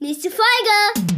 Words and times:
Nächste 0.00 0.28
Folge! 0.30 1.08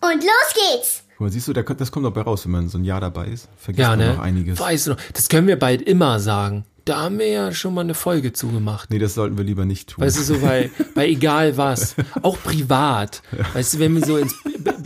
Und 0.00 0.24
los 0.24 0.54
geht's! 0.54 1.04
Guck 1.10 1.20
mal, 1.20 1.30
siehst 1.30 1.46
du, 1.46 1.52
das 1.52 1.92
kommt 1.92 2.04
dabei 2.04 2.22
raus, 2.22 2.44
wenn 2.46 2.50
man 2.50 2.68
so 2.68 2.78
ein 2.78 2.84
Jahr 2.84 3.00
dabei 3.00 3.26
ist. 3.26 3.48
Vergisst 3.56 3.80
Ja, 3.80 3.90
man 3.90 4.00
ne? 4.00 4.14
noch 4.14 4.18
einiges. 4.18 4.58
Weißt 4.58 4.88
du 4.88 4.90
noch, 4.90 4.96
das 5.12 5.28
können 5.28 5.46
wir 5.46 5.56
bald 5.56 5.80
immer 5.82 6.18
sagen. 6.18 6.64
Da 6.84 7.02
haben 7.02 7.20
wir 7.20 7.28
ja 7.28 7.52
schon 7.52 7.72
mal 7.74 7.82
eine 7.82 7.94
Folge 7.94 8.32
zugemacht. 8.32 8.90
Nee, 8.90 8.98
das 8.98 9.14
sollten 9.14 9.38
wir 9.38 9.44
lieber 9.44 9.66
nicht 9.66 9.90
tun. 9.90 10.02
Weißt 10.04 10.18
du, 10.18 10.22
so 10.22 10.38
bei, 10.40 10.72
bei 10.96 11.06
egal 11.06 11.56
was. 11.56 11.94
Auch 12.22 12.38
privat. 12.42 13.22
Weißt 13.52 13.74
du, 13.74 13.78
wenn 13.78 13.94
wir 13.94 14.04
so 14.04 14.16
ins, 14.16 14.34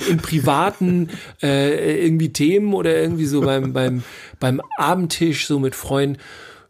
im 0.07 0.19
privaten 0.19 1.09
äh, 1.43 2.05
irgendwie 2.05 2.35
Themen 2.35 2.75
oder 2.75 2.95
irgendwie 2.95 3.25
so 3.25 3.41
beim, 3.41 3.73
beim, 3.73 4.03
beim 4.41 4.61
Abendtisch 4.77 5.47
so 5.47 5.59
mit 5.59 5.75
Freunden, 5.75 6.21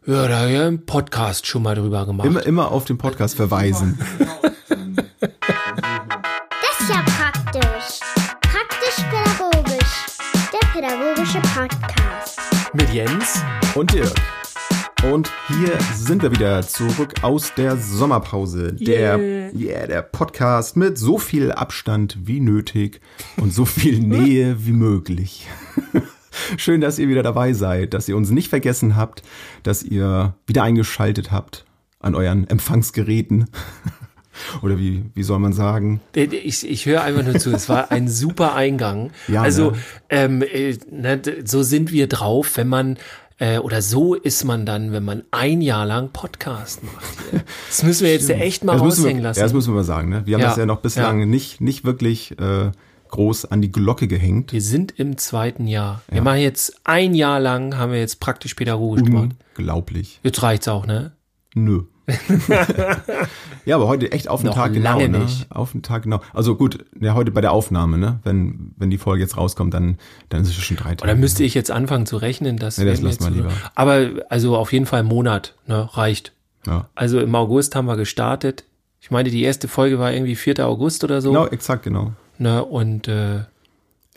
ja, 0.05 0.29
da 0.29 0.39
haben 0.39 0.51
wir 0.53 0.65
einen 0.65 0.85
Podcast 0.85 1.45
schon 1.45 1.61
mal 1.61 1.75
drüber 1.75 2.05
gemacht. 2.05 2.25
immer, 2.25 2.45
immer 2.45 2.71
auf 2.71 2.85
den 2.85 2.97
Podcast 2.97 3.35
verweisen. 3.35 3.99
pädagogische 10.79 11.41
Podcast. 11.41 12.39
Mit 12.73 12.89
Jens. 12.93 13.43
Und 13.75 13.91
Dirk. 13.93 14.13
Und 15.11 15.29
hier 15.49 15.77
sind 15.93 16.21
wir 16.21 16.31
wieder 16.31 16.61
zurück 16.65 17.15
aus 17.21 17.53
der 17.53 17.75
Sommerpause. 17.75 18.71
Der, 18.75 19.17
Yeah. 19.19 19.51
yeah, 19.53 19.87
der 19.87 20.01
Podcast 20.03 20.77
mit 20.77 20.97
so 20.97 21.17
viel 21.17 21.51
Abstand 21.51 22.19
wie 22.23 22.39
nötig 22.39 23.01
und 23.35 23.53
so 23.53 23.65
viel 23.65 23.99
Nähe 24.07 24.65
wie 24.65 24.71
möglich. 24.71 25.47
Schön, 26.57 26.79
dass 26.79 26.97
ihr 26.97 27.09
wieder 27.09 27.23
dabei 27.23 27.51
seid, 27.51 27.93
dass 27.93 28.07
ihr 28.07 28.15
uns 28.15 28.29
nicht 28.29 28.47
vergessen 28.47 28.95
habt, 28.95 29.21
dass 29.63 29.83
ihr 29.83 30.35
wieder 30.47 30.63
eingeschaltet 30.63 31.29
habt 31.29 31.65
an 31.99 32.15
euren 32.15 32.47
Empfangsgeräten. 32.47 33.47
Oder 34.61 34.77
wie, 34.79 35.03
wie 35.15 35.23
soll 35.23 35.39
man 35.39 35.53
sagen? 35.53 36.01
Ich, 36.13 36.67
ich 36.69 36.85
höre 36.85 37.01
einfach 37.03 37.23
nur 37.23 37.37
zu. 37.39 37.51
Es 37.51 37.69
war 37.69 37.91
ein 37.91 38.07
super 38.07 38.55
Eingang. 38.55 39.11
Ja, 39.27 39.41
also 39.43 39.71
ne? 39.71 39.77
ähm, 40.09 40.41
äh, 40.41 40.77
ne, 40.91 41.17
d- 41.17 41.43
so 41.45 41.61
sind 41.63 41.91
wir 41.91 42.07
drauf, 42.07 42.57
wenn 42.57 42.67
man 42.67 42.97
äh, 43.37 43.57
oder 43.59 43.81
so 43.81 44.15
ist 44.15 44.43
man 44.43 44.65
dann, 44.65 44.91
wenn 44.91 45.03
man 45.03 45.23
ein 45.31 45.61
Jahr 45.61 45.85
lang 45.85 46.09
Podcast 46.11 46.83
macht. 46.83 47.05
Das 47.67 47.83
müssen 47.83 48.03
wir 48.03 48.11
jetzt 48.11 48.29
echt 48.29 48.63
mal 48.63 48.73
das 48.73 48.81
raushängen 48.81 49.17
wir, 49.17 49.23
lassen. 49.23 49.39
Ja, 49.39 49.45
das 49.45 49.53
müssen 49.53 49.71
wir 49.71 49.75
mal 49.77 49.83
sagen. 49.83 50.09
Ne? 50.09 50.23
Wir 50.25 50.35
haben 50.35 50.41
Ja, 50.41 50.47
das 50.49 50.57
ja 50.57 50.65
noch 50.65 50.81
bislang 50.81 51.19
ja. 51.21 51.25
nicht, 51.25 51.61
nicht 51.61 51.85
wirklich 51.85 52.37
äh, 52.39 52.71
groß 53.09 53.45
an 53.45 53.61
die 53.61 53.71
Glocke 53.71 54.07
gehängt. 54.07 54.51
wir 54.53 54.61
sind 54.61 54.99
im 54.99 55.17
zweiten 55.17 55.67
Jahr. 55.67 56.01
Wir 56.11 56.21
machen 56.21 56.39
jetzt 56.41 56.81
ein 56.83 57.13
Jahr 57.13 57.39
lang, 57.39 57.77
haben 57.77 57.91
wir 57.91 57.99
jetzt 57.99 58.19
praktisch 58.19 58.53
pädagogisch 58.55 59.03
gemacht. 59.05 59.29
Unglaublich. 59.57 60.19
Jetzt 60.23 60.41
reicht's 60.43 60.67
auch, 60.67 60.85
ne? 60.85 61.11
Nö. 61.55 61.83
ja, 63.65 63.75
aber 63.75 63.87
heute 63.87 64.11
echt 64.11 64.27
auf 64.27 64.41
den 64.41 64.47
Noch 64.47 64.55
Tag 64.55 64.73
genau. 64.73 64.97
ne? 64.99 65.09
nicht. 65.19 65.51
Auf 65.51 65.71
den 65.71 65.81
Tag 65.83 66.03
genau. 66.03 66.21
Also 66.33 66.55
gut, 66.55 66.85
ja, 66.99 67.13
heute 67.13 67.31
bei 67.31 67.41
der 67.41 67.51
Aufnahme, 67.51 67.97
ne? 67.97 68.19
Wenn, 68.23 68.71
wenn 68.77 68.89
die 68.89 68.97
Folge 68.97 69.21
jetzt 69.23 69.37
rauskommt, 69.37 69.73
dann, 69.73 69.97
dann 70.29 70.41
ist 70.41 70.49
es 70.49 70.55
schon 70.55 70.77
drei 70.77 70.95
Tage. 70.95 71.03
Oder 71.03 71.15
müsste 71.15 71.43
ich 71.43 71.53
jetzt 71.53 71.71
anfangen 71.71 72.05
zu 72.05 72.17
rechnen? 72.17 72.57
Das, 72.57 72.77
Nee, 72.77 72.85
das 72.85 73.01
lass 73.01 73.19
mal 73.19 73.31
lieber. 73.33 73.51
Aber 73.75 74.09
also 74.29 74.55
auf 74.57 74.73
jeden 74.73 74.85
Fall 74.85 75.03
Monat, 75.03 75.55
ne? 75.67 75.89
Reicht. 75.93 76.33
ja. 76.65 76.87
Also 76.95 77.19
im 77.19 77.33
August 77.35 77.75
haben 77.75 77.85
wir 77.85 77.97
gestartet. 77.97 78.63
Ich 79.01 79.11
meine, 79.11 79.29
die 79.29 79.43
erste 79.43 79.67
Folge 79.67 79.97
war 79.99 80.11
irgendwie 80.11 80.35
4. 80.35 80.65
August 80.67 81.03
oder 81.03 81.21
so. 81.21 81.31
Genau, 81.31 81.47
exakt, 81.47 81.83
genau. 81.83 82.13
Ne? 82.37 82.63
Und 82.63 83.07
äh, 83.07 83.41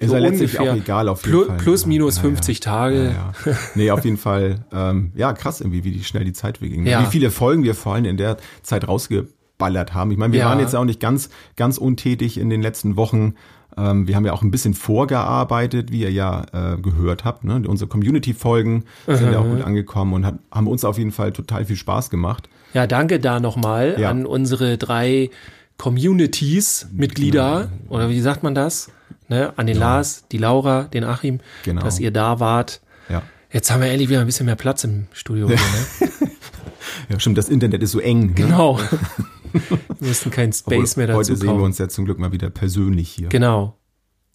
Ist 0.03 0.11
so 0.11 0.17
ja 0.17 0.20
letztlich 0.22 0.58
auch 0.58 0.75
egal 0.75 1.08
auf 1.08 1.22
jeden 1.25 1.33
plus, 1.33 1.47
Fall. 1.48 1.56
plus 1.58 1.86
minus 1.86 2.17
Ja, 2.17 2.22
50 2.22 2.61
Tage. 2.61 3.05
Ja, 3.05 3.33
ja. 3.47 3.56
Nee, 3.75 3.91
auf 3.91 4.05
jeden 4.05 4.17
Fall. 4.19 4.64
Ähm, 4.72 5.12
ja, 5.14 5.33
krass 5.33 5.61
irgendwie, 5.61 5.84
wie 5.84 5.92
die 5.92 6.05
schnell 6.05 6.25
die 6.25 6.33
Zeit 6.33 6.58
verging. 6.58 6.86
Ja. 6.86 7.00
Wie 7.03 7.06
viele 7.06 7.31
Folgen 7.31 7.62
wir 7.62 7.75
vor 7.75 7.95
allem 7.95 8.05
in 8.05 8.17
der 8.17 8.36
Zeit 8.62 8.86
rausgeballert 8.89 9.95
haben. 9.95 10.11
Ich 10.11 10.19
meine, 10.19 10.33
wir 10.33 10.41
Ja. 10.41 10.47
waren 10.47 10.61
jetzt 10.61 10.75
auch 10.77 10.84
nicht 10.84 11.00
ganz, 11.00 11.30
ganz 11.56 11.78
untätig 11.78 12.39
in 12.39 12.50
den 12.50 12.62
letzten 12.62 12.97
Wochen. 12.97 13.34
Ähm, 13.77 14.06
wir 14.06 14.17
haben 14.17 14.27
ja 14.27 14.33
auch 14.34 14.42
ein 14.42 14.50
bisschen 14.50 14.75
vorgearbeitet, 14.75 15.91
wie 15.92 16.00
ihr 16.03 16.11
ja 16.12 16.45
äh, 16.53 16.77
gehört 16.77 17.25
habt. 17.25 17.45
Ne? 17.45 17.62
Unsere 17.67 17.89
Community-Folgen 17.89 18.84
sind 19.06 19.33
ja 19.33 19.39
auch 19.39 19.45
Mhm. 19.45 19.50
gut 19.56 19.62
angekommen 19.64 20.12
und 20.12 20.27
hat, 20.27 20.35
haben 20.51 20.67
uns 20.67 20.85
auf 20.85 20.98
jeden 20.98 21.12
Fall 21.12 21.33
total 21.33 21.64
viel 21.64 21.77
Spaß 21.77 22.11
gemacht. 22.11 22.48
Ja, 22.74 22.86
danke 22.86 23.18
da 23.20 23.41
nochmal 23.41 23.96
Ja. 23.98 24.11
an 24.11 24.27
unsere 24.27 24.77
drei 24.79 25.30
Communities, 25.79 26.86
Mitglieder, 26.92 27.68
oder 27.89 28.08
wie 28.08 28.20
sagt 28.20 28.42
man 28.42 28.55
das? 28.55 28.89
Ne? 29.32 29.54
An 29.56 29.66
den 29.66 29.78
Lars, 29.78 30.24
die 30.30 30.36
Laura, 30.36 30.82
den 30.84 31.04
Achim, 31.04 31.40
Genau. 31.64 31.82
dass 31.82 31.98
ihr 31.98 32.10
da 32.10 32.38
wart. 32.38 32.82
Ja. 33.08 33.22
Jetzt 33.50 33.70
haben 33.70 33.80
wir 33.80 33.88
endlich 33.88 34.10
wieder 34.10 34.20
ein 34.20 34.26
bisschen 34.26 34.44
mehr 34.44 34.56
Platz 34.56 34.84
im 34.84 35.06
Studio. 35.12 35.48
Hier, 35.48 35.56
ne? 35.56 36.10
ja, 37.08 37.18
stimmt, 37.18 37.38
das 37.38 37.48
Internet 37.48 37.82
ist 37.82 37.92
so 37.92 38.00
eng. 38.00 38.26
Ne? 38.26 38.32
Genau. 38.34 38.78
wir 39.52 40.08
müssen 40.08 40.30
keinen 40.30 40.52
Obwohl, 40.66 40.76
Space 40.80 40.96
mehr 40.96 41.06
dazu 41.06 41.18
Heute 41.18 41.36
sehen 41.36 41.46
wir 41.46 41.52
kaufen. 41.54 41.64
uns 41.64 41.78
ja 41.78 41.88
zum 41.88 42.04
Glück 42.04 42.18
mal 42.18 42.32
wieder 42.32 42.50
persönlich 42.50 43.08
hier. 43.10 43.30
Genau, 43.30 43.78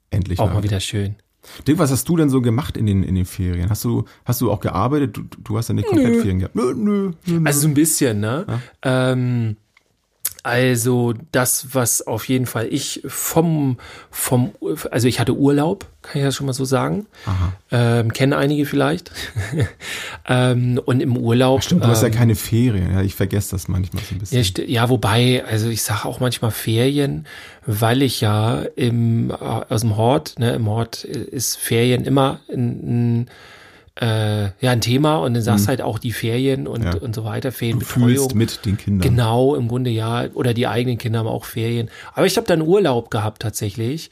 Endlich 0.09 0.39
auch 0.39 0.51
mal 0.51 0.63
wieder 0.63 0.79
schön. 0.79 1.15
Dirk, 1.67 1.77
was 1.77 1.91
hast 1.91 2.09
du 2.09 2.17
denn 2.17 2.29
so 2.31 2.41
gemacht 2.41 2.75
in 2.75 2.87
den, 2.87 3.03
in 3.03 3.13
den 3.13 3.25
Ferien? 3.25 3.69
Hast 3.69 3.83
du, 3.83 4.05
hast 4.25 4.41
du 4.41 4.51
auch 4.51 4.59
gearbeitet? 4.61 5.15
Du, 5.15 5.23
du 5.43 5.57
hast 5.57 5.67
ja 5.69 5.75
nicht 5.75 5.87
komplett 5.87 6.15
Ferien 6.15 6.39
gehabt. 6.39 6.55
Nö, 6.55 6.73
nö, 6.75 7.11
nö. 7.25 7.41
Also 7.45 7.61
so 7.61 7.67
ein 7.67 7.73
bisschen, 7.75 8.19
ne? 8.19 8.45
Ähm, 8.81 9.57
also 10.47 11.13
das, 11.33 11.73
was 11.73 12.07
auf 12.07 12.29
jeden 12.29 12.45
Fall 12.45 12.67
ich 12.71 13.03
vom, 13.05 13.77
vom, 14.09 14.53
also 14.91 15.09
ich 15.09 15.19
hatte 15.19 15.35
Urlaub, 15.35 15.85
kann 16.01 16.21
ich 16.21 16.25
das 16.25 16.35
schon 16.35 16.45
mal 16.45 16.53
so 16.53 16.63
sagen. 16.63 17.05
Ähm, 17.69 18.13
kennen 18.13 18.31
einige 18.31 18.65
vielleicht. 18.65 19.11
ähm, 20.29 20.79
und 20.85 21.01
im 21.01 21.17
Urlaub. 21.17 21.65
Stimmt, 21.65 21.83
du 21.83 21.87
hast 21.89 22.01
ja 22.01 22.07
ähm, 22.07 22.13
keine 22.13 22.35
Ferien. 22.35 22.93
Ja, 22.93 23.01
ich 23.01 23.13
vergesse 23.13 23.51
das 23.51 23.67
manchmal 23.67 24.01
so 24.03 24.15
ein 24.15 24.19
bisschen. 24.19 24.65
ja, 24.69 24.83
ja, 24.83 24.89
wobei, 24.89 25.43
also 25.45 25.67
ich 25.67 25.83
sage 25.83 26.05
auch 26.05 26.21
manchmal 26.21 26.51
Ferien, 26.51 27.25
weil 27.65 28.01
ich 28.01 28.21
ja 28.21 28.61
im, 28.77 29.31
äh, 29.31 29.33
aus 29.33 29.81
dem 29.81 29.97
Hort, 29.97 30.39
ne, 30.39 30.53
im 30.53 30.69
Hort 30.69 31.03
ist 31.03 31.57
Ferien 31.57 32.05
immer 32.05 32.39
ein, 32.49 33.19
ein 33.19 33.29
äh, 33.99 34.43
ja, 34.59 34.71
ein 34.71 34.81
Thema 34.81 35.17
und 35.17 35.33
dann 35.33 35.41
sagst 35.43 35.67
halt 35.67 35.81
auch 35.81 35.97
die 35.99 36.11
Ferien 36.11 36.67
und, 36.67 36.83
Ja. 36.83 36.95
und 36.97 37.15
so 37.15 37.23
weiter, 37.25 37.49
du 37.49 37.55
Ferienbetreuung. 37.55 38.07
fühlst 38.09 38.35
mit 38.35 38.65
den 38.65 38.77
Kindern. 38.77 39.09
Genau, 39.09 39.55
im 39.55 39.67
Grunde 39.67 39.89
ja. 39.89 40.25
Oder 40.33 40.53
die 40.53 40.67
eigenen 40.67 40.97
Kinder 40.97 41.19
haben 41.19 41.27
auch 41.27 41.45
Ferien. 41.45 41.89
Aber 42.13 42.25
ich 42.25 42.37
habe 42.37 42.45
dann 42.47 42.61
Urlaub 42.61 43.09
gehabt 43.09 43.41
tatsächlich. 43.41 44.11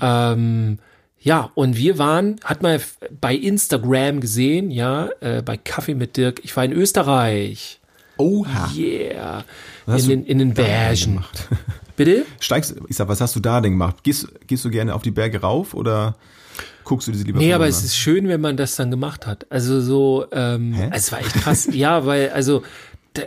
Ähm, 0.00 0.78
ja, 1.20 1.50
und 1.54 1.76
wir 1.76 1.98
waren, 1.98 2.36
hat 2.44 2.62
man 2.62 2.80
bei 3.20 3.34
Instagram 3.34 4.20
gesehen, 4.20 4.70
ja, 4.70 5.08
äh, 5.20 5.42
bei 5.42 5.56
Kaffee 5.56 5.94
mit 5.94 6.16
Dirk. 6.16 6.40
Ich 6.44 6.56
war 6.56 6.64
in 6.64 6.72
Österreich. 6.72 7.80
Oha. 8.16 8.70
Yeah. 8.76 9.44
Was 9.86 10.04
In 10.04 10.08
den, 10.08 10.24
du 10.24 10.30
in 10.30 10.38
den 10.38 10.54
Bergen. 10.54 11.24
Bitte? 11.96 12.24
Steigst, 12.40 12.76
ich 12.88 12.96
sag, 12.96 13.08
was 13.08 13.20
hast 13.20 13.34
du 13.36 13.40
da 13.40 13.60
denn 13.60 13.72
gemacht? 13.72 14.04
Gehst, 14.04 14.28
gehst 14.46 14.64
du 14.64 14.70
gerne 14.70 14.94
auf 14.94 15.02
die 15.02 15.10
Berge 15.10 15.40
rauf 15.40 15.74
oder 15.74 16.14
guckst 16.88 17.06
du 17.06 17.12
diese 17.12 17.24
lieber 17.24 17.38
Nee, 17.38 17.52
aber 17.52 17.68
es 17.68 17.84
ist 17.84 17.96
schön, 17.96 18.28
wenn 18.28 18.40
man 18.40 18.56
das 18.56 18.74
dann 18.74 18.90
gemacht 18.90 19.26
hat. 19.26 19.46
Also 19.50 19.80
so, 19.80 20.26
ähm, 20.32 20.72
Hä? 20.72 20.90
es 20.92 21.12
war 21.12 21.20
echt 21.20 21.34
krass. 21.34 21.68
ja, 21.72 22.06
weil, 22.06 22.30
also, 22.30 22.62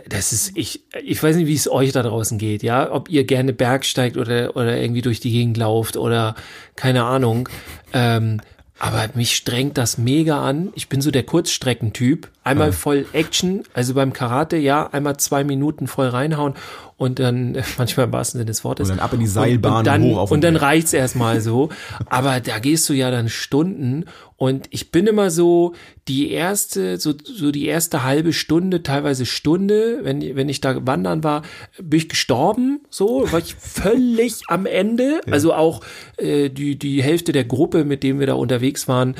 das 0.08 0.32
ist, 0.32 0.56
ich, 0.56 0.84
ich 1.02 1.22
weiß 1.22 1.36
nicht, 1.36 1.46
wie 1.46 1.54
es 1.54 1.70
euch 1.70 1.92
da 1.92 2.02
draußen 2.02 2.38
geht, 2.38 2.62
ja, 2.62 2.90
ob 2.90 3.08
ihr 3.08 3.24
gerne 3.24 3.52
Bergsteigt 3.52 4.16
oder, 4.16 4.56
oder 4.56 4.76
irgendwie 4.76 5.02
durch 5.02 5.20
die 5.20 5.30
Gegend 5.30 5.56
lauft 5.56 5.96
oder 5.96 6.34
keine 6.76 7.04
Ahnung. 7.04 7.48
Ähm, 7.92 8.40
aber 8.78 9.08
mich 9.14 9.36
strengt 9.36 9.78
das 9.78 9.96
mega 9.96 10.42
an. 10.42 10.72
Ich 10.74 10.88
bin 10.88 11.00
so 11.00 11.12
der 11.12 11.22
Kurzstreckentyp. 11.22 12.28
Einmal 12.42 12.72
voll 12.72 13.06
Action, 13.12 13.62
also 13.74 13.94
beim 13.94 14.12
Karate, 14.12 14.56
ja, 14.56 14.88
einmal 14.88 15.18
zwei 15.18 15.44
Minuten 15.44 15.86
voll 15.86 16.08
reinhauen 16.08 16.54
und 17.02 17.18
dann, 17.18 17.58
manchmal 17.78 18.06
im 18.06 18.12
wahrsten 18.12 18.38
Sinne 18.38 18.46
des 18.46 18.62
Wortes. 18.62 18.88
Und 18.88 18.96
dann 18.96 19.04
ab 19.04 19.12
in 19.12 19.20
die 19.20 19.26
Seilbahn 19.26 19.72
und, 19.72 19.78
und 19.78 19.86
dann, 19.86 20.02
hoch 20.02 20.18
auf 20.18 20.30
Und 20.30 20.44
dann 20.44 20.54
Berg. 20.54 20.62
reicht's 20.62 20.92
erstmal 20.92 21.40
so. 21.40 21.68
Aber 22.06 22.38
da 22.38 22.60
gehst 22.60 22.88
du 22.88 22.92
ja 22.92 23.10
dann 23.10 23.28
Stunden 23.28 24.04
und 24.36 24.66
ich 24.70 24.90
bin 24.90 25.06
immer 25.06 25.30
so 25.30 25.74
die 26.08 26.30
erste, 26.30 26.98
so, 26.98 27.12
so 27.22 27.52
die 27.52 27.66
erste 27.66 28.02
halbe 28.02 28.32
Stunde, 28.32 28.82
teilweise 28.82 29.24
Stunde, 29.24 30.00
wenn, 30.02 30.34
wenn 30.34 30.48
ich 30.48 30.60
da 30.60 30.84
wandern 30.86 31.22
war, 31.22 31.42
bin 31.80 31.98
ich 31.98 32.08
gestorben, 32.08 32.80
so, 32.90 33.30
war 33.30 33.38
ich 33.38 33.54
völlig 33.58 34.42
am 34.48 34.66
Ende. 34.66 35.20
Also 35.30 35.54
auch 35.54 35.80
äh, 36.16 36.50
die, 36.50 36.78
die 36.78 37.02
Hälfte 37.02 37.32
der 37.32 37.44
Gruppe, 37.44 37.84
mit 37.84 38.02
dem 38.02 38.18
wir 38.18 38.26
da 38.26 38.34
unterwegs 38.34 38.88
waren, 38.88 39.14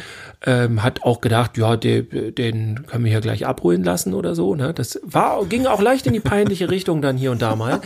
ähm, 0.44 0.82
hat 0.82 1.02
auch 1.02 1.20
gedacht, 1.20 1.56
ja, 1.56 1.76
der, 1.76 2.02
den 2.02 2.84
können 2.86 3.04
wir 3.04 3.10
hier 3.12 3.20
gleich 3.20 3.46
abholen 3.46 3.84
lassen 3.84 4.12
oder 4.14 4.34
so. 4.34 4.54
Ne? 4.54 4.72
Das 4.74 5.00
war, 5.04 5.44
ging 5.46 5.66
auch 5.66 5.80
leicht 5.80 6.06
in 6.06 6.12
die 6.12 6.20
peinliche 6.20 6.68
Richtung 6.70 7.00
dann 7.02 7.16
hier 7.16 7.30
und 7.30 7.42
da 7.42 7.54
mal. 7.56 7.80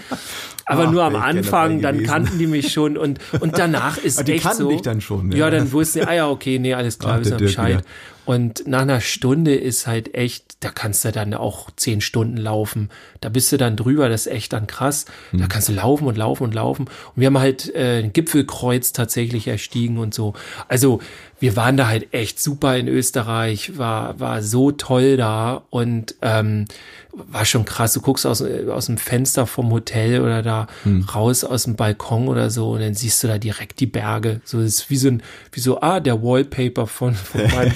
Aber 0.65 0.85
Ach, 0.87 0.91
nur 0.91 1.05
am 1.05 1.17
Anfang, 1.17 1.83
dann 1.83 2.03
kannten 2.03 2.39
die 2.39 2.47
mich 2.47 2.73
schon 2.73 2.97
und, 2.97 3.19
und 3.41 3.59
danach 3.59 3.99
ist 4.03 4.19
Ah, 4.19 4.23
die 4.23 4.33
echt 4.33 4.45
kannten 4.45 4.63
so. 4.63 4.69
dich 4.71 4.83
dann 4.83 5.01
schon, 5.01 5.29
ne? 5.29 5.37
Ja, 5.37 5.51
dann 5.51 5.71
wussten 5.73 6.01
sie, 6.01 6.07
ah 6.09 6.15
ja, 6.15 6.29
okay, 6.29 6.59
nee, 6.59 6.75
alles 6.75 6.99
klar, 6.99 7.21
wissen 7.21 7.33
wir 7.33 7.37
Dirk 7.39 7.49
Bescheid. 7.51 7.73
wieder. 7.79 7.83
Und 8.27 8.67
nach 8.67 8.83
einer 8.83 9.01
Stunde 9.01 9.55
ist 9.55 9.87
halt 9.87 10.15
echt, 10.15 10.57
da 10.61 10.71
kannst 10.71 11.05
du 11.05 11.13
dann 11.13 11.33
auch 11.33 11.71
zehn 11.77 12.01
Stunden 12.01 12.37
laufen. 12.37 12.91
Da 13.21 13.29
bist 13.29 13.53
du 13.53 13.57
dann 13.57 13.77
drüber, 13.77 14.09
das 14.09 14.27
ist 14.27 14.33
echt 14.33 14.53
dann 14.53 14.67
krass. 14.67 15.07
Da 15.33 15.47
kannst 15.47 15.69
du 15.69 15.73
laufen 15.73 16.07
und 16.07 16.19
laufen 16.19 16.43
und 16.43 16.53
laufen. 16.53 16.83
Und 16.87 17.21
wir 17.21 17.29
haben 17.29 17.39
halt 17.39 17.73
äh, 17.75 18.01
ein 18.01 18.13
Gipfelkreuz 18.13 18.93
tatsächlich 18.93 19.47
erstiegen 19.47 19.99
und 19.99 20.13
so. 20.13 20.35
Also 20.67 21.01
wir 21.39 21.55
waren 21.55 21.77
da 21.77 21.87
halt 21.87 22.13
echt 22.13 22.41
super 22.41 22.77
in 22.77 22.89
Österreich, 22.89 23.79
war, 23.79 24.19
war 24.19 24.43
so 24.43 24.73
toll 24.73 25.17
da 25.17 25.63
und 25.71 26.17
ähm, 26.21 26.65
war 27.31 27.45
schon 27.45 27.65
krass. 27.65 27.93
Du 27.95 28.01
guckst 28.01 28.27
aus, 28.27 28.41
äh, 28.43 28.67
aus 28.71 28.87
dem 28.87 28.99
Fenster 28.99 29.47
vom 29.47 29.71
Hotel 29.71 30.21
oder 30.21 30.43
da 30.43 30.67
Hm. 30.83 31.03
raus 31.15 31.45
aus 31.45 31.63
dem 31.65 31.77
Balkon 31.77 32.29
oder 32.29 32.51
so 32.51 32.73
und 32.73 32.81
dann 32.81 32.95
siehst 32.95 33.23
du 33.25 33.29
da 33.29 33.39
direkt 33.39 33.81
die 33.81 33.87
Berge. 33.87 34.41
So 34.45 34.59
das 34.59 34.67
ist 34.75 34.91
wie 34.91 34.97
so 34.97 35.09
ein, 35.09 35.23
wie 35.53 35.61
so, 35.61 35.81
ah, 35.81 36.01
der 36.01 36.23
Wallpaper 36.23 36.87
von, 36.87 37.15
von 37.15 37.41
meinem, 37.55 37.73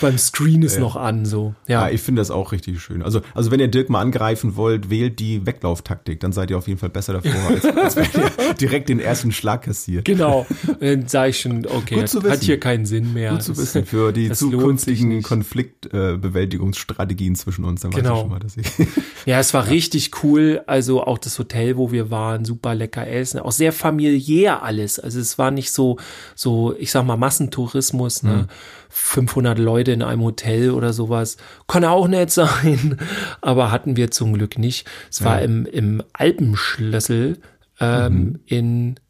beim 0.00 0.18
Screen 0.18 0.62
ist 0.62 0.78
noch 0.78 0.96
an, 0.96 1.24
so. 1.24 1.54
Ja, 1.66 1.86
Ja, 1.88 1.94
ich 1.94 2.02
finde 2.02 2.20
das 2.20 2.30
auch 2.30 2.52
richtig 2.52 2.80
schön. 2.80 3.02
Also, 3.02 3.22
also 3.34 3.50
wenn 3.50 3.60
ihr 3.60 3.68
Dirk 3.68 3.88
mal 3.88 4.00
angreifen 4.00 4.56
wollt, 4.56 4.90
wählt 4.90 5.18
die 5.18 5.46
Weglauftaktik, 5.46 6.20
dann 6.20 6.32
seid 6.32 6.50
ihr 6.50 6.58
auf 6.58 6.68
jeden 6.68 6.78
Fall 6.78 6.90
besser 6.90 7.14
davor, 7.14 7.32
als, 7.50 7.64
als 7.76 7.96
wenn 7.96 8.04
ihr 8.22 8.30
direkt 8.54 8.88
den 8.90 9.00
ersten 9.00 9.32
Schlag 9.32 9.62
kassiert. 9.62 10.04
genau. 10.04 10.46
Und 10.68 10.82
dann 10.82 11.08
sage 11.08 11.30
ich 11.30 11.40
schon, 11.40 11.66
okay, 11.66 12.04
zu 12.04 12.22
hat, 12.22 12.42
hier 12.42 12.60
keinen 12.60 12.84
Sinn 12.86 13.12
mehr. 13.14 13.30
Gut 13.32 13.42
zu 13.42 13.52
Das- 13.52 13.60
wissen 13.62 13.86
für 13.86 14.12
die 14.12 14.28
das 14.28 14.38
zukünftigen. 14.40 15.22
Konfliktbewältigungsstrategien 15.22 17.34
zwischen 17.36 17.64
uns. 17.64 17.80
Dann 17.82 17.92
weiß 17.92 18.02
Genau. 18.02 18.14
ich 18.14 18.20
schon 18.20 18.30
mal, 18.30 18.38
dass 18.40 18.56
ich 18.56 18.73
Ja, 19.26 19.38
es 19.38 19.54
war 19.54 19.68
richtig 19.68 20.22
cool. 20.22 20.62
Also 20.66 21.02
auch 21.02 21.16
das 21.16 21.38
Hotel, 21.38 21.78
wo 21.78 21.90
wir 21.90 22.10
waren, 22.10 22.44
super 22.44 22.74
lecker 22.74 23.06
essen, 23.06 23.40
auch 23.40 23.52
sehr 23.52 23.72
familiär 23.72 24.62
alles. 24.62 24.98
Also 24.98 25.18
es 25.18 25.38
war 25.38 25.50
nicht 25.50 25.72
so, 25.72 25.98
so, 26.34 26.74
ich 26.78 26.90
sag 26.90 27.04
mal 27.06 27.16
Massentourismus, 27.16 28.22
ne? 28.22 28.48
500 28.90 29.58
Leute 29.58 29.92
in 29.92 30.02
einem 30.02 30.22
Hotel 30.22 30.70
oder 30.70 30.92
sowas. 30.92 31.36
Kann 31.66 31.84
auch 31.84 32.06
nett 32.06 32.30
sein, 32.32 32.98
aber 33.40 33.72
hatten 33.72 33.96
wir 33.96 34.10
zum 34.10 34.34
Glück 34.34 34.58
nicht. 34.58 34.86
Es 35.10 35.24
war 35.24 35.40
im, 35.42 35.66
im 35.66 36.02
Alpenschlössel 36.12 37.38
ähm, 37.80 38.40
in 38.46 39.00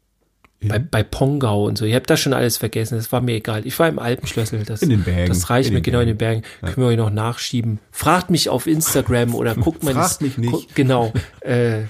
bei, 0.67 0.79
bei 0.79 1.03
Pongau 1.03 1.65
und 1.65 1.77
so. 1.77 1.85
Ihr 1.85 1.95
habt 1.95 2.09
das 2.09 2.19
schon 2.19 2.33
alles 2.33 2.57
vergessen. 2.57 2.95
Das 2.97 3.11
war 3.11 3.21
mir 3.21 3.35
egal. 3.35 3.65
Ich 3.65 3.77
war 3.79 3.87
im 3.87 3.99
Alpenschlössel. 3.99 4.63
Das, 4.63 4.81
In 4.81 4.89
den 4.89 5.03
Bergen. 5.03 5.27
Das 5.29 5.49
reicht 5.49 5.71
mir 5.71 5.81
genau 5.81 5.99
in 5.99 6.07
den 6.07 6.17
Bergen. 6.17 6.43
Können 6.61 6.77
wir 6.77 6.85
euch 6.87 6.97
noch 6.97 7.09
nachschieben. 7.11 7.79
Fragt 7.91 8.29
mich 8.29 8.49
auf 8.49 8.67
Instagram 8.67 9.35
oder 9.35 9.55
guckt 9.55 9.83
mal. 9.83 9.93
Fragt 9.93 10.21
mich 10.21 10.37
nicht. 10.37 10.51
Guck, 10.51 10.75
genau. 10.75 11.13
Äh, 11.41 11.83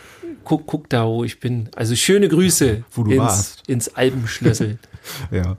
guck, 0.44 0.66
guck 0.68 0.90
da, 0.90 1.06
wo 1.08 1.24
ich 1.24 1.40
bin. 1.40 1.70
Also 1.76 1.96
schöne 1.96 2.28
Grüße 2.30 2.84
Wo 2.92 3.04
du 3.04 3.12
ins, 3.12 3.20
warst. 3.20 3.64
ins 3.68 3.96
Alpenschlössel. 3.96 4.78
Ja. 5.32 5.56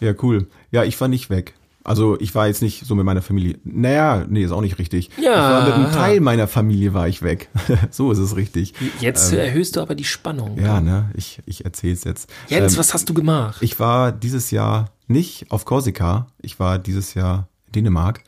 Ja, 0.00 0.14
cool. 0.22 0.46
Ja, 0.70 0.84
ich 0.84 0.98
war 1.00 1.08
nicht 1.08 1.28
weg. 1.28 1.52
Also 1.88 2.20
ich 2.20 2.34
war 2.34 2.46
jetzt 2.46 2.62
nicht 2.62 2.84
so 2.86 2.94
mit 2.94 3.04
meiner 3.04 3.22
Familie. 3.22 3.58
Naja, 3.64 4.24
nee, 4.28 4.42
ist 4.42 4.52
auch 4.52 4.60
nicht 4.60 4.78
richtig. 4.78 5.10
Ja. 5.16 5.22
Ich 5.22 5.54
war 5.54 5.64
mit 5.64 5.72
einem 5.72 5.92
Teil 5.92 6.20
meiner 6.20 6.46
Familie 6.46 6.94
war 6.94 7.08
ich 7.08 7.22
weg. 7.22 7.48
so 7.90 8.12
ist 8.12 8.18
es 8.18 8.36
richtig. 8.36 8.74
Jetzt 9.00 9.32
erhöhst 9.32 9.76
du 9.76 9.80
aber 9.80 9.94
die 9.94 10.04
Spannung. 10.04 10.58
Ähm. 10.58 10.64
Ja, 10.64 10.80
ne? 10.80 11.10
Ich, 11.14 11.40
ich 11.46 11.64
erzähl's 11.64 12.04
jetzt. 12.04 12.30
Jens, 12.48 12.74
Ähm, 12.74 12.78
was 12.78 12.94
hast 12.94 13.08
du 13.08 13.14
gemacht? 13.14 13.62
Ich 13.62 13.80
war 13.80 14.12
dieses 14.12 14.50
Jahr 14.50 14.90
nicht 15.06 15.50
auf 15.50 15.64
Korsika. 15.64 16.26
Ich 16.42 16.60
war 16.60 16.78
dieses 16.78 17.14
Jahr 17.14 17.48
in 17.66 17.72
Dänemark. 17.72 18.22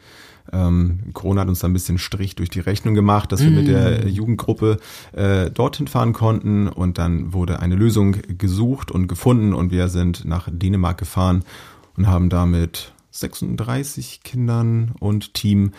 Ähm, 0.53 1.01
Corona 1.13 1.43
hat 1.43 1.49
uns 1.49 1.61
da 1.61 1.69
ein 1.69 1.73
bisschen 1.73 1.99
Strich 1.99 2.35
durch 2.35 2.51
die 2.51 2.61
Rechnung 2.61 2.95
gemacht, 2.95 3.31
dass 3.31 3.43
wir 3.43 3.51
mit 3.51 3.69
der 3.69 4.09
Jugendgruppe 4.09 4.79
äh, 5.13 5.51
dorthin 5.51 5.87
fahren 5.87 6.13
konnten 6.13 6.67
und 6.69 6.99
dann 6.99 7.33
wurde 7.33 7.61
eine 7.61 7.77
Lösung 7.77 8.17
gesucht 8.37 8.91
und 8.91 9.07
gefunden 9.07 9.55
und 9.55 9.71
wir 9.71 9.89
sind 9.89 10.25
nach 10.25 10.49
Dänemark 10.51 10.99
gefahren 10.99 11.45
und 11.97 12.09
haben 12.09 12.31
da 12.31 12.47
mit 12.47 12.93
36 13.11 14.23
Kindern 14.23 14.93
und 15.01 15.35
Team 15.35 15.73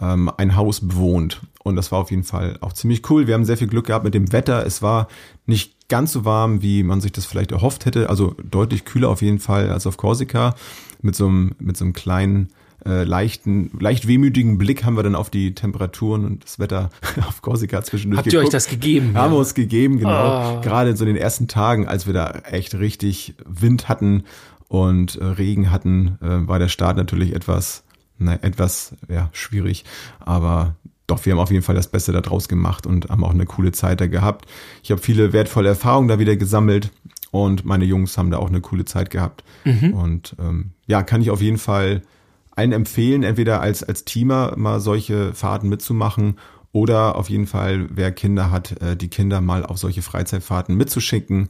ähm, 0.00 0.30
ein 0.36 0.56
Haus 0.56 0.80
bewohnt. 0.86 1.40
Und 1.62 1.76
das 1.76 1.90
war 1.92 1.98
auf 2.00 2.10
jeden 2.10 2.24
Fall 2.24 2.58
auch 2.60 2.72
ziemlich 2.72 3.08
cool. 3.10 3.26
Wir 3.26 3.34
haben 3.34 3.44
sehr 3.44 3.56
viel 3.56 3.66
Glück 3.68 3.86
gehabt 3.86 4.04
mit 4.04 4.14
dem 4.14 4.32
Wetter. 4.32 4.64
Es 4.66 4.82
war 4.82 5.08
nicht 5.46 5.88
ganz 5.88 6.12
so 6.12 6.24
warm, 6.24 6.62
wie 6.62 6.82
man 6.82 7.00
sich 7.00 7.12
das 7.12 7.26
vielleicht 7.26 7.52
erhofft 7.52 7.86
hätte. 7.86 8.10
Also 8.10 8.34
deutlich 8.42 8.84
kühler 8.84 9.08
auf 9.08 9.22
jeden 9.22 9.38
Fall 9.38 9.70
als 9.70 9.86
auf 9.86 9.96
Korsika. 9.96 10.54
Mit 11.02 11.14
so 11.16 11.26
einem, 11.26 11.52
mit 11.58 11.76
so 11.76 11.84
einem 11.84 11.92
kleinen, 11.92 12.48
äh, 12.84 13.04
leichten, 13.04 13.70
leicht 13.80 14.06
wehmütigen 14.06 14.58
Blick 14.58 14.84
haben 14.84 14.96
wir 14.96 15.02
dann 15.02 15.14
auf 15.14 15.30
die 15.30 15.54
Temperaturen 15.54 16.24
und 16.24 16.44
das 16.44 16.58
Wetter 16.58 16.90
auf 17.28 17.42
Korsika 17.42 17.82
zwischendurch 17.82 18.18
Habt 18.18 18.26
ihr 18.32 18.38
euch 18.38 18.44
geguckt. 18.44 18.54
das 18.54 18.68
gegeben? 18.68 19.14
Haben 19.14 19.30
wir 19.32 19.36
Ja. 19.36 19.40
uns 19.40 19.54
gegeben, 19.54 19.98
genau. 19.98 20.10
Ah. 20.10 20.60
Gerade 20.62 20.90
in 20.90 20.96
so 20.96 21.04
den 21.04 21.16
ersten 21.16 21.48
Tagen, 21.48 21.86
als 21.88 22.06
wir 22.06 22.12
da 22.14 22.30
echt 22.50 22.74
richtig 22.74 23.34
Wind 23.44 23.88
hatten 23.88 24.24
und 24.68 25.16
äh, 25.16 25.24
Regen 25.24 25.70
hatten, 25.70 26.18
äh, 26.20 26.48
war 26.48 26.58
der 26.58 26.68
Start 26.68 26.96
natürlich 26.96 27.34
etwas, 27.34 27.84
na, 28.18 28.34
etwas 28.42 28.94
ja, 29.08 29.28
schwierig. 29.32 29.84
Aber 30.20 30.74
doch, 31.06 31.24
wir 31.24 31.32
haben 31.32 31.40
auf 31.40 31.50
jeden 31.50 31.62
Fall 31.62 31.76
das 31.76 31.88
Beste 31.88 32.12
daraus 32.12 32.48
gemacht 32.48 32.86
und 32.86 33.08
haben 33.08 33.24
auch 33.24 33.30
eine 33.30 33.46
coole 33.46 33.72
Zeit 33.72 34.00
da 34.00 34.06
gehabt. 34.06 34.46
Ich 34.82 34.90
habe 34.90 35.00
viele 35.00 35.32
wertvolle 35.32 35.68
Erfahrungen 35.68 36.08
da 36.08 36.18
wieder 36.18 36.36
gesammelt 36.36 36.90
und 37.30 37.64
meine 37.64 37.84
Jungs 37.84 38.18
haben 38.18 38.30
da 38.30 38.38
auch 38.38 38.48
eine 38.48 38.60
coole 38.60 38.84
Zeit 38.84 39.10
gehabt. 39.10 39.44
Und 39.92 40.34
ähm, 40.40 40.70
ja, 40.86 41.02
kann 41.02 41.22
ich 41.22 41.30
auf 41.30 41.42
jeden 41.42 41.58
Fall 41.58 42.02
allen 42.50 42.72
empfehlen, 42.72 43.22
entweder 43.22 43.60
als, 43.60 43.84
als 43.84 44.04
Teamer 44.04 44.54
mal 44.56 44.80
solche 44.80 45.34
Fahrten 45.34 45.68
mitzumachen 45.68 46.38
oder 46.72 47.16
auf 47.16 47.30
jeden 47.30 47.46
Fall, 47.46 47.86
wer 47.90 48.12
Kinder 48.12 48.50
hat, 48.50 48.80
äh, 48.82 48.96
die 48.96 49.08
Kinder 49.08 49.40
mal 49.40 49.64
auf 49.64 49.78
solche 49.78 50.02
Freizeitfahrten 50.02 50.74
mitzuschicken, 50.76 51.48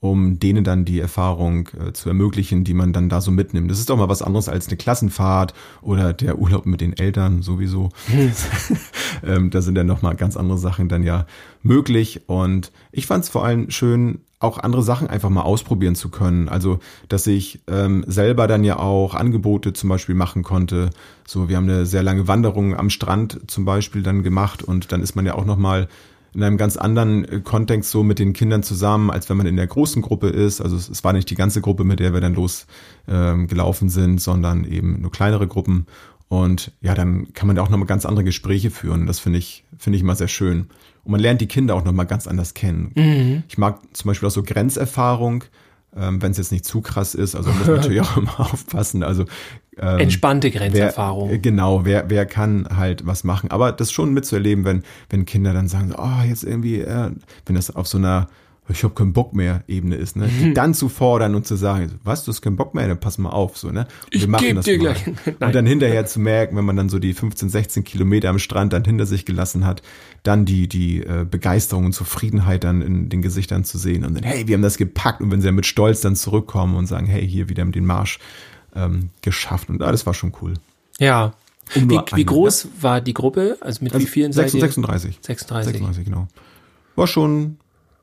um 0.00 0.38
denen 0.38 0.64
dann 0.64 0.84
die 0.84 1.00
Erfahrung 1.00 1.68
äh, 1.68 1.92
zu 1.92 2.08
ermöglichen, 2.08 2.64
die 2.64 2.74
man 2.74 2.92
dann 2.92 3.08
da 3.08 3.20
so 3.20 3.30
mitnimmt. 3.30 3.70
Das 3.70 3.78
ist 3.78 3.90
doch 3.90 3.96
mal 3.96 4.08
was 4.08 4.22
anderes 4.22 4.48
als 4.48 4.68
eine 4.68 4.76
Klassenfahrt 4.76 5.54
oder 5.82 6.12
der 6.12 6.38
Urlaub 6.38 6.66
mit 6.66 6.80
den 6.80 6.96
Eltern 6.96 7.42
sowieso. 7.42 7.90
ähm, 9.26 9.50
da 9.50 9.60
sind 9.60 9.74
dann 9.74 9.86
nochmal 9.86 10.14
ganz 10.14 10.36
andere 10.36 10.58
Sachen 10.58 10.88
dann 10.88 11.02
ja 11.02 11.26
möglich. 11.62 12.28
Und 12.28 12.72
ich 12.92 13.06
fand 13.06 13.24
es 13.24 13.30
vor 13.30 13.44
allem 13.44 13.70
schön, 13.70 14.20
auch 14.40 14.58
andere 14.58 14.84
Sachen 14.84 15.08
einfach 15.08 15.30
mal 15.30 15.42
ausprobieren 15.42 15.96
zu 15.96 16.10
können. 16.10 16.48
Also, 16.48 16.78
dass 17.08 17.26
ich 17.26 17.60
ähm, 17.66 18.04
selber 18.06 18.46
dann 18.46 18.62
ja 18.62 18.78
auch 18.78 19.14
Angebote 19.14 19.72
zum 19.72 19.88
Beispiel 19.88 20.14
machen 20.14 20.44
konnte. 20.44 20.90
So, 21.26 21.48
wir 21.48 21.56
haben 21.56 21.68
eine 21.68 21.86
sehr 21.86 22.04
lange 22.04 22.28
Wanderung 22.28 22.76
am 22.76 22.88
Strand 22.90 23.40
zum 23.48 23.64
Beispiel 23.64 24.02
dann 24.02 24.22
gemacht 24.22 24.62
und 24.62 24.92
dann 24.92 25.02
ist 25.02 25.16
man 25.16 25.26
ja 25.26 25.34
auch 25.34 25.44
nochmal 25.44 25.88
in 26.34 26.42
einem 26.42 26.56
ganz 26.56 26.76
anderen 26.76 27.24
äh, 27.24 27.40
Kontext 27.40 27.90
so 27.90 28.02
mit 28.02 28.18
den 28.18 28.32
Kindern 28.32 28.62
zusammen, 28.62 29.10
als 29.10 29.28
wenn 29.28 29.36
man 29.36 29.46
in 29.46 29.56
der 29.56 29.66
großen 29.66 30.02
Gruppe 30.02 30.28
ist. 30.28 30.60
Also 30.60 30.76
es, 30.76 30.88
es 30.88 31.04
war 31.04 31.12
nicht 31.12 31.30
die 31.30 31.34
ganze 31.34 31.60
Gruppe, 31.60 31.84
mit 31.84 32.00
der 32.00 32.12
wir 32.12 32.20
dann 32.20 32.34
los 32.34 32.66
ähm, 33.08 33.48
sind, 33.88 34.20
sondern 34.20 34.64
eben 34.64 35.00
nur 35.00 35.10
kleinere 35.10 35.46
Gruppen. 35.46 35.86
Und 36.28 36.72
ja, 36.82 36.94
dann 36.94 37.32
kann 37.32 37.46
man 37.46 37.56
da 37.56 37.62
auch 37.62 37.70
nochmal 37.70 37.86
ganz 37.86 38.04
andere 38.04 38.24
Gespräche 38.24 38.70
führen. 38.70 39.06
Das 39.06 39.18
finde 39.18 39.38
ich, 39.38 39.64
finde 39.78 39.96
ich 39.96 40.02
immer 40.02 40.14
sehr 40.14 40.28
schön. 40.28 40.66
Und 41.04 41.12
man 41.12 41.20
lernt 41.20 41.40
die 41.40 41.46
Kinder 41.46 41.74
auch 41.74 41.84
nochmal 41.84 42.06
ganz 42.06 42.26
anders 42.26 42.52
kennen. 42.52 42.92
Ich 43.48 43.56
mag 43.56 43.80
zum 43.94 44.08
Beispiel 44.08 44.28
auch 44.28 44.32
so 44.32 44.42
Grenzerfahrung, 44.42 45.44
ähm, 45.96 46.20
wenn 46.22 46.30
es 46.32 46.38
jetzt 46.38 46.52
nicht 46.52 46.64
zu 46.64 46.80
krass 46.80 47.14
ist. 47.14 47.34
Also 47.34 47.50
muss 47.50 47.66
natürlich 47.66 48.00
auch 48.00 48.16
immer 48.16 48.40
aufpassen. 48.40 49.02
Also 49.02 49.24
ähm, 49.78 49.98
Entspannte 49.98 50.50
Grenzerfahrung. 50.50 51.30
Wer, 51.30 51.38
genau, 51.38 51.84
wer, 51.84 52.10
wer 52.10 52.26
kann 52.26 52.68
halt 52.76 53.06
was 53.06 53.24
machen. 53.24 53.50
Aber 53.50 53.72
das 53.72 53.92
schon 53.92 54.12
mitzuerleben, 54.12 54.64
wenn, 54.64 54.82
wenn 55.10 55.24
Kinder 55.24 55.52
dann 55.52 55.68
sagen, 55.68 55.94
oh, 55.96 56.24
jetzt 56.26 56.44
irgendwie, 56.44 56.80
äh, 56.80 57.10
wenn 57.46 57.54
das 57.54 57.74
auf 57.74 57.86
so 57.86 57.98
einer 57.98 58.28
ich 58.70 58.84
habe 58.84 58.94
keinen 58.94 59.12
Bock 59.12 59.34
mehr 59.34 59.62
Ebene 59.68 59.96
ist, 59.96 60.16
ne? 60.16 60.26
Mhm. 60.26 60.38
Die 60.44 60.52
dann 60.54 60.74
zu 60.74 60.88
fordern 60.88 61.34
und 61.34 61.46
zu 61.46 61.56
sagen, 61.56 61.98
was, 62.04 62.24
du 62.24 62.32
hast 62.32 62.42
keinen 62.42 62.56
Bock 62.56 62.74
mehr, 62.74 62.86
dann 62.88 63.00
pass 63.00 63.18
mal 63.18 63.30
auf, 63.30 63.56
so, 63.56 63.70
ne? 63.70 63.86
Und 64.06 64.14
Ich 64.14 64.26
geb 64.30 64.60
dir 64.62 64.78
gleich- 64.78 65.06
Nein. 65.26 65.34
Und 65.40 65.54
dann 65.54 65.66
hinterher 65.66 66.06
zu 66.06 66.20
merken, 66.20 66.56
wenn 66.56 66.64
man 66.64 66.76
dann 66.76 66.88
so 66.88 66.98
die 66.98 67.14
15, 67.14 67.48
16 67.48 67.84
Kilometer 67.84 68.28
am 68.28 68.38
Strand 68.38 68.72
dann 68.72 68.84
hinter 68.84 69.06
sich 69.06 69.24
gelassen 69.24 69.64
hat, 69.64 69.82
dann 70.22 70.44
die, 70.44 70.68
die 70.68 70.98
äh, 71.02 71.24
Begeisterung 71.30 71.86
und 71.86 71.92
Zufriedenheit 71.92 72.64
dann 72.64 72.82
in 72.82 73.08
den 73.08 73.22
Gesichtern 73.22 73.64
zu 73.64 73.78
sehen 73.78 74.04
und 74.04 74.14
dann, 74.14 74.24
hey, 74.24 74.46
wir 74.48 74.54
haben 74.54 74.62
das 74.62 74.76
gepackt 74.76 75.20
und 75.20 75.30
wenn 75.30 75.40
sie 75.40 75.46
dann 75.46 75.54
mit 75.54 75.66
Stolz 75.66 76.00
dann 76.00 76.16
zurückkommen 76.16 76.76
und 76.76 76.86
sagen, 76.86 77.06
hey, 77.06 77.26
hier 77.26 77.48
wieder 77.48 77.64
den 77.64 77.86
Marsch 77.86 78.18
ähm, 78.74 79.10
geschafft 79.22 79.68
und 79.70 79.82
ah, 79.82 79.90
das 79.92 80.04
war 80.06 80.14
schon 80.14 80.32
cool. 80.42 80.54
Ja. 80.98 81.32
Um 81.74 81.88
wie, 81.90 81.96
wie 81.96 82.12
einen, 82.12 82.26
groß 82.26 82.68
war 82.80 83.00
die 83.00 83.14
Gruppe? 83.14 83.58
Also 83.60 83.84
mit 83.84 83.98
wie 83.98 84.06
vielen 84.06 84.32
seid 84.32 84.52
ihr? 84.54 84.60
36. 84.60 85.18
36. 85.22 85.72
36, 85.74 86.04
genau. 86.04 86.28
War 86.96 87.06
schon, 87.06 87.58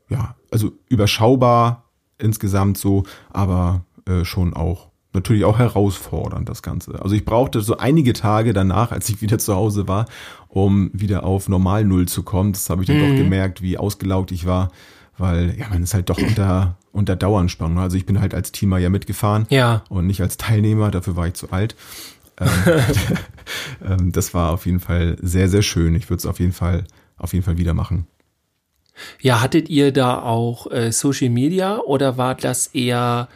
ja, 0.09 0.35
also 0.51 0.71
überschaubar 0.89 1.83
insgesamt 2.17 2.77
so, 2.77 3.03
aber 3.31 3.83
äh, 4.07 4.23
schon 4.25 4.53
auch 4.53 4.89
natürlich 5.13 5.45
auch 5.45 5.57
herausfordernd 5.59 6.49
das 6.49 6.61
Ganze. 6.61 7.01
Also 7.01 7.15
ich 7.15 7.23
brauchte 7.23 7.61
so 7.61 7.77
einige 7.77 8.11
Tage 8.13 8.51
danach, 8.53 8.91
als 8.91 9.07
ich 9.09 9.21
wieder 9.21 9.37
zu 9.37 9.55
Hause 9.55 9.87
war, 9.87 10.07
um 10.49 10.89
wieder 10.93 11.23
auf 11.23 11.47
Normal 11.47 11.85
Null 11.85 12.07
zu 12.07 12.23
kommen. 12.23 12.51
Das 12.51 12.69
habe 12.69 12.81
ich 12.81 12.87
dann 12.87 12.97
Mhm. 12.97 13.01
doch 13.01 13.15
gemerkt, 13.15 13.61
wie 13.61 13.77
ausgelaugt 13.77 14.31
ich 14.33 14.45
war, 14.45 14.71
weil 15.17 15.57
ja, 15.57 15.69
man 15.69 15.83
ist 15.83 15.93
halt 15.93 16.09
doch 16.09 16.17
unter 16.17 16.77
unter 16.91 17.15
Daueranspannung. 17.17 17.79
Also 17.79 17.97
ich 17.97 18.05
bin 18.05 18.21
halt 18.21 18.33
als 18.33 18.51
Teamer 18.53 18.77
ja 18.77 18.89
mitgefahren 18.89 19.47
Ja. 19.49 19.83
und 19.89 20.07
nicht 20.07 20.21
als 20.21 20.37
Teilnehmer, 20.37 20.91
dafür 20.91 21.15
war 21.17 21.27
ich 21.27 21.33
zu 21.33 21.51
alt. 21.51 21.75
Ähm, 22.39 22.47
ähm, 23.85 24.11
das 24.11 24.33
war 24.33 24.51
auf 24.51 24.65
jeden 24.65 24.79
Fall 24.79 25.17
sehr, 25.21 25.49
sehr 25.49 25.61
schön. 25.61 25.95
Ich 25.95 26.09
würde 26.09 26.19
es 26.19 26.25
auf 26.25 26.39
jeden 26.39 26.53
Fall, 26.53 26.85
auf 27.17 27.33
jeden 27.33 27.43
Fall 27.45 27.57
wieder 27.57 27.73
machen. 27.73 28.07
Ja, 29.21 29.41
hattet 29.41 29.69
ihr 29.69 29.91
da 29.91 30.21
auch 30.21 30.71
äh, 30.71 30.91
Social 30.91 31.29
Media 31.29 31.79
oder 31.79 32.17
war 32.17 32.35
das 32.35 32.67
eher, 32.67 33.27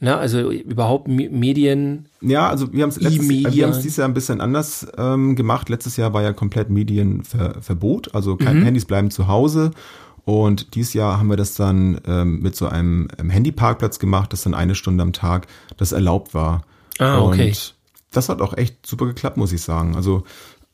na, 0.00 0.16
also 0.18 0.50
überhaupt 0.50 1.08
Me- 1.08 1.28
Medien? 1.30 2.06
Ja, 2.20 2.48
also 2.48 2.72
wir 2.72 2.82
haben 2.82 2.90
es 2.90 2.96
es 2.96 3.80
dieses 3.82 3.96
Jahr 3.96 4.08
ein 4.08 4.14
bisschen 4.14 4.40
anders 4.40 4.86
ähm, 4.96 5.36
gemacht. 5.36 5.68
Letztes 5.68 5.96
Jahr 5.96 6.12
war 6.14 6.22
ja 6.22 6.32
komplett 6.32 6.70
Medienverbot, 6.70 8.14
also 8.14 8.36
kein 8.36 8.60
Mhm. 8.60 8.64
Handys 8.64 8.84
bleiben 8.84 9.10
zu 9.10 9.28
Hause. 9.28 9.70
Und 10.24 10.74
dieses 10.74 10.94
Jahr 10.94 11.18
haben 11.18 11.28
wir 11.28 11.36
das 11.36 11.54
dann 11.54 12.00
ähm, 12.06 12.40
mit 12.40 12.56
so 12.56 12.66
einem 12.66 13.08
Handyparkplatz 13.28 13.98
gemacht, 13.98 14.32
das 14.32 14.42
dann 14.42 14.54
eine 14.54 14.74
Stunde 14.74 15.02
am 15.02 15.12
Tag 15.12 15.46
das 15.76 15.92
erlaubt 15.92 16.32
war. 16.32 16.62
Ah, 16.98 17.20
okay. 17.20 17.48
Und 17.48 17.74
das 18.10 18.30
hat 18.30 18.40
auch 18.40 18.56
echt 18.56 18.86
super 18.86 19.04
geklappt, 19.06 19.36
muss 19.36 19.52
ich 19.52 19.60
sagen. 19.60 19.96
Also 19.96 20.24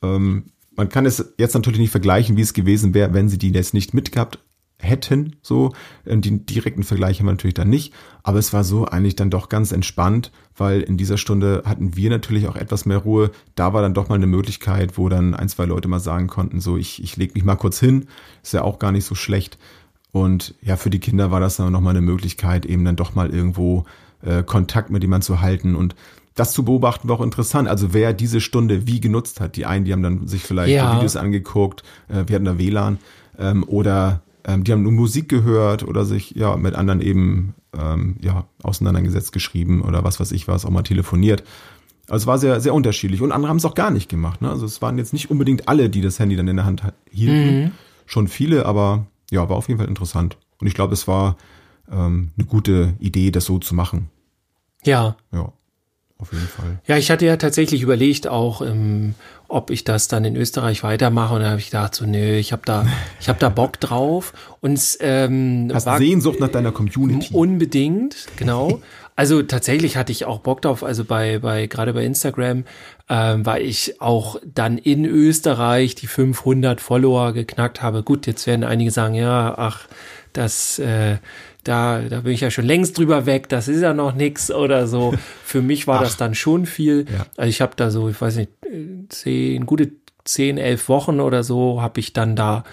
ähm, 0.01 0.45
man 0.81 0.89
kann 0.89 1.05
es 1.05 1.33
jetzt 1.37 1.53
natürlich 1.53 1.79
nicht 1.79 1.91
vergleichen, 1.91 2.37
wie 2.37 2.41
es 2.41 2.53
gewesen 2.53 2.95
wäre, 2.95 3.13
wenn 3.13 3.29
sie 3.29 3.37
die 3.37 3.51
jetzt 3.51 3.75
nicht 3.75 3.93
mitgehabt 3.93 4.39
hätten, 4.79 5.35
so. 5.43 5.73
Äh, 6.05 6.17
den 6.17 6.47
direkten 6.47 6.81
Vergleich 6.81 7.19
haben 7.19 7.27
wir 7.27 7.33
natürlich 7.33 7.53
dann 7.53 7.69
nicht. 7.69 7.93
Aber 8.23 8.39
es 8.39 8.51
war 8.51 8.63
so 8.63 8.85
eigentlich 8.85 9.15
dann 9.15 9.29
doch 9.29 9.47
ganz 9.47 9.71
entspannt, 9.73 10.31
weil 10.57 10.81
in 10.81 10.97
dieser 10.97 11.19
Stunde 11.19 11.61
hatten 11.67 11.95
wir 11.95 12.09
natürlich 12.09 12.47
auch 12.47 12.55
etwas 12.55 12.87
mehr 12.87 12.97
Ruhe. 12.97 13.29
Da 13.53 13.73
war 13.73 13.83
dann 13.83 13.93
doch 13.93 14.09
mal 14.09 14.15
eine 14.15 14.25
Möglichkeit, 14.25 14.97
wo 14.97 15.07
dann 15.07 15.35
ein, 15.35 15.49
zwei 15.49 15.65
Leute 15.65 15.87
mal 15.87 15.99
sagen 15.99 16.25
konnten, 16.25 16.61
so, 16.61 16.77
ich, 16.77 17.03
ich 17.03 17.15
leg 17.15 17.35
mich 17.35 17.43
mal 17.43 17.57
kurz 17.57 17.79
hin. 17.79 18.07
Ist 18.41 18.55
ja 18.55 18.63
auch 18.63 18.79
gar 18.79 18.91
nicht 18.91 19.05
so 19.05 19.13
schlecht. 19.13 19.59
Und 20.11 20.55
ja, 20.63 20.77
für 20.77 20.89
die 20.89 20.99
Kinder 20.99 21.29
war 21.29 21.39
das 21.39 21.57
dann 21.57 21.71
nochmal 21.71 21.91
eine 21.95 22.01
Möglichkeit, 22.01 22.65
eben 22.65 22.85
dann 22.85 22.95
doch 22.95 23.13
mal 23.13 23.29
irgendwo 23.29 23.85
äh, 24.23 24.41
Kontakt 24.41 24.89
mit 24.89 25.03
jemandem 25.03 25.27
zu 25.27 25.41
halten. 25.41 25.75
Und 25.75 25.93
das 26.41 26.53
zu 26.53 26.63
beobachten 26.65 27.07
war 27.07 27.17
auch 27.19 27.23
interessant. 27.23 27.67
Also 27.67 27.93
wer 27.93 28.13
diese 28.13 28.41
Stunde 28.41 28.87
wie 28.87 28.99
genutzt 28.99 29.39
hat. 29.39 29.55
Die 29.55 29.65
einen, 29.65 29.85
die 29.85 29.93
haben 29.93 30.03
dann 30.03 30.27
sich 30.27 30.43
vielleicht 30.43 30.73
Ja. 30.73 30.95
Videos 30.95 31.15
angeguckt, 31.15 31.83
äh, 32.09 32.23
wir 32.27 32.35
hatten 32.35 32.45
da 32.45 32.57
WLAN, 32.57 32.97
ähm, 33.39 33.63
oder 33.67 34.21
ähm, 34.45 34.63
die 34.63 34.71
haben 34.71 34.81
nur 34.83 34.91
Musik 34.91 35.29
gehört 35.29 35.83
oder 35.83 36.03
sich 36.05 36.31
ja 36.31 36.57
mit 36.57 36.73
anderen 36.75 36.99
eben 37.01 37.53
ähm, 37.79 38.17
ja 38.21 38.45
auseinandergesetzt, 38.63 39.31
geschrieben 39.31 39.81
oder 39.81 40.03
was 40.03 40.19
weiß 40.19 40.31
ich 40.31 40.47
was, 40.47 40.65
auch 40.65 40.71
mal 40.71 40.81
telefoniert. 40.83 41.43
Also 42.09 42.23
es 42.23 42.27
war 42.27 42.37
sehr, 42.39 42.59
sehr 42.59 42.73
unterschiedlich. 42.73 43.21
Und 43.21 43.31
andere 43.31 43.49
haben 43.49 43.57
es 43.57 43.65
auch 43.65 43.75
gar 43.75 43.91
nicht 43.91 44.09
gemacht. 44.09 44.41
Ne? 44.41 44.49
Also 44.49 44.65
es 44.65 44.81
waren 44.81 44.97
jetzt 44.97 45.13
nicht 45.13 45.29
unbedingt 45.31 45.67
alle, 45.69 45.89
die 45.89 46.01
das 46.01 46.19
Handy 46.19 46.35
dann 46.35 46.47
in 46.47 46.57
der 46.57 46.65
Hand 46.65 46.83
ha- 46.83 46.93
hielten. 47.09 47.71
Schon 48.05 48.27
viele, 48.27 48.65
aber 48.65 49.05
ja, 49.29 49.47
war 49.47 49.55
auf 49.55 49.67
jeden 49.69 49.79
Fall 49.79 49.87
interessant. 49.87 50.37
Und 50.59 50.67
ich 50.67 50.73
glaube, 50.73 50.93
es 50.93 51.07
war 51.07 51.37
ähm, 51.89 52.31
eine 52.37 52.45
gute 52.47 52.95
Idee, 52.99 53.31
das 53.31 53.45
so 53.45 53.59
zu 53.59 53.75
machen. 53.75 54.09
Ja. 54.83 55.15
Ja, 55.31 55.53
auf 56.21 56.31
jeden 56.31 56.47
Fall. 56.47 56.79
Ja, 56.85 56.97
ich 56.97 57.11
hatte 57.11 57.25
ja 57.25 57.37
tatsächlich 57.37 57.81
überlegt 57.81 58.27
auch, 58.27 58.61
ähm, 58.61 59.15
ob 59.47 59.69
ich 59.69 59.83
das 59.83 60.07
dann 60.07 60.23
in 60.23 60.35
Österreich 60.35 60.83
weitermache. 60.83 61.35
Und 61.35 61.41
da 61.41 61.49
habe 61.49 61.59
ich 61.59 61.65
gedacht, 61.65 61.95
so, 61.95 62.05
nö, 62.05 62.35
ich 62.35 62.51
habe 62.51 62.61
da, 62.65 62.85
ich 63.19 63.27
habe 63.27 63.39
da 63.39 63.49
Bock 63.49 63.79
drauf. 63.79 64.33
Und 64.61 64.73
es, 64.73 64.97
ähm, 65.01 65.71
Hast 65.73 65.85
war 65.85 65.97
Sehnsucht 65.97 66.39
nach 66.39 66.49
deiner 66.49 66.71
Community. 66.71 67.33
unbedingt, 67.33 68.27
genau. 68.37 68.81
Also 69.15 69.43
tatsächlich 69.43 69.97
hatte 69.97 70.11
ich 70.11 70.25
auch 70.25 70.39
Bock 70.39 70.61
drauf. 70.61 70.83
Also 70.83 71.03
bei, 71.03 71.39
bei 71.39 71.67
gerade 71.67 71.93
bei 71.93 72.05
Instagram 72.05 72.63
ähm, 73.09 73.45
war 73.45 73.59
ich 73.59 73.99
auch 74.01 74.37
dann 74.45 74.77
in 74.77 75.05
Österreich 75.05 75.95
die 75.95 76.07
500 76.07 76.79
Follower 76.79 77.33
geknackt 77.33 77.81
habe. 77.81 78.03
Gut, 78.03 78.25
jetzt 78.25 78.47
werden 78.47 78.63
einige 78.63 78.89
sagen, 78.91 79.15
ja, 79.15 79.53
ach, 79.57 79.87
das, 80.33 80.79
äh, 80.79 81.17
da, 81.63 82.01
da 82.01 82.21
bin 82.21 82.33
ich 82.33 82.41
ja 82.41 82.51
schon 82.51 82.65
längst 82.65 82.97
drüber 82.97 83.25
weg. 83.25 83.49
Das 83.49 83.67
ist 83.67 83.81
ja 83.81 83.93
noch 83.93 84.15
nix 84.15 84.51
oder 84.51 84.87
so. 84.87 85.13
Für 85.43 85.61
mich 85.61 85.87
war 85.87 86.01
das 86.01 86.17
dann 86.17 86.35
schon 86.35 86.65
viel. 86.65 87.05
Ja. 87.11 87.25
Also 87.37 87.49
ich 87.49 87.61
habe 87.61 87.73
da 87.75 87.91
so, 87.91 88.09
ich 88.09 88.19
weiß 88.19 88.35
nicht, 88.37 88.51
zehn, 89.09 89.65
gute 89.65 89.91
zehn, 90.23 90.57
elf 90.57 90.89
Wochen 90.89 91.19
oder 91.19 91.43
so 91.43 91.81
habe 91.81 91.99
ich 91.99 92.13
dann 92.13 92.35
da 92.35 92.63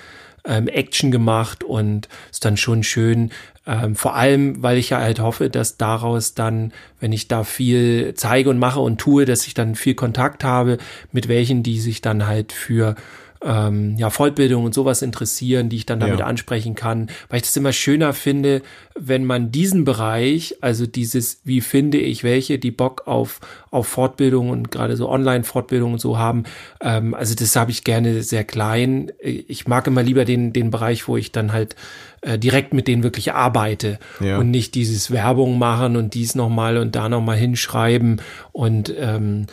ähm, 0.44 0.68
Action 0.68 1.10
gemacht 1.10 1.64
und 1.64 2.08
ist 2.30 2.44
dann 2.44 2.56
schon 2.56 2.82
schön. 2.82 3.30
Ähm, 3.66 3.96
vor 3.96 4.14
allem, 4.14 4.62
weil 4.62 4.78
ich 4.78 4.90
ja 4.90 4.98
halt 4.98 5.20
hoffe, 5.20 5.50
dass 5.50 5.76
daraus 5.76 6.34
dann, 6.34 6.72
wenn 7.00 7.12
ich 7.12 7.28
da 7.28 7.44
viel 7.44 8.14
zeige 8.14 8.50
und 8.50 8.58
mache 8.58 8.80
und 8.80 8.98
tue, 8.98 9.24
dass 9.24 9.46
ich 9.46 9.54
dann 9.54 9.74
viel 9.74 9.94
Kontakt 9.94 10.44
habe 10.44 10.78
mit 11.12 11.28
welchen, 11.28 11.62
die 11.62 11.78
sich 11.78 12.00
dann 12.00 12.26
halt 12.26 12.52
für 12.52 12.94
ähm, 13.42 13.96
ja, 13.96 14.10
Fortbildung 14.10 14.64
und 14.64 14.74
sowas 14.74 15.02
interessieren, 15.02 15.68
die 15.68 15.76
ich 15.76 15.86
dann 15.86 16.00
damit 16.00 16.18
Ja. 16.20 16.26
ansprechen 16.26 16.74
kann, 16.74 17.08
weil 17.28 17.36
ich 17.38 17.42
das 17.44 17.56
immer 17.56 17.72
schöner 17.72 18.12
finde, 18.12 18.62
wenn 18.98 19.24
man 19.24 19.52
diesen 19.52 19.84
Bereich, 19.84 20.56
also 20.60 20.86
dieses, 20.86 21.40
wie 21.44 21.60
finde 21.60 21.98
ich 21.98 22.24
welche, 22.24 22.58
die 22.58 22.72
Bock 22.72 23.06
auf, 23.06 23.40
auf 23.70 23.86
Fortbildung 23.86 24.50
und 24.50 24.70
gerade 24.72 24.96
so 24.96 25.08
Online-Fortbildung 25.08 25.92
und 25.92 26.00
so 26.00 26.18
haben, 26.18 26.44
ähm, 26.80 27.14
also 27.14 27.34
das 27.34 27.54
habe 27.54 27.70
ich 27.70 27.84
gerne 27.84 28.22
sehr 28.22 28.44
klein. 28.44 29.12
Ich 29.22 29.68
mag 29.68 29.86
immer 29.86 30.02
lieber 30.02 30.24
den, 30.24 30.52
den 30.52 30.70
Bereich, 30.70 31.06
wo 31.06 31.16
ich 31.16 31.30
dann 31.30 31.52
halt 31.52 31.76
äh, 32.22 32.38
direkt 32.38 32.74
mit 32.74 32.88
denen 32.88 33.04
wirklich 33.04 33.32
arbeite 33.32 33.98
Ja. 34.20 34.38
und 34.38 34.50
nicht 34.50 34.74
dieses 34.74 35.12
Werbung 35.12 35.58
machen 35.58 35.96
und 35.96 36.14
dies 36.14 36.34
nochmal 36.34 36.76
und 36.78 36.96
da 36.96 37.08
nochmal 37.08 37.36
hinschreiben 37.36 38.20
und 38.52 38.92
ähm, 38.98 39.46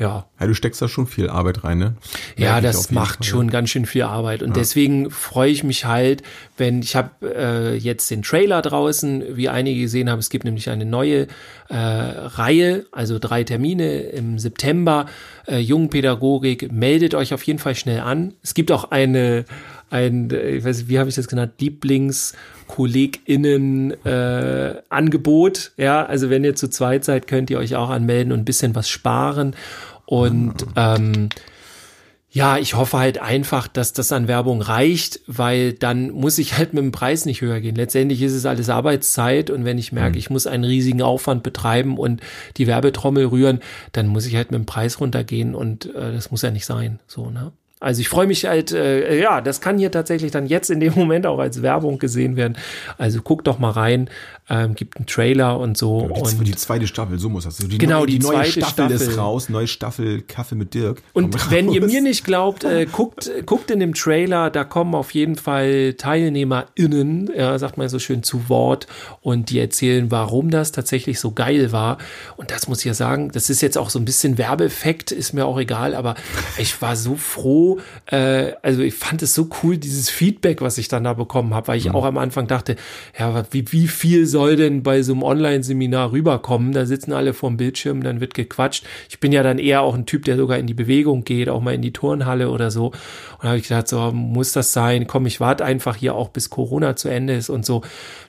ja, 0.00 0.24
Ja, 0.40 0.46
du 0.46 0.54
steckst 0.54 0.80
da 0.80 0.88
schon 0.88 1.06
viel 1.06 1.28
Arbeit 1.28 1.62
rein, 1.62 1.78
ne? 1.78 1.94
ja, 2.36 2.58
ich 2.58 2.66
auf 2.66 2.72
das 2.72 2.90
macht 2.90 3.18
Fall. 3.18 3.24
schon 3.24 3.50
ganz 3.50 3.68
schön 3.68 3.84
viel 3.84 4.02
Arbeit 4.02 4.42
und 4.42 4.56
deswegen 4.56 5.10
freue 5.10 5.50
ich 5.50 5.62
mich 5.62 5.84
halt, 5.84 6.22
wenn 6.56 6.80
ich 6.80 6.96
habe 6.96 7.10
äh, 7.22 7.76
jetzt 7.76 8.10
den 8.10 8.22
Trailer 8.22 8.62
draußen, 8.62 9.36
wie 9.36 9.50
einige 9.50 9.82
gesehen 9.82 10.08
haben, 10.08 10.18
es 10.18 10.30
gibt 10.30 10.44
nämlich 10.44 10.70
eine 10.70 10.86
neue 10.86 11.26
äh, 11.68 11.76
Reihe, 11.76 12.86
also 12.92 13.18
drei 13.18 13.44
Termine 13.44 14.00
im 14.00 14.38
September, 14.38 15.04
äh, 15.46 15.58
Jungpädagogik, 15.58 16.72
meldet 16.72 17.14
euch 17.14 17.34
auf 17.34 17.42
jeden 17.42 17.58
Fall 17.58 17.74
schnell 17.74 18.00
an. 18.00 18.32
Es 18.42 18.54
gibt 18.54 18.72
auch 18.72 18.90
eine 18.90 19.44
ein, 19.90 20.30
äh, 20.30 20.56
ich 20.56 20.64
weiß 20.64 20.78
nicht, 20.78 20.88
wie 20.88 20.98
habe 20.98 21.10
ich 21.10 21.16
das 21.16 21.28
genannt, 21.28 21.52
Lieblingskolleginnen 21.58 23.92
äh, 24.04 24.74
Angebot. 24.88 25.72
Ja, 25.76 26.06
also 26.06 26.30
wenn 26.30 26.44
ihr 26.44 26.54
zu 26.54 26.68
zweit 26.68 27.04
seid, 27.04 27.26
könnt 27.26 27.50
ihr 27.50 27.58
euch 27.58 27.76
auch 27.76 27.90
anmelden 27.90 28.32
und 28.32 28.38
ein 28.40 28.44
bisschen 28.44 28.74
was 28.74 28.88
sparen. 28.88 29.54
Und 30.10 30.66
ähm, 30.74 31.28
ja, 32.30 32.58
ich 32.58 32.74
hoffe 32.74 32.98
halt 32.98 33.20
einfach, 33.20 33.68
dass 33.68 33.92
das 33.92 34.10
an 34.10 34.26
Werbung 34.26 34.60
reicht, 34.60 35.20
weil 35.28 35.72
dann 35.72 36.10
muss 36.10 36.38
ich 36.38 36.58
halt 36.58 36.74
mit 36.74 36.82
dem 36.82 36.90
Preis 36.90 37.26
nicht 37.26 37.42
höher 37.42 37.60
gehen. 37.60 37.76
Letztendlich 37.76 38.20
ist 38.20 38.32
es 38.32 38.44
alles 38.44 38.68
Arbeitszeit 38.70 39.50
und 39.50 39.64
wenn 39.64 39.78
ich 39.78 39.92
merke, 39.92 40.18
ich 40.18 40.28
muss 40.28 40.48
einen 40.48 40.64
riesigen 40.64 41.00
Aufwand 41.00 41.44
betreiben 41.44 41.96
und 41.96 42.22
die 42.56 42.66
Werbetrommel 42.66 43.26
rühren, 43.26 43.60
dann 43.92 44.08
muss 44.08 44.26
ich 44.26 44.34
halt 44.34 44.50
mit 44.50 44.58
dem 44.58 44.66
Preis 44.66 44.98
runtergehen 44.98 45.54
und 45.54 45.94
äh, 45.94 46.12
das 46.12 46.32
muss 46.32 46.42
ja 46.42 46.50
nicht 46.50 46.66
sein. 46.66 46.98
So, 47.06 47.30
ne? 47.30 47.52
Also 47.80 48.02
ich 48.02 48.08
freue 48.08 48.26
mich 48.26 48.44
halt, 48.44 48.72
äh, 48.72 49.18
ja, 49.20 49.40
das 49.40 49.60
kann 49.60 49.78
hier 49.78 49.90
tatsächlich 49.90 50.30
dann 50.30 50.46
jetzt 50.46 50.70
in 50.70 50.80
dem 50.80 50.94
Moment 50.96 51.26
auch 51.26 51.38
als 51.38 51.62
Werbung 51.62 51.98
gesehen 51.98 52.36
werden. 52.36 52.56
Also 52.98 53.22
guckt 53.22 53.46
doch 53.46 53.58
mal 53.58 53.70
rein, 53.70 54.10
ähm, 54.50 54.74
gibt 54.74 54.96
einen 54.96 55.06
Trailer 55.06 55.58
und 55.58 55.78
so. 55.78 56.08
Die, 56.08 56.36
und 56.36 56.44
die 56.46 56.56
zweite 56.56 56.86
Staffel, 56.86 57.18
so 57.18 57.28
muss 57.28 57.44
das 57.44 57.56
sein. 57.56 57.70
Die 57.70 57.78
Genau, 57.78 58.00
neue, 58.00 58.06
die 58.06 58.18
neue 58.18 58.34
zweite 58.42 58.50
Staffel, 58.50 58.90
ist 58.90 59.02
Staffel. 59.04 59.18
raus, 59.18 59.48
neue 59.48 59.66
Staffel 59.66 60.22
Kaffee 60.22 60.56
mit 60.56 60.74
Dirk. 60.74 61.02
Und 61.12 61.50
wenn 61.50 61.70
ihr 61.72 61.84
mir 61.84 62.02
nicht 62.02 62.24
glaubt, 62.24 62.64
äh, 62.64 62.86
guckt, 62.86 63.30
guckt 63.46 63.70
in 63.70 63.80
dem 63.80 63.94
Trailer, 63.94 64.50
da 64.50 64.64
kommen 64.64 64.94
auf 64.94 65.12
jeden 65.14 65.36
Fall 65.36 65.94
TeilnehmerInnen, 65.94 67.30
ja, 67.36 67.58
sagt 67.58 67.78
man 67.78 67.88
so 67.88 67.98
schön, 67.98 68.22
zu 68.22 68.48
Wort 68.48 68.86
und 69.20 69.50
die 69.50 69.58
erzählen, 69.58 70.10
warum 70.10 70.50
das 70.50 70.72
tatsächlich 70.72 71.20
so 71.20 71.30
geil 71.32 71.72
war. 71.72 71.98
Und 72.36 72.50
das 72.50 72.68
muss 72.68 72.80
ich 72.80 72.86
ja 72.86 72.94
sagen, 72.94 73.30
das 73.32 73.50
ist 73.50 73.60
jetzt 73.62 73.78
auch 73.78 73.90
so 73.90 73.98
ein 73.98 74.04
bisschen 74.04 74.36
Werbeeffekt, 74.36 75.12
ist 75.12 75.32
mir 75.32 75.46
auch 75.46 75.58
egal, 75.58 75.94
aber 75.94 76.14
ich 76.58 76.80
war 76.82 76.96
so 76.96 77.14
froh, 77.14 77.69
äh, 78.06 78.52
also 78.62 78.82
ich 78.82 78.94
fand 78.94 79.22
es 79.22 79.34
so 79.34 79.48
cool, 79.62 79.76
dieses 79.76 80.10
Feedback, 80.10 80.60
was 80.60 80.78
ich 80.78 80.88
dann 80.88 81.04
da 81.04 81.14
bekommen 81.14 81.54
habe, 81.54 81.68
weil 81.68 81.78
ich 81.78 81.90
auch 81.90 82.04
am 82.04 82.18
Anfang 82.18 82.46
dachte, 82.46 82.76
ja, 83.18 83.44
wie, 83.50 83.70
wie 83.72 83.88
viel 83.88 84.26
soll 84.26 84.56
denn 84.56 84.82
bei 84.82 85.02
so 85.02 85.12
einem 85.12 85.22
Online-Seminar 85.22 86.12
rüberkommen? 86.12 86.72
Da 86.72 86.86
sitzen 86.86 87.12
alle 87.12 87.34
vorm 87.34 87.56
Bildschirm, 87.56 88.02
dann 88.02 88.20
wird 88.20 88.34
gequatscht. 88.34 88.84
Ich 89.08 89.20
bin 89.20 89.32
ja 89.32 89.42
dann 89.42 89.58
eher 89.58 89.82
auch 89.82 89.94
ein 89.94 90.06
Typ, 90.06 90.24
der 90.24 90.36
sogar 90.36 90.58
in 90.58 90.66
die 90.66 90.74
Bewegung 90.74 91.24
geht, 91.24 91.48
auch 91.48 91.60
mal 91.60 91.74
in 91.74 91.82
die 91.82 91.92
Turnhalle 91.92 92.50
oder 92.50 92.70
so. 92.70 92.86
Und 92.86 93.42
da 93.42 93.48
habe 93.48 93.58
ich 93.58 93.68
gedacht, 93.68 93.88
so 93.88 94.12
muss 94.12 94.52
das 94.52 94.72
sein? 94.72 95.06
Komm, 95.06 95.26
ich 95.26 95.40
warte 95.40 95.64
einfach 95.64 95.96
hier 95.96 96.14
auch 96.14 96.28
bis 96.28 96.50
Corona 96.50 96.96
zu 96.96 97.08
Ende 97.08 97.34
ist 97.34 97.50
und 97.50 97.64
so. 97.66 97.82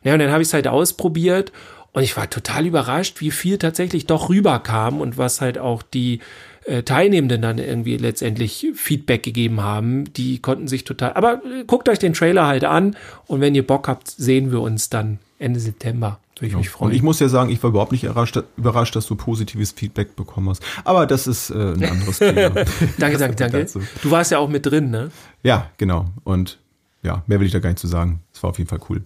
Ja, 0.03 0.13
und 0.13 0.19
dann 0.19 0.31
habe 0.31 0.41
ich 0.41 0.49
es 0.49 0.53
halt 0.53 0.67
ausprobiert 0.67 1.51
und 1.93 2.03
ich 2.03 2.15
war 2.15 2.29
total 2.29 2.65
überrascht, 2.65 3.19
wie 3.19 3.31
viel 3.31 3.57
tatsächlich 3.57 4.05
doch 4.05 4.29
rüberkam 4.29 5.01
und 5.01 5.17
was 5.17 5.41
halt 5.41 5.57
auch 5.57 5.83
die 5.83 6.19
äh, 6.65 6.83
Teilnehmenden 6.83 7.41
dann 7.41 7.57
irgendwie 7.57 7.97
letztendlich 7.97 8.67
Feedback 8.75 9.23
gegeben 9.23 9.61
haben. 9.61 10.05
Die 10.13 10.39
konnten 10.39 10.67
sich 10.67 10.83
total. 10.83 11.13
Aber 11.13 11.41
äh, 11.45 11.63
guckt 11.65 11.89
euch 11.89 11.99
den 11.99 12.13
Trailer 12.13 12.45
halt 12.47 12.63
an 12.63 12.95
und 13.27 13.41
wenn 13.41 13.55
ihr 13.55 13.65
Bock 13.65 13.87
habt, 13.87 14.09
sehen 14.09 14.51
wir 14.51 14.61
uns 14.61 14.89
dann 14.89 15.19
Ende 15.39 15.59
September. 15.59 16.19
Würde 16.37 16.47
ich 16.47 16.55
mich 16.57 16.67
Und 16.67 16.71
freuen. 16.71 16.95
ich 16.95 17.03
muss 17.03 17.19
ja 17.19 17.29
sagen, 17.29 17.51
ich 17.51 17.61
war 17.61 17.69
überhaupt 17.69 17.91
nicht 17.91 18.03
überrascht, 18.03 18.39
überrascht 18.57 18.95
dass 18.95 19.05
du 19.05 19.15
positives 19.15 19.71
Feedback 19.73 20.15
bekommen 20.15 20.49
hast. 20.49 20.63
Aber 20.83 21.05
das 21.05 21.27
ist 21.27 21.51
äh, 21.51 21.53
ein 21.53 21.83
anderes 21.83 22.17
Thema. 22.19 22.49
danke, 22.97 23.17
danke, 23.19 23.35
danke. 23.35 23.65
Du 24.01 24.09
warst 24.11 24.31
ja 24.31 24.39
auch 24.39 24.49
mit 24.49 24.65
drin, 24.65 24.89
ne? 24.89 25.11
Ja, 25.43 25.69
genau. 25.77 26.05
Und 26.23 26.57
ja, 27.03 27.23
mehr 27.27 27.39
will 27.39 27.45
ich 27.45 27.53
da 27.53 27.59
gar 27.59 27.69
nicht 27.69 27.79
zu 27.79 27.87
sagen. 27.87 28.21
Es 28.33 28.41
war 28.41 28.49
auf 28.51 28.57
jeden 28.57 28.69
Fall 28.69 28.79
cool. 28.89 29.03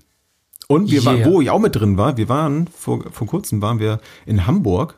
Und 0.68 0.90
wir 0.90 1.04
waren, 1.06 1.18
Yeah. 1.18 1.28
wo 1.30 1.42
ich 1.42 1.50
auch 1.50 1.60
mit 1.60 1.76
drin 1.76 1.98
war, 1.98 2.18
wir 2.18 2.28
waren, 2.30 2.68
vor, 2.68 3.04
vor 3.12 3.28
kurzem 3.28 3.62
waren 3.62 3.80
wir 3.80 4.00
in 4.26 4.48
Hamburg, 4.48 4.96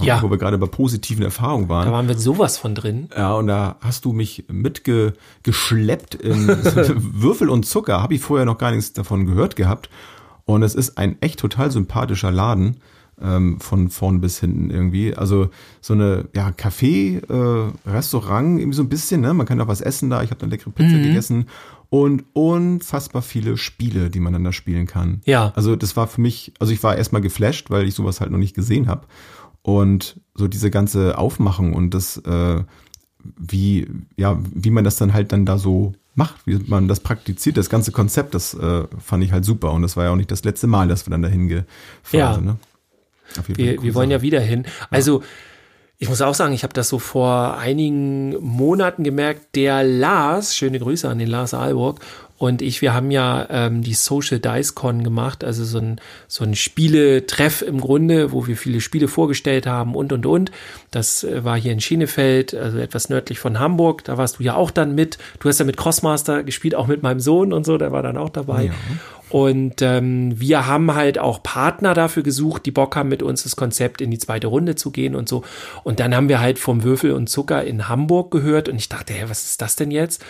Ja. 0.00 0.22
wo 0.22 0.30
wir 0.30 0.38
gerade 0.38 0.58
bei 0.58 0.66
positiven 0.66 1.24
Erfahrungen 1.24 1.68
waren. 1.68 1.86
Da 1.86 1.92
waren 1.92 2.08
wir 2.08 2.18
sowas 2.18 2.58
von 2.58 2.74
drin. 2.74 3.08
Ja, 3.16 3.34
und 3.34 3.46
da 3.46 3.76
hast 3.80 4.04
du 4.04 4.12
mich 4.12 4.44
mitgeschleppt 4.48 6.14
in 6.16 6.48
Würfel 6.48 7.48
und 7.48 7.64
Zucker. 7.64 8.02
Habe 8.02 8.14
ich 8.14 8.20
vorher 8.20 8.44
noch 8.44 8.58
gar 8.58 8.70
nichts 8.72 8.92
davon 8.92 9.26
gehört 9.26 9.56
gehabt. 9.56 9.88
Und 10.44 10.62
es 10.62 10.74
ist 10.74 10.98
ein 10.98 11.20
echt 11.20 11.40
total 11.40 11.70
sympathischer 11.70 12.30
Laden 12.30 12.76
ähm, 13.20 13.60
von 13.60 13.88
vorn 13.88 14.20
bis 14.20 14.38
hinten 14.38 14.70
irgendwie. 14.70 15.14
Also 15.14 15.48
so 15.80 15.94
eine 15.94 16.28
ja 16.34 16.50
Café, 16.50 17.22
äh, 17.28 17.72
Restaurant 17.88 18.60
irgendwie 18.60 18.76
so 18.76 18.82
ein 18.82 18.88
bisschen. 18.88 19.20
Ne, 19.22 19.34
man 19.34 19.46
kann 19.46 19.60
auch 19.60 19.68
was 19.68 19.80
essen 19.80 20.10
da. 20.10 20.22
Ich 20.22 20.30
habe 20.30 20.42
eine 20.42 20.50
leckere 20.50 20.70
Pizza 20.70 20.98
gegessen 20.98 21.46
und 21.88 22.24
unfassbar 22.32 23.22
viele 23.22 23.56
Spiele, 23.56 24.10
die 24.10 24.20
man 24.20 24.32
dann 24.32 24.44
da 24.44 24.52
spielen 24.52 24.86
kann. 24.86 25.20
Ja. 25.24 25.52
Also 25.56 25.76
das 25.76 25.96
war 25.96 26.06
für 26.06 26.20
mich, 26.20 26.52
also 26.58 26.72
ich 26.72 26.82
war 26.82 26.96
erstmal 26.96 27.22
geflasht, 27.22 27.70
weil 27.70 27.86
ich 27.86 27.94
sowas 27.94 28.20
halt 28.20 28.30
noch 28.30 28.38
nicht 28.38 28.54
gesehen 28.54 28.88
habe. 28.88 29.06
Und 29.66 30.20
so 30.36 30.46
diese 30.46 30.70
ganze 30.70 31.18
Aufmachung 31.18 31.72
und 31.72 31.90
das, 31.92 32.18
äh, 32.18 32.62
wie, 33.36 33.88
ja, 34.16 34.38
wie 34.54 34.70
man 34.70 34.84
das 34.84 34.94
dann 34.94 35.12
halt 35.12 35.32
dann 35.32 35.44
da 35.44 35.58
so 35.58 35.92
macht, 36.14 36.36
wie 36.46 36.54
man 36.68 36.86
das 36.86 37.00
praktiziert, 37.00 37.56
das 37.56 37.68
ganze 37.68 37.90
Konzept, 37.90 38.36
das 38.36 38.54
äh, 38.54 38.84
fand 39.04 39.24
ich 39.24 39.32
halt 39.32 39.44
super. 39.44 39.72
Und 39.72 39.82
das 39.82 39.96
war 39.96 40.04
ja 40.04 40.12
auch 40.12 40.16
nicht 40.16 40.30
das 40.30 40.44
letzte 40.44 40.68
Mal, 40.68 40.86
dass 40.86 41.04
wir 41.04 41.10
dann 41.10 41.22
dahin 41.22 41.48
gefahren 41.48 41.66
Ja. 42.12 42.34
sind. 42.34 42.44
Ne? 42.44 42.56
Auf 43.40 43.48
jeden 43.48 43.60
Fall 43.60 43.74
Wir, 43.74 43.82
wir 43.82 43.94
wollen 43.96 44.10
ja 44.12 44.22
wieder 44.22 44.40
hin. 44.40 44.66
Also, 44.90 45.24
ich 45.98 46.08
muss 46.08 46.22
auch 46.22 46.34
sagen, 46.36 46.54
ich 46.54 46.62
habe 46.62 46.72
das 46.74 46.88
so 46.88 47.00
vor 47.00 47.58
einigen 47.58 48.36
Monaten 48.40 49.02
gemerkt. 49.02 49.56
Der 49.56 49.82
Lars, 49.82 50.54
schöne 50.54 50.78
Grüße 50.78 51.08
an 51.08 51.18
den 51.18 51.26
Lars 51.28 51.54
Alburg 51.54 51.98
und 52.38 52.60
ich, 52.60 52.82
wir 52.82 52.92
haben 52.92 53.10
ja 53.10 53.46
ähm, 53.48 53.82
die 53.82 53.94
Social 53.94 54.38
Dice 54.38 54.74
Con 54.74 55.02
gemacht, 55.02 55.42
also 55.42 55.64
so 55.64 55.78
ein, 55.78 56.00
so 56.28 56.44
ein 56.44 56.54
Spieletreff 56.54 57.62
im 57.62 57.80
Grunde, 57.80 58.32
wo 58.32 58.46
wir 58.46 58.56
viele 58.56 58.82
Spiele 58.82 59.08
vorgestellt 59.08 59.66
haben 59.66 59.94
und 59.94 60.12
und 60.12 60.26
und. 60.26 60.50
Das 60.90 61.24
äh, 61.24 61.44
war 61.44 61.56
hier 61.58 61.72
in 61.72 61.80
Schenefeld, 61.80 62.54
also 62.54 62.78
etwas 62.78 63.08
nördlich 63.08 63.38
von 63.38 63.58
Hamburg. 63.58 64.04
Da 64.04 64.18
warst 64.18 64.38
du 64.38 64.42
ja 64.42 64.54
auch 64.54 64.70
dann 64.70 64.94
mit. 64.94 65.16
Du 65.40 65.48
hast 65.48 65.60
ja 65.60 65.64
mit 65.64 65.78
Crossmaster 65.78 66.42
gespielt, 66.42 66.74
auch 66.74 66.86
mit 66.86 67.02
meinem 67.02 67.20
Sohn 67.20 67.54
und 67.54 67.64
so, 67.64 67.78
der 67.78 67.92
war 67.92 68.02
dann 68.02 68.18
auch 68.18 68.30
dabei. 68.30 68.64
Ja. 68.64 68.72
Und 69.28 69.82
ähm, 69.82 70.38
wir 70.38 70.66
haben 70.66 70.94
halt 70.94 71.18
auch 71.18 71.42
Partner 71.42 71.94
dafür 71.94 72.22
gesucht, 72.22 72.64
die 72.64 72.70
Bock 72.70 72.94
haben, 72.94 73.08
mit 73.08 73.24
uns 73.24 73.42
das 73.42 73.56
Konzept 73.56 74.00
in 74.00 74.10
die 74.12 74.18
zweite 74.18 74.46
Runde 74.46 74.76
zu 74.76 74.92
gehen 74.92 75.16
und 75.16 75.28
so. 75.28 75.42
Und 75.82 75.98
dann 75.98 76.14
haben 76.14 76.28
wir 76.28 76.40
halt 76.40 76.60
vom 76.60 76.84
Würfel 76.84 77.12
und 77.12 77.28
Zucker 77.28 77.64
in 77.64 77.88
Hamburg 77.88 78.30
gehört 78.30 78.68
und 78.68 78.76
ich 78.76 78.88
dachte, 78.88 79.14
hä, 79.14 79.24
was 79.26 79.44
ist 79.44 79.62
das 79.62 79.74
denn 79.74 79.90
jetzt? 79.90 80.24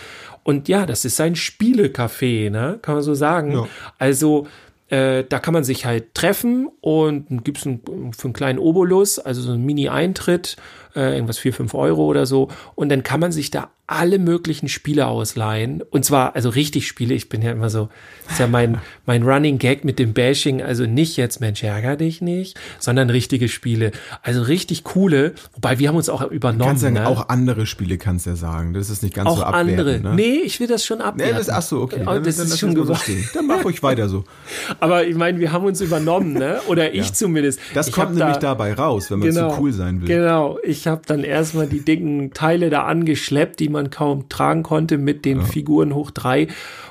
Und 0.47 0.69
ja, 0.69 0.85
das 0.85 1.03
ist 1.03 1.19
ein 1.19 1.35
Spielecafé, 1.35 2.49
ne? 2.49 2.79
Kann 2.81 2.95
man 2.95 3.03
so 3.03 3.13
sagen. 3.13 3.51
Ja. 3.51 3.67
Also 3.97 4.47
äh, 4.87 5.25
da 5.27 5.39
kann 5.39 5.53
man 5.53 5.65
sich 5.65 5.85
halt 5.85 6.15
treffen 6.15 6.69
und 6.79 7.43
gibt's 7.43 7.65
ein, 7.65 7.81
für 8.17 8.27
einen 8.27 8.33
kleinen 8.33 8.57
Obolus, 8.57 9.19
also 9.19 9.41
so 9.41 9.51
einen 9.51 9.65
Mini-Eintritt, 9.65 10.55
äh, 10.95 11.13
irgendwas 11.13 11.37
4, 11.37 11.53
5 11.53 11.73
Euro 11.73 12.05
oder 12.05 12.25
so. 12.25 12.49
Und 12.75 12.89
dann 12.89 13.03
kann 13.03 13.19
man 13.19 13.31
sich 13.31 13.51
da 13.51 13.69
alle 13.89 14.19
möglichen 14.19 14.67
Spiele 14.67 15.07
ausleihen. 15.07 15.81
Und 15.81 16.03
zwar, 16.03 16.35
also 16.35 16.49
richtig 16.49 16.87
Spiele. 16.87 17.13
Ich 17.13 17.29
bin 17.29 17.41
ja 17.41 17.51
immer 17.53 17.69
so, 17.69 17.87
das 18.25 18.33
ist 18.33 18.39
ja 18.39 18.47
mein, 18.47 18.79
mein 19.05 19.23
Running 19.23 19.59
Gag 19.59 19.85
mit 19.85 19.97
dem 19.97 20.13
Bashing. 20.13 20.61
Also 20.61 20.85
nicht 20.85 21.15
jetzt 21.15 21.39
Mensch, 21.39 21.63
ärger 21.63 21.95
dich 21.95 22.21
nicht, 22.21 22.59
sondern 22.79 23.09
richtige 23.09 23.47
Spiele. 23.47 23.91
Also 24.21 24.41
richtig 24.41 24.83
coole. 24.83 25.33
Wobei 25.53 25.79
wir 25.79 25.87
haben 25.87 25.95
uns 25.95 26.09
auch 26.09 26.21
übernommen. 26.29 26.67
Kannst 26.67 26.83
ja 26.83 26.91
ne? 26.91 27.07
auch 27.07 27.29
andere 27.29 27.65
Spiele 27.65 27.97
kannst 27.97 28.25
ja 28.25 28.35
sagen. 28.35 28.73
Das 28.73 28.89
ist 28.89 29.03
nicht 29.03 29.15
ganz 29.15 29.29
so 29.29 29.37
auch 29.37 29.41
abwertend. 29.41 29.79
andere. 29.79 29.99
Ne? 30.01 30.15
Nee, 30.15 30.39
ich 30.43 30.59
will 30.59 30.67
das 30.67 30.85
schon 30.85 30.97
Nee, 30.97 31.03
abwerten. 31.05 31.37
das, 31.37 31.49
ach 31.49 31.61
so, 31.61 31.81
okay. 31.81 32.01
Oh, 32.05 32.19
das 32.19 32.39
ist 32.39 32.59
schon 32.59 32.75
lassen 32.75 32.89
wir 32.89 32.95
so. 32.95 33.13
Dann 33.35 33.47
mach 33.47 33.63
ruhig 33.63 33.81
weiter 33.83 34.09
so. 34.09 34.25
Aber 34.81 35.05
ich 35.05 35.15
meine, 35.15 35.39
wir 35.39 35.53
haben 35.53 35.65
uns 35.65 35.79
übernommen, 35.79 36.33
ne? 36.33 36.59
Oder 36.67 36.93
ich 36.93 37.07
Ja. 37.07 37.13
zumindest. 37.13 37.59
Das 37.73 37.87
ich 37.87 37.93
kommt 37.93 38.15
nämlich 38.15 38.35
da, 38.37 38.47
dabei 38.47 38.73
raus, 38.73 39.09
wenn 39.11 39.19
man 39.19 39.31
zu 39.31 39.55
cool 39.59 39.71
sein 39.71 40.01
will. 40.01 40.07
Genau. 40.09 40.59
Ich 40.63 40.86
habe 40.87 41.01
dann 41.05 41.23
erstmal 41.23 41.67
die 41.67 41.83
dicken 41.83 42.33
Teile 42.33 42.69
da 42.69 42.83
angeschleppt, 42.83 43.59
die 43.59 43.69
man 43.69 43.89
kaum 43.89 44.29
tragen 44.29 44.63
konnte, 44.63 44.97
mit 44.97 45.25
den 45.25 45.41
Figuren 45.41 45.93
hoch 45.93 46.11
drei. 46.11 46.47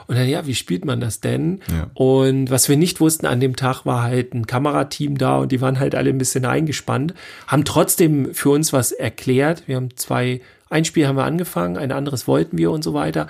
Und 0.06 0.16
dann, 0.16 0.28
ja, 0.28 0.46
wie 0.46 0.54
spielt 0.54 0.84
man 0.84 1.00
das 1.00 1.20
denn? 1.20 1.60
Ja. 1.68 1.90
Und 1.94 2.50
was 2.50 2.68
wir 2.68 2.76
nicht 2.76 3.00
wussten 3.00 3.26
an 3.26 3.40
dem 3.40 3.56
Tag, 3.56 3.84
war 3.84 4.02
halt 4.02 4.34
ein 4.34 4.46
Kamerateam 4.46 5.18
da 5.18 5.38
und 5.38 5.52
die 5.52 5.60
waren 5.60 5.80
halt 5.80 5.94
alle 5.94 6.10
ein 6.10 6.18
bisschen 6.18 6.44
eingespannt, 6.44 7.14
haben 7.46 7.64
trotzdem 7.64 8.32
für 8.34 8.50
uns 8.50 8.72
was 8.72 8.92
erklärt. 8.92 9.64
Wir 9.66 9.76
haben 9.76 9.96
zwei, 9.96 10.40
ein 10.70 10.84
Spiel 10.84 11.08
haben 11.08 11.16
wir 11.16 11.24
angefangen, 11.24 11.76
ein 11.76 11.92
anderes 11.92 12.28
wollten 12.28 12.56
wir 12.58 12.70
und 12.70 12.84
so 12.84 12.94
weiter. 12.94 13.26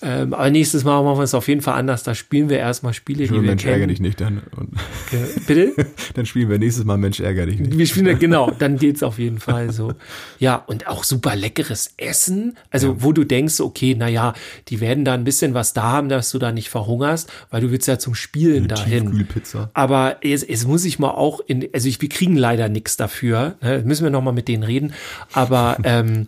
Ähm, 0.00 0.34
aber 0.34 0.50
nächstes 0.50 0.84
Mal 0.84 1.02
machen 1.02 1.18
wir 1.18 1.24
es 1.24 1.34
auf 1.34 1.48
jeden 1.48 1.60
Fall 1.60 1.74
anders. 1.74 2.02
Da 2.02 2.14
spielen 2.14 2.48
wir 2.48 2.58
erstmal 2.58 2.94
Spiele, 2.94 3.24
die 3.24 3.32
Nur 3.32 3.42
wir 3.42 3.50
Mensch, 3.50 3.62
kennen. 3.62 3.88
dich 3.88 4.00
nicht 4.00 4.20
dann. 4.20 4.42
Und 4.56 4.70
Bitte? 5.46 5.72
dann 6.14 6.26
spielen 6.26 6.48
wir 6.48 6.58
nächstes 6.58 6.84
Mal 6.84 6.98
Mensch, 6.98 7.20
ärger 7.20 7.46
dich 7.46 7.58
nicht. 7.58 7.76
Wir 7.76 7.86
spielen, 7.86 8.18
genau, 8.18 8.50
dann 8.50 8.76
geht's 8.76 9.02
auf 9.02 9.18
jeden 9.18 9.38
Fall 9.38 9.72
so. 9.72 9.94
Ja, 10.38 10.56
und 10.56 10.86
auch 10.86 11.04
super 11.04 11.36
leckeres 11.36 11.94
Essen. 11.96 12.56
Also, 12.70 13.02
wo 13.02 13.12
du 13.12 13.24
denkst, 13.24 13.60
okay, 13.60 13.96
na 13.98 14.08
ja, 14.08 14.34
die 14.68 14.80
werden 14.80 15.04
da 15.04 15.14
ein 15.14 15.24
bisschen 15.24 15.54
was 15.54 15.72
da 15.72 15.82
haben, 15.82 16.08
dass 16.08 16.30
du 16.30 16.38
da 16.38 16.52
nicht 16.52 16.68
verhungerst, 16.68 17.30
weil 17.50 17.60
du 17.60 17.70
willst 17.70 17.88
ja 17.88 17.98
zum 17.98 18.14
Spielen 18.14 18.68
dahin. 18.68 19.04
Tiefkühlpizza. 19.04 19.70
Aber 19.74 20.16
es, 20.22 20.42
es 20.42 20.66
muss 20.66 20.84
ich 20.84 20.98
mal 20.98 21.10
auch 21.10 21.40
in, 21.46 21.68
also 21.72 21.88
ich, 21.88 22.00
wir 22.00 22.08
kriegen 22.08 22.36
leider 22.36 22.68
nichts 22.68 22.96
dafür. 22.96 23.56
Ne? 23.62 23.82
Müssen 23.84 24.04
wir 24.04 24.10
noch 24.10 24.22
mal 24.22 24.32
mit 24.32 24.48
denen 24.48 24.62
reden. 24.62 24.92
Aber 25.32 25.78
ähm, 25.84 26.26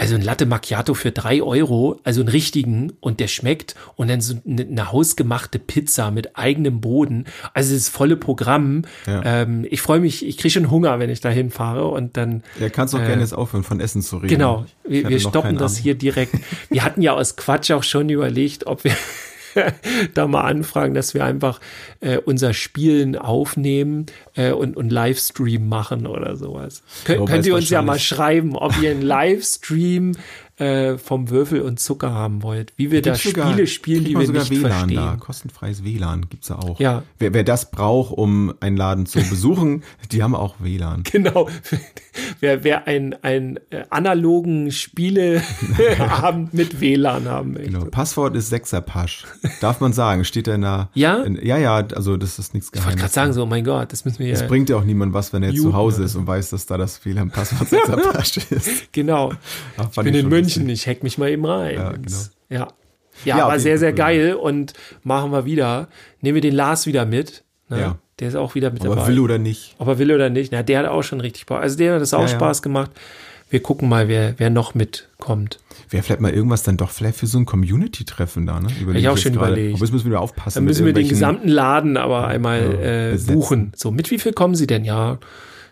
also 0.00 0.14
ein 0.14 0.22
Latte 0.22 0.46
Macchiato 0.46 0.94
für 0.94 1.12
drei 1.12 1.42
Euro, 1.42 2.00
also 2.04 2.22
einen 2.22 2.30
richtigen 2.30 2.94
und 3.00 3.20
der 3.20 3.28
schmeckt 3.28 3.74
und 3.96 4.08
dann 4.08 4.22
so 4.22 4.34
eine, 4.48 4.90
hausgemachte 4.90 5.58
Pizza 5.58 6.10
mit 6.10 6.38
eigenem 6.38 6.80
Boden. 6.80 7.26
Also 7.52 7.74
das 7.74 7.90
volle 7.90 8.16
Programm. 8.16 8.84
Ja. 9.06 9.42
Ähm, 9.42 9.66
ich 9.70 9.82
freue 9.82 10.00
mich, 10.00 10.26
ich 10.26 10.38
kriege 10.38 10.52
schon 10.52 10.70
Hunger, 10.70 10.98
wenn 11.00 11.10
ich 11.10 11.20
dahin 11.20 11.50
fahre 11.50 11.88
und 11.88 12.16
dann 12.16 12.42
Ja, 12.58 12.70
kannst 12.70 12.94
auch 12.94 13.04
gerne 13.04 13.20
jetzt 13.20 13.34
aufhören, 13.34 13.62
von 13.62 13.78
Essen 13.78 14.00
zu 14.00 14.16
reden. 14.16 14.28
Genau, 14.28 14.64
wir, 14.88 15.06
wir 15.06 15.20
stoppen 15.20 15.58
das 15.58 15.74
Abend. 15.74 15.82
hier 15.82 15.94
direkt. 15.96 16.34
Wir 16.70 16.82
hatten 16.82 17.02
ja 17.02 17.12
aus 17.12 17.36
Quatsch 17.36 17.70
auch 17.70 17.82
schon 17.82 18.08
überlegt, 18.08 18.66
ob 18.66 18.84
wir 18.84 18.96
da 20.14 20.26
mal 20.26 20.42
anfragen, 20.42 20.94
dass 20.94 21.14
wir 21.14 21.24
einfach 21.24 21.60
äh, 22.00 22.18
unser 22.18 22.54
Spielen 22.54 23.16
aufnehmen 23.16 24.06
äh, 24.34 24.52
und, 24.52 24.76
und 24.76 24.90
Livestream 24.90 25.68
machen 25.68 26.06
oder 26.06 26.36
sowas. 26.36 26.82
Kön 27.04 27.24
könnt 27.24 27.46
ihr 27.46 27.54
uns 27.54 27.70
ja 27.70 27.82
mal 27.82 27.98
schreiben, 27.98 28.56
ob 28.56 28.80
ihr 28.80 28.90
einen 28.90 29.02
Livestream 29.02 30.12
äh, 30.60 30.98
vom 30.98 31.30
Würfel 31.30 31.62
und 31.62 31.80
Zucker 31.80 32.12
haben 32.12 32.42
wollt. 32.42 32.72
Wie 32.76 32.90
wir 32.90 33.02
da 33.02 33.14
sogar- 33.14 33.50
Spiele 33.50 33.66
spielen, 33.66 34.04
die 34.04 34.16
wir 34.16 34.26
sogar 34.26 34.42
nicht 34.42 34.50
WLAN 34.62 34.70
verstehen. 34.70 34.96
Da. 34.96 35.16
Kostenfreies 35.18 35.84
WLAN 35.84 36.26
gibt's 36.28 36.48
da 36.48 36.56
auch. 36.56 36.78
Ja. 36.80 37.02
Wer, 37.18 37.34
wer 37.34 37.44
das 37.44 37.70
braucht, 37.70 38.12
um 38.16 38.52
einen 38.60 38.76
Laden 38.76 39.06
zu 39.06 39.18
besuchen, 39.30 39.82
die 40.12 40.22
haben 40.22 40.34
auch 40.34 40.56
WLAN. 40.60 41.02
Genau. 41.04 41.48
Wer, 42.40 42.64
wer 42.64 42.86
einen, 42.86 43.14
einen 43.22 43.56
äh, 43.70 43.84
analogen 43.90 44.72
Spieleabend 44.72 46.52
mit 46.54 46.80
WLAN 46.80 47.26
haben 47.28 47.52
möchte. 47.52 47.70
Genau. 47.70 47.84
Passwort 47.86 48.34
ist 48.36 48.48
Sechserpasch. 48.50 49.24
Darf 49.60 49.80
man 49.80 49.92
sagen. 49.92 50.24
Steht 50.24 50.46
da 50.46 50.54
in 50.54 50.62
der. 50.62 50.88
Ja? 50.94 51.22
In, 51.22 51.38
ja, 51.44 51.56
ja, 51.58 51.76
also 51.76 52.16
das 52.16 52.38
ist 52.38 52.54
nichts 52.54 52.70
Ich 52.74 52.84
wollte 52.84 52.98
gerade 52.98 53.12
sagen, 53.12 53.32
so, 53.32 53.42
oh 53.42 53.46
mein 53.46 53.64
Gott, 53.64 53.92
das 53.92 54.04
müssen 54.04 54.18
wir 54.20 54.32
Es 54.32 54.40
ja. 54.40 54.46
bringt 54.46 54.68
ja 54.68 54.76
auch 54.76 54.84
niemand 54.84 55.12
was, 55.12 55.32
wenn 55.32 55.42
er 55.42 55.50
jetzt 55.50 55.62
zu 55.62 55.72
Hause 55.74 56.02
ist 56.04 56.14
und 56.16 56.26
weiß, 56.26 56.50
dass 56.50 56.66
da 56.66 56.76
das 56.76 57.04
WLAN-Passwort 57.04 57.68
Sechserpasch 57.68 58.36
ist. 58.50 58.92
Genau. 58.92 59.32
Ach, 59.76 59.88
Ich 59.88 59.94
bin 60.02 60.14
in 60.14 60.20
schon 60.22 60.30
München, 60.56 60.68
ich 60.68 60.86
hack 60.86 61.02
mich 61.02 61.18
mal 61.18 61.30
eben 61.30 61.44
rein. 61.44 61.74
Ja, 61.74 61.92
genau. 61.92 62.16
Ja. 62.48 62.68
Ja, 63.24 63.38
Ja, 63.38 63.48
war 63.48 63.58
sehr, 63.58 63.78
sehr 63.78 63.92
geil 63.92 64.34
und 64.34 64.72
machen 65.02 65.30
wir 65.32 65.44
wieder. 65.44 65.88
Nehmen 66.20 66.36
wir 66.36 66.42
den 66.42 66.54
Lars 66.54 66.86
wieder 66.86 67.04
mit. 67.06 67.44
Ne? 67.68 67.80
Ja. 67.80 67.98
Der 68.18 68.28
ist 68.28 68.34
auch 68.34 68.54
wieder 68.54 68.70
mit 68.70 68.84
Aber 68.84 68.96
dabei. 68.96 69.08
will 69.08 69.20
oder 69.20 69.38
nicht. 69.38 69.74
Ob 69.78 69.88
er 69.88 69.98
will 69.98 70.12
oder 70.12 70.30
nicht. 70.30 70.52
Na, 70.52 70.62
der 70.62 70.80
hat 70.80 70.86
auch 70.86 71.02
schon 71.02 71.20
richtig 71.20 71.42
Spaß. 71.42 71.60
Also 71.60 71.76
der 71.78 71.94
hat 71.94 72.00
das 72.02 72.14
auch 72.14 72.22
Ja. 72.22 72.28
Spaß 72.28 72.62
gemacht. 72.62 72.90
Wir 73.50 73.60
gucken 73.62 73.88
mal, 73.88 74.06
wer, 74.08 74.34
wer 74.38 74.48
noch 74.48 74.74
mitkommt. 74.74 75.58
Wäre 75.88 76.02
vielleicht 76.04 76.20
mal 76.20 76.32
irgendwas 76.32 76.62
dann 76.62 76.76
doch 76.76 76.90
vielleicht 76.90 77.18
für 77.18 77.26
so 77.26 77.36
ein 77.38 77.46
Community-Treffen 77.46 78.46
da, 78.46 78.60
ne? 78.60 78.68
Überleg 78.80 79.02
ich 79.02 79.08
auch 79.08 79.18
schon 79.18 79.32
gerade. 79.32 79.52
überlegt. 79.52 79.74
Aber 79.74 79.84
jetzt 79.84 79.92
müssen 79.92 80.04
wir 80.04 80.10
wieder 80.12 80.20
aufpassen. 80.20 80.54
Dann 80.58 80.64
müssen 80.64 80.86
wir 80.86 80.92
den 80.92 81.08
gesamten 81.08 81.48
Laden 81.48 81.96
aber 81.96 82.28
einmal 82.28 82.60
äh, 82.80 83.18
buchen. 83.32 83.72
So, 83.74 83.90
mit 83.90 84.10
wie 84.12 84.18
viel 84.18 84.32
kommen 84.32 84.54
Sie 84.54 84.68
denn? 84.68 84.84
Ja, 84.84 85.18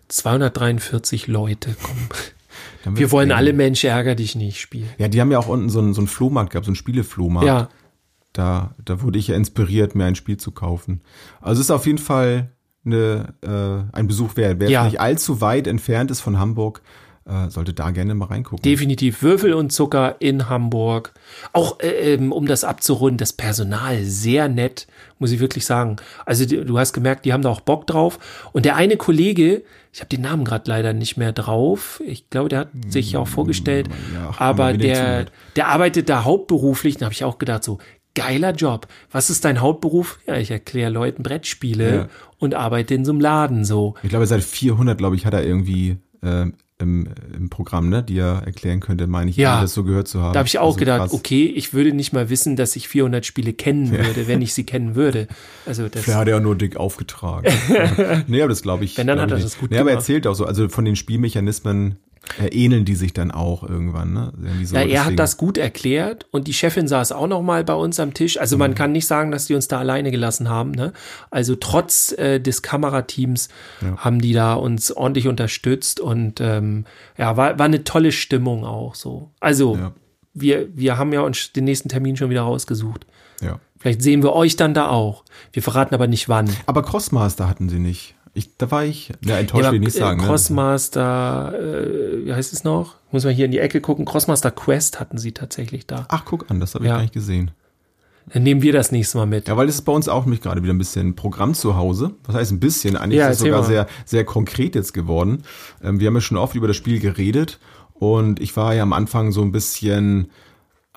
243 0.09 1.29
Leute 1.29 1.75
kommen. 1.83 2.09
Wir 2.85 3.11
wollen 3.13 3.33
alle 3.33 3.53
Mensch 3.53 3.85
ärger 3.85 4.15
dich 4.15 4.35
nicht 4.35 4.61
spielen. 4.61 4.89
Ja, 4.99 5.09
die 5.09 5.21
haben 5.21 5.31
ja 5.33 5.39
auch 5.39 5.49
unten 5.49 5.69
so 5.69 5.79
einen, 5.81 5.95
so 5.95 6.01
einen 6.01 6.09
Flohmarkt 6.09 6.51
gehabt, 6.53 6.65
so 6.67 6.71
einen 6.71 6.77
Spieleflohmarkt. 6.77 7.47
Ja, 7.47 7.69
Da, 8.33 8.75
da 8.85 9.03
wurde 9.03 9.19
ich 9.19 9.29
ja 9.29 9.37
inspiriert, 9.37 9.95
mir 9.95 10.05
ein 10.05 10.15
Spiel 10.15 10.37
zu 10.37 10.53
kaufen. 10.53 11.01
Also 11.41 11.61
es 11.61 11.67
ist 11.67 11.71
auf 11.71 11.87
jeden 11.87 11.99
Fall 11.99 12.53
eine, 12.85 13.35
äh, 13.43 13.97
ein 13.97 14.07
Besuch 14.07 14.37
wert. 14.37 14.61
Wer 14.61 14.71
Ja. 14.71 14.85
nicht 14.85 15.01
allzu 15.01 15.41
weit 15.41 15.67
entfernt 15.67 16.11
ist 16.11 16.21
von 16.21 16.39
Hamburg, 16.39 16.83
äh, 17.29 17.51
sollte 17.51 17.75
da 17.75 17.91
gerne 17.91 18.15
mal 18.15 18.27
reingucken. 18.27 18.63
Definitiv 18.63 19.23
Würfel 19.23 19.53
und 19.55 19.71
Zucker 19.73 20.17
in 20.21 20.49
Hamburg. 20.49 21.13
Auch 21.53 21.79
äh, 21.81 22.15
ähm, 22.15 22.33
um 22.33 22.47
das 22.47 22.65
abzurunden, 22.65 23.19
das 23.19 23.33
Personal 23.33 24.03
sehr 24.05 24.49
nett, 24.49 24.87
muss 25.19 25.31
ich 25.33 25.41
wirklich 25.41 25.67
sagen. 25.67 25.97
Also 26.27 26.47
du 26.47 26.79
hast 26.79 26.93
gemerkt, 26.93 27.25
die 27.25 27.33
haben 27.33 27.43
da 27.43 27.51
auch 27.51 27.61
Bock 27.61 27.87
drauf. 27.87 28.19
Und 28.53 28.65
der 28.65 28.77
eine 28.77 28.97
Kollege, 28.97 29.63
ich 29.93 30.01
habe 30.01 30.09
den 30.09 30.23
Namen 30.23 30.45
gerade 30.45 30.69
leider 30.71 30.93
nicht 30.93 31.17
mehr 31.17 31.33
drauf. 31.33 32.01
Ich 32.07 32.31
glaube, 32.31 32.49
der 32.49 32.61
hat 32.61 32.69
sich 32.89 33.17
auch 33.17 33.29
vorgestellt. 33.29 33.89
Mm, 33.89 34.15
Ja, 34.15 34.35
aber 34.39 34.73
der, 34.73 34.95
zugehört. 34.95 35.33
der 35.57 35.69
arbeitet 35.69 36.09
da 36.09 36.25
hauptberuflich. 36.25 36.97
Da 36.97 37.07
habe 37.07 37.13
ich 37.15 37.25
auch 37.25 37.39
gedacht, 37.39 37.65
so 37.65 37.79
geiler 38.15 38.53
Job. 38.53 38.89
Was 39.13 39.31
ist 39.31 39.45
dein 39.45 39.61
Hauptberuf? 39.61 40.19
Ja, 40.27 40.37
ich 40.37 40.51
erkläre 40.51 40.91
Leuten 40.91 41.23
Brettspiele 41.23 41.95
Ja. 41.95 42.09
und 42.39 42.55
arbeite 42.55 42.95
in 42.95 43.05
so 43.05 43.13
einem 43.13 43.21
Laden 43.21 43.65
so. 43.65 43.95
Ich 44.03 44.09
glaube, 44.09 44.27
seit 44.27 44.43
400, 44.43 44.99
glaube 44.99 45.15
ich, 45.17 45.25
hat 45.27 45.35
er 45.35 45.45
irgendwie 45.45 45.99
äh, 46.23 46.47
im, 46.81 47.09
im 47.37 47.51
Programm, 47.51 47.89
ne, 47.89 48.03
die 48.05 48.19
er 48.19 48.43
erklären 48.47 48.79
könnte, 48.81 49.07
meine 49.09 49.31
ich, 49.31 49.37
Ja. 49.37 49.61
das 49.61 49.75
so 49.75 49.83
gehört 49.83 50.07
zu 50.07 50.23
haben. 50.23 50.33
Da 50.33 50.39
habe 50.39 50.47
ich 50.47 50.59
auch 50.61 50.67
Also 50.67 50.79
gedacht, 50.79 51.01
krass. 51.01 51.13
okay, 51.13 51.47
ich 51.47 51.75
würde 51.75 51.93
nicht 51.93 52.13
mal 52.13 52.31
wissen, 52.31 52.55
dass 52.55 52.77
ich 52.77 52.87
400 52.89 53.27
Spiele 53.27 53.53
kennen 53.53 53.91
würde, 53.91 54.29
wenn 54.29 54.43
ich 54.43 54.55
sie 54.55 54.63
kennen 54.65 54.95
würde. 54.95 55.27
Also 55.67 55.89
das, 55.89 56.05
Vielleicht 56.05 56.19
hat 56.21 56.29
er 56.29 56.35
ja 56.37 56.41
nur 56.41 56.55
dick 56.57 56.77
aufgetragen. 56.77 57.49
Ja. 57.69 58.23
nee, 58.29 58.41
aber 58.41 58.49
das 58.51 58.63
glaube 58.63 58.85
ich. 58.85 58.97
Wenn, 58.97 59.09
dann 59.09 59.17
glaub 59.19 59.31
hat 59.31 59.39
er 59.39 59.43
das 59.43 59.59
gut 59.59 59.71
nee, 59.73 59.79
aber 59.79 59.91
er 59.91 59.95
gemacht. 59.97 60.03
erzählt 60.09 60.27
auch 60.29 60.35
so, 60.35 60.45
also 60.45 60.69
von 60.69 60.85
den 60.85 60.95
Spielmechanismen 60.97 61.97
ähneln 62.51 62.85
die 62.85 62.95
sich 62.95 63.13
dann 63.13 63.31
auch 63.31 63.63
irgendwann. 63.63 64.13
Ne? 64.13 64.33
So, 64.65 64.75
ja, 64.75 64.83
er 64.83 64.87
deswegen. 64.87 65.05
hat 65.05 65.19
das 65.19 65.37
gut 65.37 65.59
erklärt 65.59 66.27
und 66.31 66.47
die 66.47 66.53
Chefin 66.53 66.89
saß 66.89 67.13
auch 67.13 67.27
noch 67.27 67.43
mal 67.43 67.65
bei 67.65 67.75
uns 67.75 67.99
am 68.01 68.15
Tisch. 68.15 68.39
Also 68.39 68.57
mhm. 68.57 68.61
man 68.61 68.75
kann 68.75 68.93
nicht 68.93 69.07
sagen, 69.07 69.31
dass 69.31 69.47
die 69.47 69.55
uns 69.55 69.69
da 69.69 69.79
alleine 69.79 70.11
gelassen 70.11 70.49
haben. 70.49 70.73
Ne? 70.73 70.93
Also 71.31 71.57
trotz 71.57 72.13
äh, 72.13 72.41
des 72.41 72.63
Kamerateams 72.63 73.49
ja. 73.81 73.97
haben 73.97 74.21
die 74.21 74.33
da 74.33 74.55
uns 74.55 74.93
ordentlich 74.93 75.29
unterstützt 75.29 76.01
und 76.01 76.41
ähm, 76.41 76.85
ja, 77.17 77.37
war, 77.37 77.59
war 77.59 77.67
eine 77.67 77.85
tolle 77.85 78.13
Stimmung 78.13 78.65
auch 78.65 78.95
so. 78.95 79.31
Also 79.41 79.77
ja. 79.77 79.93
wir, 80.35 80.69
wir 80.77 80.99
haben 80.99 81.13
ja 81.13 81.23
uns 81.23 81.53
den 81.53 81.65
nächsten 81.65 81.89
Termin 81.89 82.17
schon 82.17 82.31
wieder 82.31 82.43
rausgesucht. 82.43 83.07
Ja. 83.41 83.61
Vielleicht 83.79 84.03
sehen 84.03 84.23
wir 84.23 84.33
euch 84.33 84.57
dann 84.57 84.75
da 84.75 84.89
auch. 84.89 85.25
Wir 85.53 85.63
verraten 85.63 85.95
aber 85.95 86.09
nicht 86.09 86.29
wann. 86.29 86.51
Aber 86.67 86.83
Crossmaster 86.83 87.49
hatten 87.49 87.69
sie 87.69 87.79
nicht. 87.79 88.17
Ich, 88.39 88.57
da 88.57 88.71
war 88.71 88.85
ich, 88.85 89.11
ja, 89.25 89.37
enttäuscht 89.37 89.65
ja, 89.65 89.73
will 89.73 89.81
ich 89.81 89.87
nicht 89.87 89.97
sagen. 89.97 90.21
Ne? 90.21 90.27
Crossmaster, 90.27 91.51
ne? 91.51 91.59
äh, 91.59 92.27
wie 92.27 92.33
heißt 92.33 92.53
es 92.53 92.63
noch? 92.63 92.95
Muss 93.11 93.25
man 93.25 93.35
hier 93.35 93.47
in 93.47 93.51
die 93.51 93.59
Ecke 93.59 93.81
gucken. 93.81 94.05
Crossmaster 94.05 94.53
Quest 94.53 95.01
hatten 95.01 95.19
sie 95.19 95.33
tatsächlich 95.33 95.89
da. 95.89 96.07
Ach, 96.09 96.25
guck 96.25 96.49
an, 96.49 96.61
das 96.61 96.75
habe 96.75 96.85
ich 96.85 96.91
gar 96.91 97.03
nicht 97.03 97.13
gesehen. 97.13 97.51
Dann 98.33 98.45
nehmen 98.45 98.63
wir 98.63 98.73
das 98.73 98.93
nächste 98.93 99.19
Mal 99.19 99.27
mit. 99.27 99.49
Ja, 99.49 99.57
weil 99.57 99.69
es 99.69 99.77
ist 99.77 99.83
bei 99.83 99.93
uns 99.93 100.09
auch 100.09 100.25
nicht 100.27 100.43
gerade 100.43 100.63
wieder 100.63 100.73
ein 100.73 100.79
bisschen 100.79 101.17
Programm 101.17 101.55
zu 101.55 101.77
Hause. 101.77 102.13
Was 102.27 102.37
heißt 102.37 102.53
ein 102.53 102.61
bisschen? 102.61 102.97
Eigentlich 102.97 103.19
ja, 103.19 103.29
ist 103.29 103.39
es 103.39 103.43
sogar 103.43 103.65
sehr, 103.65 103.89
sehr 104.05 104.25
konkret 104.25 104.77
jetzt 104.77 104.95
geworden. 104.95 105.43
Ähm, 105.83 105.99
wir 105.99 106.07
haben 106.07 106.15
ja 106.15 106.21
schon 106.21 106.37
oft 106.37 106.55
über 106.55 106.69
das 106.69 106.77
Spiel 106.77 107.01
geredet 107.01 107.59
und 107.95 108.39
ich 108.39 108.57
war 108.57 108.73
ja 108.73 108.85
am 108.85 108.93
Anfang 108.93 109.33
so 109.33 109.43
ein 109.43 109.51
bisschen 109.51 110.31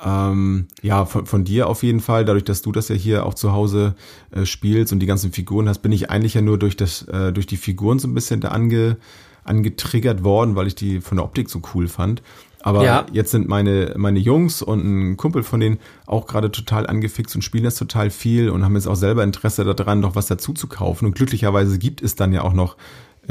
ähm, 0.03 0.67
ja, 0.81 1.05
von, 1.05 1.25
von 1.25 1.43
dir 1.43 1.67
auf 1.67 1.83
jeden 1.83 1.99
Fall, 1.99 2.25
dadurch, 2.25 2.43
dass 2.43 2.61
du 2.61 2.71
das 2.71 2.89
ja 2.89 2.95
hier 2.95 3.25
auch 3.25 3.33
zu 3.33 3.51
Hause 3.51 3.95
äh, 4.31 4.45
spielst 4.45 4.91
und 4.91 4.99
die 4.99 5.05
ganzen 5.05 5.31
Figuren 5.31 5.69
hast, 5.69 5.79
bin 5.79 5.91
ich 5.91 6.09
eigentlich 6.09 6.33
ja 6.33 6.41
nur 6.41 6.57
durch 6.57 6.75
das, 6.75 7.03
äh, 7.03 7.31
durch 7.31 7.45
die 7.45 7.57
Figuren 7.57 7.99
so 7.99 8.07
ein 8.07 8.13
bisschen 8.13 8.41
da 8.41 8.49
ange, 8.49 8.97
angetriggert 9.43 10.23
worden, 10.23 10.55
weil 10.55 10.67
ich 10.67 10.75
die 10.75 11.01
von 11.01 11.17
der 11.17 11.25
Optik 11.25 11.49
so 11.49 11.61
cool 11.73 11.87
fand. 11.87 12.21
Aber 12.63 12.83
ja. 12.83 13.05
jetzt 13.11 13.31
sind 13.31 13.47
meine, 13.47 13.93
meine 13.97 14.19
Jungs 14.19 14.61
und 14.61 14.83
ein 14.83 15.17
Kumpel 15.17 15.43
von 15.43 15.59
denen 15.59 15.79
auch 16.05 16.27
gerade 16.27 16.51
total 16.51 16.85
angefixt 16.87 17.35
und 17.35 17.41
spielen 17.41 17.63
das 17.63 17.75
total 17.75 18.11
viel 18.11 18.49
und 18.49 18.63
haben 18.63 18.75
jetzt 18.75 18.87
auch 18.87 18.95
selber 18.95 19.23
Interesse 19.23 19.65
daran, 19.65 19.99
noch 19.99 20.15
was 20.15 20.27
dazu 20.27 20.53
zu 20.53 20.67
kaufen. 20.67 21.05
Und 21.07 21.15
glücklicherweise 21.15 21.79
gibt 21.79 22.01
es 22.01 22.15
dann 22.15 22.33
ja 22.33 22.43
auch 22.43 22.53
noch 22.53 22.77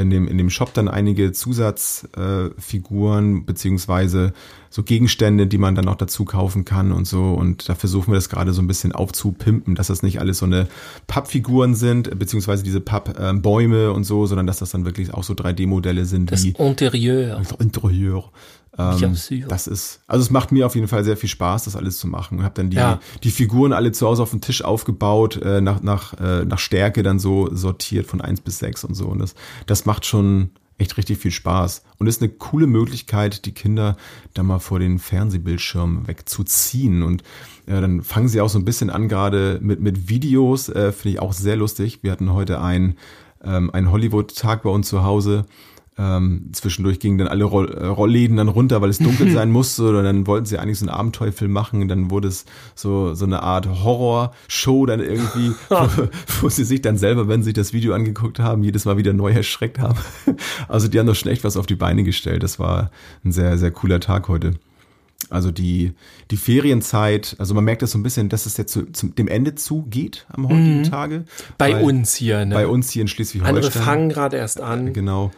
in 0.01 0.09
dem, 0.09 0.27
in 0.27 0.37
dem 0.37 0.49
Shop 0.49 0.73
dann 0.73 0.87
einige 0.87 1.31
Zusatzfiguren 1.31 3.37
äh, 3.37 3.41
beziehungsweise 3.45 4.33
so 4.69 4.83
Gegenstände, 4.83 5.47
die 5.47 5.57
man 5.57 5.75
dann 5.75 5.87
auch 5.87 5.95
dazu 5.95 6.25
kaufen 6.25 6.65
kann 6.65 6.91
und 6.91 7.05
so. 7.05 7.33
Und 7.33 7.67
da 7.67 7.75
versuchen 7.75 8.11
wir 8.11 8.15
das 8.15 8.29
gerade 8.29 8.53
so 8.53 8.61
ein 8.61 8.67
bisschen 8.67 8.93
aufzupimpen, 8.93 9.75
dass 9.75 9.87
das 9.87 10.01
nicht 10.01 10.19
alles 10.19 10.39
so 10.39 10.45
eine 10.45 10.67
Pappfiguren 11.07 11.75
sind, 11.75 12.17
beziehungsweise 12.17 12.63
diese 12.63 12.79
Pappbäume 12.79 13.85
äh, 13.85 13.87
und 13.87 14.05
so, 14.05 14.25
sondern 14.25 14.47
dass 14.47 14.59
das 14.59 14.71
dann 14.71 14.85
wirklich 14.85 15.13
auch 15.13 15.23
so 15.23 15.33
3D-Modelle 15.33 16.05
sind. 16.05 16.31
Das 16.31 16.45
Interieur. 16.45 17.37
Das 17.37 17.51
Interieur. 17.59 18.31
Ähm, 18.77 19.17
das 19.49 19.67
ist, 19.67 20.01
also 20.07 20.23
es 20.23 20.29
macht 20.29 20.51
mir 20.51 20.65
auf 20.65 20.75
jeden 20.75 20.87
Fall 20.87 21.03
sehr 21.03 21.17
viel 21.17 21.29
Spaß, 21.29 21.65
das 21.65 21.75
alles 21.75 21.97
zu 21.99 22.07
machen. 22.07 22.37
Ich 22.37 22.43
habe 22.43 22.55
dann 22.55 22.69
die, 22.69 22.77
ja. 22.77 22.99
die 23.23 23.31
Figuren 23.31 23.73
alle 23.73 23.91
zu 23.91 24.07
Hause 24.07 24.23
auf 24.23 24.29
dem 24.29 24.41
Tisch 24.41 24.63
aufgebaut, 24.63 25.41
äh, 25.41 25.59
nach, 25.59 25.81
nach, 25.81 26.13
äh, 26.19 26.45
nach 26.45 26.59
Stärke 26.59 27.03
dann 27.03 27.19
so 27.19 27.53
sortiert 27.53 28.07
von 28.07 28.21
eins 28.21 28.39
bis 28.39 28.59
sechs 28.59 28.83
und 28.83 28.93
so. 28.93 29.07
Und 29.07 29.19
das, 29.19 29.35
das 29.65 29.85
macht 29.85 30.05
schon 30.05 30.51
echt 30.81 30.97
richtig 30.97 31.19
viel 31.19 31.31
Spaß. 31.31 31.83
Und 31.97 32.07
ist 32.07 32.21
eine 32.21 32.31
coole 32.31 32.65
Möglichkeit, 32.67 33.45
die 33.45 33.53
Kinder 33.53 33.95
da 34.33 34.43
mal 34.43 34.59
vor 34.59 34.79
den 34.79 34.99
Fernsehbildschirmen 34.99 36.07
wegzuziehen. 36.07 37.03
Und 37.03 37.23
äh, 37.67 37.79
dann 37.79 38.01
fangen 38.01 38.27
sie 38.27 38.41
auch 38.41 38.49
so 38.49 38.57
ein 38.57 38.65
bisschen 38.65 38.89
an, 38.89 39.07
gerade 39.07 39.59
mit, 39.61 39.79
mit 39.79 40.09
Videos, 40.09 40.69
äh, 40.69 40.91
finde 40.91 41.15
ich 41.15 41.21
auch 41.21 41.33
sehr 41.33 41.55
lustig. 41.55 41.99
Wir 42.03 42.11
hatten 42.11 42.33
heute 42.33 42.61
einen, 42.61 42.95
ähm, 43.43 43.69
einen 43.71 43.91
Hollywood-Tag 43.91 44.63
bei 44.63 44.69
uns 44.69 44.87
zu 44.87 45.03
Hause. 45.03 45.45
Ähm, 45.97 46.49
zwischendurch 46.53 46.99
gingen 46.99 47.17
dann 47.17 47.27
alle 47.27 47.43
Roll 47.43 47.73
äh, 47.73 47.85
Rollläden 47.85 48.37
dann 48.37 48.47
runter, 48.47 48.81
weil 48.81 48.89
es 48.89 48.99
dunkel 48.99 49.29
sein 49.33 49.51
musste. 49.51 49.83
Oder 49.83 50.03
dann 50.03 50.25
wollten 50.25 50.45
sie 50.45 50.57
eigentlich 50.57 50.79
so 50.79 50.85
einen 50.85 50.95
Abenteuerfilm 50.95 51.51
machen. 51.51 51.81
Und 51.81 51.89
dann 51.89 52.09
wurde 52.09 52.29
es 52.29 52.45
so, 52.75 53.13
so 53.13 53.25
eine 53.25 53.43
Art 53.43 53.67
Horror-Show 53.67 54.85
dann 54.85 55.01
irgendwie, 55.01 55.51
wo, 55.69 56.07
wo, 56.41 56.49
sie 56.49 56.63
sich 56.63 56.81
dann 56.81 56.97
selber, 56.97 57.27
wenn 57.27 57.41
sie 57.41 57.47
sich 57.47 57.55
das 57.55 57.73
Video 57.73 57.93
angeguckt 57.93 58.39
haben, 58.39 58.63
jedes 58.63 58.85
Mal 58.85 58.97
wieder 58.97 59.13
neu 59.13 59.31
erschreckt 59.31 59.79
haben. 59.79 59.99
Also 60.67 60.87
die 60.87 60.99
haben 60.99 61.07
doch 61.07 61.15
schon 61.15 61.31
echt 61.31 61.43
was 61.43 61.57
auf 61.57 61.65
die 61.65 61.75
Beine 61.75 62.03
gestellt. 62.03 62.43
Das 62.43 62.57
war 62.57 62.91
ein 63.25 63.31
sehr, 63.31 63.57
sehr 63.57 63.71
cooler 63.71 63.99
Tag 63.99 64.27
heute. 64.27 64.53
Also 65.29 65.51
die, 65.51 65.93
die 66.29 66.37
Ferienzeit, 66.37 67.35
also 67.37 67.53
man 67.53 67.63
merkt 67.63 67.81
das 67.81 67.91
so 67.91 67.97
ein 67.97 68.03
bisschen, 68.03 68.29
dass 68.29 68.45
es 68.45 68.57
jetzt 68.57 68.71
zu, 68.71 68.91
zu 68.91 69.07
dem 69.07 69.27
Ende 69.27 69.55
zugeht 69.55 70.25
am 70.29 70.47
heutigen 70.47 70.79
mhm. 70.79 70.83
Tage. 70.83 71.25
Bei 71.57 71.81
uns 71.81 72.15
hier, 72.15 72.45
ne? 72.45 72.55
Bei 72.55 72.67
uns 72.67 72.89
hier 72.89 73.01
in 73.01 73.07
Schleswig-Holstein. 73.07 73.55
Andere 73.55 73.71
fangen 73.71 74.09
gerade 74.09 74.37
erst 74.37 74.61
an. 74.61 74.93
Genau. 74.93 75.31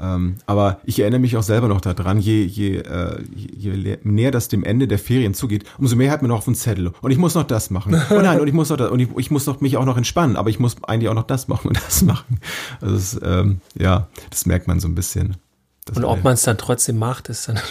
Ähm, 0.00 0.36
aber 0.46 0.80
ich 0.84 0.98
erinnere 1.00 1.20
mich 1.20 1.36
auch 1.36 1.42
selber 1.42 1.68
noch 1.68 1.80
daran, 1.80 2.18
je, 2.18 2.44
je, 2.44 2.78
äh, 2.78 3.22
je, 3.34 3.72
je 3.72 3.98
näher 4.02 4.30
das 4.30 4.48
dem 4.48 4.64
Ende 4.64 4.88
der 4.88 4.98
Ferien 4.98 5.34
zugeht, 5.34 5.64
umso 5.78 5.94
mehr 5.96 6.10
hat 6.10 6.22
man 6.22 6.30
noch 6.30 6.38
auf 6.38 6.44
dem 6.44 6.54
Zettel. 6.54 6.92
Und 7.02 7.10
ich 7.10 7.18
muss 7.18 7.34
noch 7.34 7.44
das 7.44 7.70
machen. 7.70 8.00
Oh 8.10 8.20
nein, 8.20 8.40
und 8.40 8.48
ich 8.48 8.54
muss 8.54 8.70
noch 8.70 8.76
das, 8.76 8.90
und 8.90 8.98
ich, 8.98 9.08
ich 9.18 9.30
muss 9.30 9.46
noch 9.46 9.60
mich 9.60 9.76
auch 9.76 9.84
noch 9.84 9.96
entspannen, 9.96 10.36
aber 10.36 10.50
ich 10.50 10.58
muss 10.58 10.76
eigentlich 10.84 11.08
auch 11.08 11.14
noch 11.14 11.26
das 11.26 11.48
machen 11.48 11.68
und 11.68 11.76
das 11.76 12.02
machen. 12.02 12.40
Also 12.80 12.94
das, 12.94 13.20
ähm, 13.22 13.60
ja, 13.78 14.08
das 14.30 14.46
merkt 14.46 14.66
man 14.66 14.80
so 14.80 14.88
ein 14.88 14.94
bisschen. 14.94 15.36
Und 15.94 16.04
ob 16.04 16.24
man 16.24 16.34
es 16.34 16.42
dann 16.42 16.58
trotzdem 16.58 16.98
macht, 16.98 17.28
ist 17.28 17.48
dann. 17.48 17.58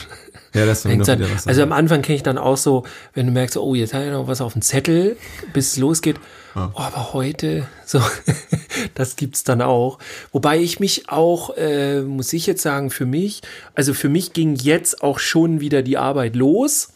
Ja, 0.52 0.66
das 0.66 0.82
dann, 0.82 0.98
dann 1.00 1.24
Also 1.46 1.62
am 1.62 1.72
Anfang 1.72 2.02
kenne 2.02 2.16
ich 2.16 2.24
dann 2.24 2.40
auch 2.40 2.58
so, 2.58 2.84
wenn 3.14 3.28
du 3.28 3.32
merkst, 3.32 3.56
oh, 3.58 3.76
jetzt 3.76 3.94
habe 3.94 4.06
ich 4.06 4.12
noch 4.12 4.28
was 4.28 4.42
auf 4.42 4.54
dem 4.54 4.64
Zettel, 4.64 5.16
bis 5.54 5.74
es 5.74 5.78
losgeht. 5.78 6.16
Ja. 6.56 6.72
Oh, 6.74 6.80
aber 6.80 7.14
heute, 7.14 7.68
so, 7.86 8.02
das 8.96 9.16
gibt's 9.16 9.44
dann 9.44 9.62
auch. 9.62 10.00
Wobei 10.32 10.60
ich 10.60 10.80
mich 10.80 11.10
auch, 11.10 11.56
äh, 11.58 12.02
muss 12.02 12.34
ich 12.34 12.48
jetzt 12.48 12.62
sagen, 12.62 12.90
für 12.90 13.06
mich, 13.06 13.42
also 13.76 13.94
für 13.94 14.10
mich 14.10 14.34
ging 14.34 14.56
jetzt 14.56 15.04
auch 15.04 15.20
schon 15.20 15.60
wieder 15.60 15.82
die 15.82 15.98
Arbeit 15.98 16.36
los. 16.36 16.94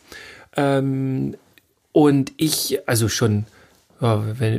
Ähm, 0.55 1.35
und 1.91 2.33
ich, 2.37 2.79
also 2.87 3.07
schon, 3.07 3.45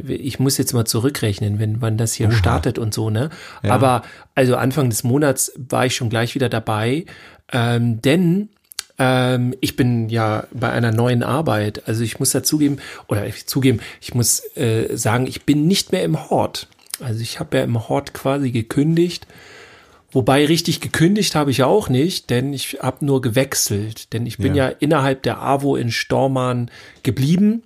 ich 0.08 0.38
muss 0.38 0.56
jetzt 0.56 0.72
mal 0.72 0.86
zurückrechnen, 0.86 1.58
wenn 1.58 1.78
man 1.78 1.98
das 1.98 2.14
hier 2.14 2.28
Oha. 2.28 2.36
startet 2.36 2.78
und 2.78 2.94
so, 2.94 3.10
ne? 3.10 3.30
Ja. 3.62 3.74
Aber 3.74 4.02
also 4.34 4.56
Anfang 4.56 4.88
des 4.88 5.04
Monats 5.04 5.52
war 5.56 5.84
ich 5.84 5.94
schon 5.94 6.08
gleich 6.08 6.34
wieder 6.34 6.48
dabei, 6.48 7.04
ähm, 7.52 8.00
denn 8.00 8.48
ähm, 8.98 9.54
ich 9.60 9.76
bin 9.76 10.08
ja 10.08 10.46
bei 10.52 10.70
einer 10.70 10.92
neuen 10.92 11.22
Arbeit. 11.22 11.82
Also 11.86 12.04
ich 12.04 12.18
muss 12.18 12.30
dazugeben, 12.30 12.78
oder 13.08 13.26
ich 13.26 13.46
zugeben, 13.46 13.80
ich 14.00 14.14
muss 14.14 14.40
äh, 14.56 14.96
sagen, 14.96 15.26
ich 15.26 15.44
bin 15.44 15.66
nicht 15.66 15.92
mehr 15.92 16.04
im 16.04 16.30
Hort. 16.30 16.68
Also 17.00 17.20
ich 17.20 17.40
habe 17.40 17.58
ja 17.58 17.64
im 17.64 17.88
Hort 17.88 18.14
quasi 18.14 18.50
gekündigt. 18.50 19.26
Wobei 20.12 20.46
richtig 20.46 20.80
gekündigt 20.80 21.34
habe 21.34 21.50
ich 21.50 21.58
ja 21.58 21.66
auch 21.66 21.88
nicht, 21.88 22.30
denn 22.30 22.52
ich 22.52 22.78
habe 22.80 23.04
nur 23.04 23.20
gewechselt. 23.20 24.12
Denn 24.12 24.26
ich 24.26 24.38
bin 24.38 24.54
ja. 24.54 24.70
ja 24.70 24.76
innerhalb 24.78 25.24
der 25.24 25.42
AWO 25.42 25.74
in 25.74 25.90
Stormann 25.90 26.70
geblieben 27.02 27.64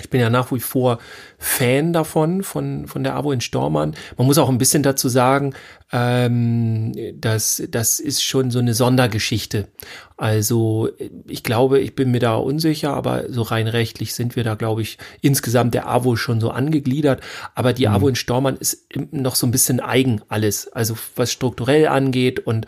ich 0.00 0.10
bin 0.10 0.20
ja 0.20 0.30
nach 0.30 0.52
wie 0.52 0.60
vor 0.60 0.98
Fan 1.38 1.92
davon, 1.92 2.42
von, 2.42 2.86
von 2.86 3.04
der 3.04 3.14
Abo 3.14 3.32
in 3.32 3.40
Stormann. 3.40 3.94
Man 4.16 4.26
muss 4.26 4.38
auch 4.38 4.48
ein 4.48 4.58
bisschen 4.58 4.82
dazu 4.82 5.08
sagen, 5.08 5.54
ähm, 5.92 6.92
dass 7.14 7.62
das 7.70 7.98
ist 7.98 8.22
schon 8.22 8.50
so 8.50 8.58
eine 8.58 8.74
Sondergeschichte. 8.74 9.68
Also 10.16 10.90
ich 11.26 11.42
glaube, 11.42 11.80
ich 11.80 11.94
bin 11.94 12.10
mir 12.10 12.20
da 12.20 12.36
unsicher, 12.36 12.92
aber 12.92 13.24
so 13.28 13.42
rein 13.42 13.66
rechtlich 13.68 14.14
sind 14.14 14.36
wir 14.36 14.44
da, 14.44 14.54
glaube 14.54 14.82
ich, 14.82 14.98
insgesamt 15.22 15.74
der 15.74 15.88
AWO 15.88 16.16
schon 16.16 16.40
so 16.40 16.50
angegliedert. 16.50 17.22
Aber 17.54 17.72
die 17.72 17.86
mhm. 17.86 17.94
AWO 17.94 18.08
in 18.08 18.16
Stormann 18.16 18.56
ist 18.56 18.86
noch 19.10 19.34
so 19.34 19.46
ein 19.46 19.50
bisschen 19.50 19.80
eigen 19.80 20.20
alles. 20.28 20.68
Also 20.72 20.94
was 21.16 21.32
strukturell 21.32 21.88
angeht 21.88 22.40
und 22.40 22.66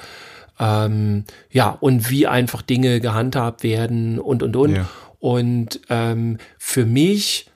ähm, 0.58 1.24
ja, 1.50 1.76
und 1.80 2.10
wie 2.10 2.26
einfach 2.26 2.62
Dinge 2.62 3.00
gehandhabt 3.00 3.62
werden 3.62 4.18
und 4.18 4.42
und 4.42 4.56
und. 4.56 4.76
Ja. 4.76 4.88
Und 5.22 5.80
ähm, 5.88 6.38
für 6.58 6.84
mich, 6.84 7.46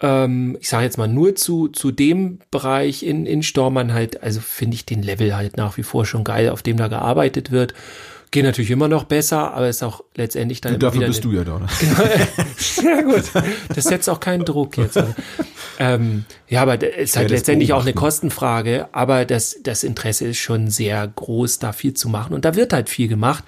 ähm, 0.00 0.56
ich 0.60 0.68
sage 0.68 0.84
jetzt 0.84 0.96
mal 0.96 1.08
nur 1.08 1.34
zu, 1.34 1.66
zu 1.66 1.90
dem 1.90 2.38
Bereich 2.52 3.02
in, 3.02 3.26
in 3.26 3.42
Stormann 3.42 3.92
halt, 3.92 4.22
also 4.22 4.40
finde 4.40 4.76
ich 4.76 4.86
den 4.86 5.02
Level 5.02 5.34
halt 5.34 5.56
nach 5.56 5.76
wie 5.76 5.82
vor 5.82 6.06
schon 6.06 6.22
geil, 6.22 6.50
auf 6.50 6.62
dem 6.62 6.76
da 6.76 6.86
gearbeitet 6.86 7.50
wird. 7.50 7.74
Geht 8.30 8.44
natürlich 8.44 8.70
immer 8.70 8.86
noch 8.86 9.02
besser, 9.02 9.54
aber 9.54 9.68
ist 9.68 9.82
auch 9.82 10.04
letztendlich 10.14 10.60
dann. 10.60 10.74
Und 10.74 10.84
dafür 10.84 11.08
bist 11.08 11.24
du 11.24 11.32
ja 11.32 11.42
da. 11.42 11.58
Ne? 11.58 11.66
ja 12.84 13.00
gut, 13.02 13.24
das 13.74 13.84
setzt 13.86 14.08
auch 14.08 14.20
keinen 14.20 14.44
Druck 14.44 14.76
jetzt. 14.76 15.02
ähm, 15.80 16.26
ja, 16.48 16.62
aber 16.62 16.80
es 16.80 17.10
ist 17.10 17.16
halt 17.16 17.28
ja, 17.28 17.36
letztendlich 17.36 17.72
auch 17.72 17.82
eine 17.82 17.92
Kostenfrage, 17.92 18.88
aber 18.92 19.24
das, 19.24 19.56
das 19.64 19.82
Interesse 19.82 20.28
ist 20.28 20.38
schon 20.38 20.68
sehr 20.70 21.08
groß, 21.08 21.58
da 21.58 21.72
viel 21.72 21.94
zu 21.94 22.08
machen. 22.08 22.34
Und 22.34 22.44
da 22.44 22.54
wird 22.54 22.72
halt 22.72 22.88
viel 22.88 23.08
gemacht. 23.08 23.42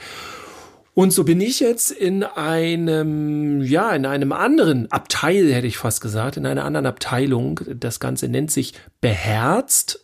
Und 0.94 1.10
so 1.12 1.24
bin 1.24 1.40
ich 1.40 1.60
jetzt 1.60 1.90
in 1.90 2.22
einem, 2.22 3.62
ja, 3.62 3.92
in 3.92 4.04
einem 4.04 4.32
anderen 4.32 4.92
Abteil, 4.92 5.52
hätte 5.52 5.66
ich 5.66 5.78
fast 5.78 6.02
gesagt, 6.02 6.36
in 6.36 6.44
einer 6.44 6.64
anderen 6.64 6.86
Abteilung. 6.86 7.60
Das 7.74 7.98
Ganze 7.98 8.28
nennt 8.28 8.50
sich 8.50 8.74
Beherzt. 9.00 10.02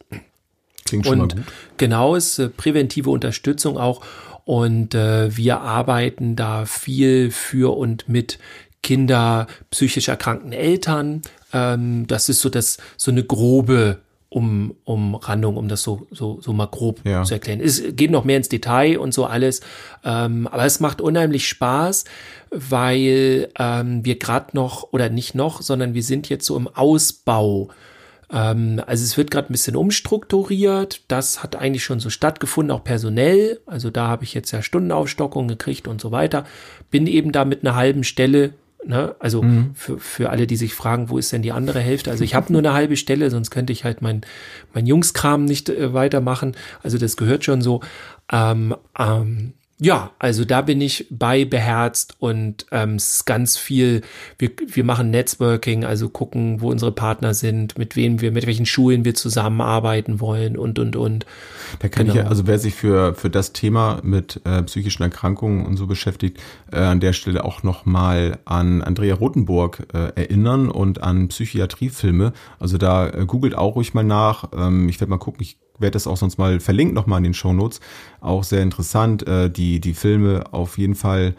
Klingt 0.87 1.05
schon 1.07 1.21
Und 1.21 1.35
mal 1.35 1.43
gut. 1.43 1.53
genau, 1.77 2.15
ist 2.15 2.39
äh, 2.39 2.49
präventive 2.49 3.11
Unterstützung 3.11 3.77
auch. 3.77 4.03
Und 4.47 4.95
äh, 4.95 5.37
wir 5.37 5.61
arbeiten 5.61 6.35
da 6.35 6.65
viel 6.65 7.31
für 7.31 7.77
und 7.77 8.09
mit 8.09 8.39
Kinder 8.83 9.47
psychisch 9.71 10.09
erkrankten 10.09 10.53
Eltern. 10.53 11.21
Ähm, 11.53 12.07
das 12.07 12.31
ist 12.31 12.41
so 12.41 12.49
das, 12.49 12.79
so 12.97 13.11
eine 13.11 13.25
grobe 13.25 13.99
um, 14.31 14.75
Umrandung, 14.85 15.57
um 15.57 15.69
das 15.69 15.83
so, 15.83 16.07
so, 16.11 16.39
so 16.41 16.53
mal 16.53 16.67
grob 16.67 17.01
Ja. 17.05 17.23
zu 17.25 17.35
erklären. 17.35 17.61
Es 17.61 17.83
geht 17.97 18.11
noch 18.11 18.25
mehr 18.25 18.37
ins 18.37 18.49
Detail 18.49 18.99
und 18.99 19.15
so 19.15 19.25
alles, 19.25 19.61
ähm, 20.05 20.47
aber 20.47 20.65
es 20.67 20.81
macht 20.81 21.01
unheimlich 21.01 21.49
Spaß, 21.49 22.05
weil 22.51 23.49
ähm, 23.59 24.05
wir 24.05 24.19
gerade 24.19 24.49
noch, 24.55 24.89
oder 24.93 25.09
nicht 25.09 25.35
noch, 25.35 25.63
sondern 25.63 25.95
wir 25.95 26.03
sind 26.03 26.29
jetzt 26.29 26.45
so 26.47 26.57
im 26.57 26.69
Ausbau. 26.69 27.69
Ähm, 28.31 28.83
also 28.87 29.03
es 29.05 29.17
wird 29.17 29.31
gerade 29.31 29.49
ein 29.51 29.53
bisschen 29.53 29.77
umstrukturiert. 29.77 31.03
Das 31.09 31.43
hat 31.43 31.57
eigentlich 31.57 31.85
schon 31.85 32.01
so 32.01 32.11
stattgefunden, 32.11 32.71
auch 32.77 32.85
personell. 32.85 33.61
Also 33.67 33.91
da 33.91 34.09
habe 34.09 34.25
ich 34.25 34.35
jetzt 34.35 34.51
ja 34.51 34.61
Stundenaufstockung 34.61 35.49
gekriegt 35.49 35.89
und 35.89 36.01
so 36.01 36.13
weiter. 36.13 36.45
Bin 36.91 37.07
eben 37.07 37.33
da 37.33 37.45
mit 37.45 37.65
einer 37.65 37.75
halben 37.77 38.05
Stelle. 38.05 38.53
Ne? 38.85 39.17
Also 39.19 39.45
für, 39.75 39.99
für 39.99 40.31
alle, 40.31 40.47
die 40.47 40.57
sich 40.57 40.73
fragen, 40.73 41.11
wo 41.11 41.19
ist 41.19 41.33
denn 41.33 41.43
die 41.43 41.53
andere 41.53 41.81
Hälfte? 41.81 42.11
Also 42.11 42.25
ich 42.25 42.35
habe 42.35 42.53
nur 42.53 42.61
eine 42.61 42.73
halbe 42.73 42.97
Stelle, 42.97 43.31
sonst 43.31 43.51
könnte 43.51 43.73
ich 43.73 43.85
halt 43.85 44.03
mein, 44.03 44.23
mein 44.73 44.87
Jungskram 44.87 45.45
nicht 45.45 45.69
äh, 45.69 45.93
weitermachen. 45.93 46.57
Also 46.83 46.97
das 46.97 47.17
gehört 47.17 47.45
schon 47.45 47.61
so. 47.61 47.81
Ähm, 48.31 48.75
ähm, 48.99 49.55
ja, 49.81 50.11
also 50.19 50.45
da 50.45 50.63
bin 50.63 50.81
ich 50.81 51.07
bei 51.11 51.45
beherzt 51.45 52.17
und 52.19 52.67
ähm, 52.73 52.97
es 52.97 53.17
ist 53.17 53.27
ganz 53.27 53.57
viel, 53.57 54.03
wir, 54.37 54.51
wir 54.67 54.83
machen 54.83 55.11
Networking, 55.11 55.85
also 55.85 56.09
gucken, 56.09 56.61
wo 56.61 56.71
unsere 56.71 56.91
Partner 56.91 57.33
sind, 57.33 57.79
mit 57.79 57.95
wem 57.95 58.21
wir, 58.21 58.33
mit 58.33 58.47
welchen 58.47 58.67
Schulen 58.67 59.05
wir 59.05 59.15
zusammenarbeiten 59.15 60.19
wollen 60.21 60.57
und 60.57 60.81
und 60.81 60.97
und. 60.97 61.27
Da 61.79 61.89
kann 61.89 62.07
ich 62.07 62.09
Genau. 62.09 62.25
ja, 62.25 62.31
also 62.31 62.47
wer 62.47 62.59
sich 62.59 62.75
für, 62.75 63.15
für 63.15 63.31
das 63.31 63.53
Thema 63.53 64.01
mit 64.03 64.41
äh, 64.45 64.63
psychischen 64.63 65.03
Erkrankungen 65.03 65.67
und 65.67 65.77
so 65.77 65.87
beschäftigt, 65.87 66.41
äh, 66.73 66.79
an 66.79 67.01
der 67.01 67.13
Stelle 67.13 67.45
auch 67.45 67.63
nochmal 67.63 68.39
an 68.47 68.83
Andrea 68.83 69.15
Rothenburg 69.15 69.87
äh, 69.93 70.21
erinnern 70.21 70.71
und 70.71 71.03
an 71.03 71.29
Psychiatriefilme. 71.29 72.33
Also 72.59 72.79
da 72.79 73.09
äh, 73.09 73.27
googelt 73.27 73.55
auch 73.55 73.77
ruhig 73.77 73.95
mal 73.95 74.05
nach. 74.05 74.49
Ähm, 74.57 74.89
ich 74.89 75.01
werde 75.01 75.11
mal 75.11 75.19
gucken, 75.19 75.43
ich 75.43 75.59
werde 75.79 75.93
das 75.93 76.07
auch 76.07 76.17
sonst 76.17 76.39
mal 76.39 76.61
verlinkt 76.61 76.95
nochmal 76.95 77.19
in 77.19 77.25
den 77.25 77.35
Shownotes. 77.35 77.81
Auch 78.21 78.45
sehr 78.45 78.63
interessant, 78.63 79.27
äh, 79.27 79.51
die, 79.51 79.81
die 79.81 79.95
Filme 79.95 80.45
auf 80.53 80.79
jeden 80.79 80.95
Fall 80.95 81.35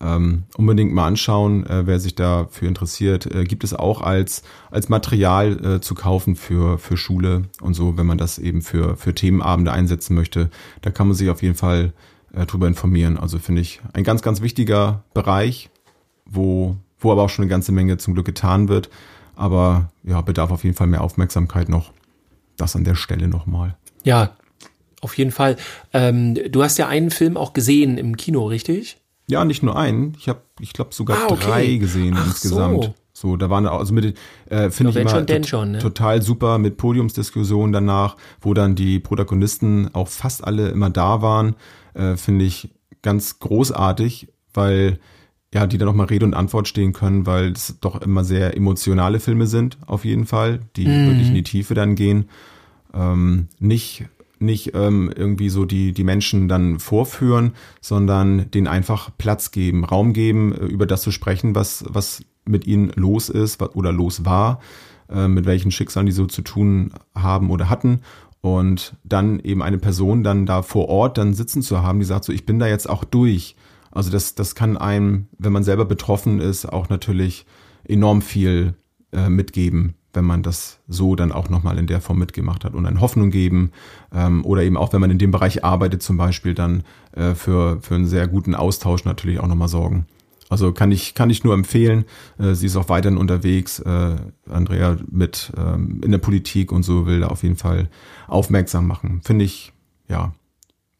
ähm, 0.00 0.44
unbedingt 0.56 0.92
mal 0.92 1.06
anschauen, 1.06 1.66
äh, 1.66 1.86
wer 1.86 1.98
sich 1.98 2.14
dafür 2.14 2.68
interessiert. 2.68 3.26
Äh, 3.26 3.44
gibt 3.44 3.64
es 3.64 3.74
auch 3.74 4.00
als, 4.00 4.42
als 4.70 4.88
Material 4.88 5.64
äh, 5.64 5.80
zu 5.80 5.94
kaufen 5.94 6.36
für, 6.36 6.78
für 6.78 6.96
Schule 6.96 7.44
und 7.60 7.74
so, 7.74 7.96
wenn 7.96 8.06
man 8.06 8.18
das 8.18 8.38
eben 8.38 8.62
für, 8.62 8.96
für 8.96 9.14
Themenabende 9.14 9.72
einsetzen 9.72 10.14
möchte. 10.14 10.50
Da 10.82 10.90
kann 10.90 11.06
man 11.08 11.16
sich 11.16 11.30
auf 11.30 11.42
jeden 11.42 11.54
Fall 11.54 11.92
äh, 12.32 12.46
drüber 12.46 12.66
informieren. 12.66 13.16
Also 13.16 13.38
finde 13.38 13.62
ich 13.62 13.80
ein 13.92 14.04
ganz, 14.04 14.22
ganz 14.22 14.40
wichtiger 14.40 15.04
Bereich, 15.14 15.70
wo, 16.26 16.76
wo 16.98 17.12
aber 17.12 17.22
auch 17.22 17.30
schon 17.30 17.44
eine 17.44 17.50
ganze 17.50 17.72
Menge 17.72 17.96
zum 17.96 18.14
Glück 18.14 18.26
getan 18.26 18.68
wird. 18.68 18.90
Aber 19.36 19.90
ja, 20.04 20.20
bedarf 20.20 20.50
auf 20.50 20.64
jeden 20.64 20.76
Fall 20.76 20.86
mehr 20.86 21.02
Aufmerksamkeit 21.02 21.68
noch. 21.68 21.92
Das 22.56 22.76
an 22.76 22.84
der 22.84 22.94
Stelle 22.94 23.26
nochmal. 23.26 23.76
Ja, 24.04 24.36
auf 25.00 25.16
jeden 25.18 25.32
Fall. 25.32 25.56
Ähm, 25.92 26.34
du 26.50 26.62
hast 26.62 26.78
ja 26.78 26.88
einen 26.88 27.10
Film 27.10 27.36
auch 27.36 27.52
gesehen 27.52 27.98
im 27.98 28.16
Kino, 28.16 28.46
richtig? 28.46 28.98
Ja, 29.26 29.44
nicht 29.44 29.62
nur 29.62 29.76
einen. 29.78 30.14
Ich 30.18 30.28
habe, 30.28 30.40
ich 30.60 30.72
glaube, 30.72 30.94
sogar 30.94 31.16
Ah, 31.18 31.26
okay. 31.32 31.44
drei 31.46 31.74
gesehen 31.76 32.14
Ach 32.18 32.26
insgesamt. 32.26 32.84
so. 32.84 32.94
So. 33.16 33.36
da 33.36 33.48
waren 33.48 33.66
auch, 33.66 33.78
also 33.78 33.94
mit, 33.94 34.16
äh, 34.50 34.70
finde 34.70 34.90
ich 34.90 34.96
immer 34.96 35.24
tot- 35.24 35.46
schon, 35.46 35.70
ne? 35.72 35.78
total 35.78 36.20
super 36.20 36.58
mit 36.58 36.76
Podiumsdiskussionen 36.76 37.72
danach, 37.72 38.16
wo 38.40 38.54
dann 38.54 38.74
die 38.74 38.98
Protagonisten 38.98 39.88
auch 39.94 40.08
fast 40.08 40.42
alle 40.44 40.68
immer 40.68 40.90
da 40.90 41.22
waren, 41.22 41.54
äh, 41.94 42.16
finde 42.16 42.44
ich 42.44 42.70
ganz 43.02 43.38
großartig, 43.38 44.28
weil 44.52 44.98
ja, 45.54 45.66
die 45.68 45.78
dann 45.78 45.86
noch 45.86 45.94
mal 45.94 46.06
Rede 46.06 46.26
und 46.26 46.34
Antwort 46.34 46.66
stehen 46.66 46.92
können, 46.92 47.24
weil 47.26 47.52
es 47.52 47.76
doch 47.80 48.02
immer 48.02 48.24
sehr 48.24 48.56
emotionale 48.56 49.20
Filme 49.20 49.46
sind, 49.46 49.78
auf 49.86 50.04
jeden 50.04 50.26
Fall, 50.26 50.60
die 50.74 50.88
Mhm. 50.88 51.06
wirklich 51.06 51.28
in 51.28 51.34
die 51.34 51.42
Tiefe 51.44 51.74
dann 51.74 51.94
gehen 51.94 52.28
ähm, 52.94 53.48
nicht 53.58 54.04
nicht 54.38 54.74
ähm, 54.74 55.12
irgendwie 55.14 55.48
so 55.48 55.64
die 55.64 55.92
die 55.92 56.04
Menschen 56.04 56.48
dann 56.48 56.78
vorführen, 56.78 57.52
sondern 57.80 58.50
denen 58.50 58.66
einfach 58.66 59.10
Platz 59.16 59.50
geben, 59.50 59.84
Raum 59.84 60.12
geben, 60.12 60.52
äh, 60.52 60.66
über 60.66 60.86
das 60.86 61.02
zu 61.02 61.10
sprechen, 61.10 61.54
was 61.54 61.84
was 61.88 62.22
mit 62.44 62.66
ihnen 62.66 62.92
los 62.94 63.28
ist 63.28 63.62
oder 63.62 63.92
los 63.92 64.24
war, 64.24 64.60
äh, 65.08 65.28
mit 65.28 65.46
welchen 65.46 65.70
Schicksalen 65.70 66.06
die 66.06 66.12
so 66.12 66.26
zu 66.26 66.42
tun 66.42 66.92
haben 67.14 67.50
oder 67.50 67.70
hatten 67.70 68.00
und 68.40 68.96
dann 69.04 69.40
eben 69.40 69.62
eine 69.62 69.78
Person 69.78 70.22
dann 70.22 70.44
da 70.44 70.62
vor 70.62 70.88
Ort 70.88 71.16
dann 71.16 71.32
sitzen 71.32 71.62
zu 71.62 71.82
haben, 71.82 72.00
die 72.00 72.04
sagt 72.04 72.24
so, 72.24 72.32
ich 72.32 72.44
bin 72.44 72.58
da 72.58 72.66
jetzt 72.66 72.88
auch 72.88 73.04
durch. 73.04 73.56
Also 73.90 74.10
das 74.10 74.34
das 74.34 74.54
kann 74.54 74.76
einem, 74.76 75.28
wenn 75.38 75.52
man 75.52 75.64
selber 75.64 75.84
betroffen 75.84 76.40
ist, 76.40 76.66
auch 76.66 76.88
natürlich 76.88 77.46
enorm 77.84 78.20
viel 78.20 78.74
äh, 79.12 79.28
mitgeben, 79.28 79.94
wenn 80.14 80.24
man 80.24 80.42
das 80.42 80.78
so 80.88 81.16
dann 81.16 81.32
auch 81.32 81.48
nochmal 81.48 81.78
in 81.78 81.86
der 81.86 82.00
Form 82.00 82.18
mitgemacht 82.18 82.64
hat 82.64 82.74
und 82.74 82.86
eine 82.86 83.00
Hoffnung 83.00 83.30
geben 83.30 83.72
ähm, 84.14 84.44
oder 84.44 84.62
eben 84.62 84.76
auch, 84.76 84.92
wenn 84.92 85.00
man 85.00 85.10
in 85.10 85.18
dem 85.18 85.30
Bereich 85.30 85.64
arbeitet 85.64 86.02
zum 86.02 86.16
Beispiel, 86.16 86.54
dann 86.54 86.84
äh, 87.12 87.34
für, 87.34 87.80
für 87.80 87.94
einen 87.94 88.06
sehr 88.06 88.28
guten 88.28 88.54
Austausch 88.54 89.04
natürlich 89.04 89.40
auch 89.40 89.46
nochmal 89.46 89.68
sorgen. 89.68 90.06
Also 90.50 90.72
kann 90.72 90.92
ich, 90.92 91.14
kann 91.14 91.30
ich 91.30 91.42
nur 91.42 91.54
empfehlen. 91.54 92.04
Äh, 92.38 92.54
sie 92.54 92.66
ist 92.66 92.76
auch 92.76 92.88
weiterhin 92.88 93.18
unterwegs. 93.18 93.80
Äh, 93.80 94.16
Andrea 94.48 94.96
mit 95.10 95.52
ähm, 95.56 96.00
in 96.04 96.10
der 96.10 96.18
Politik 96.18 96.70
und 96.70 96.82
so 96.82 97.06
will 97.06 97.20
da 97.20 97.28
auf 97.28 97.42
jeden 97.42 97.56
Fall 97.56 97.88
aufmerksam 98.28 98.86
machen. 98.86 99.20
Finde 99.24 99.44
ich, 99.44 99.72
ja. 100.08 100.34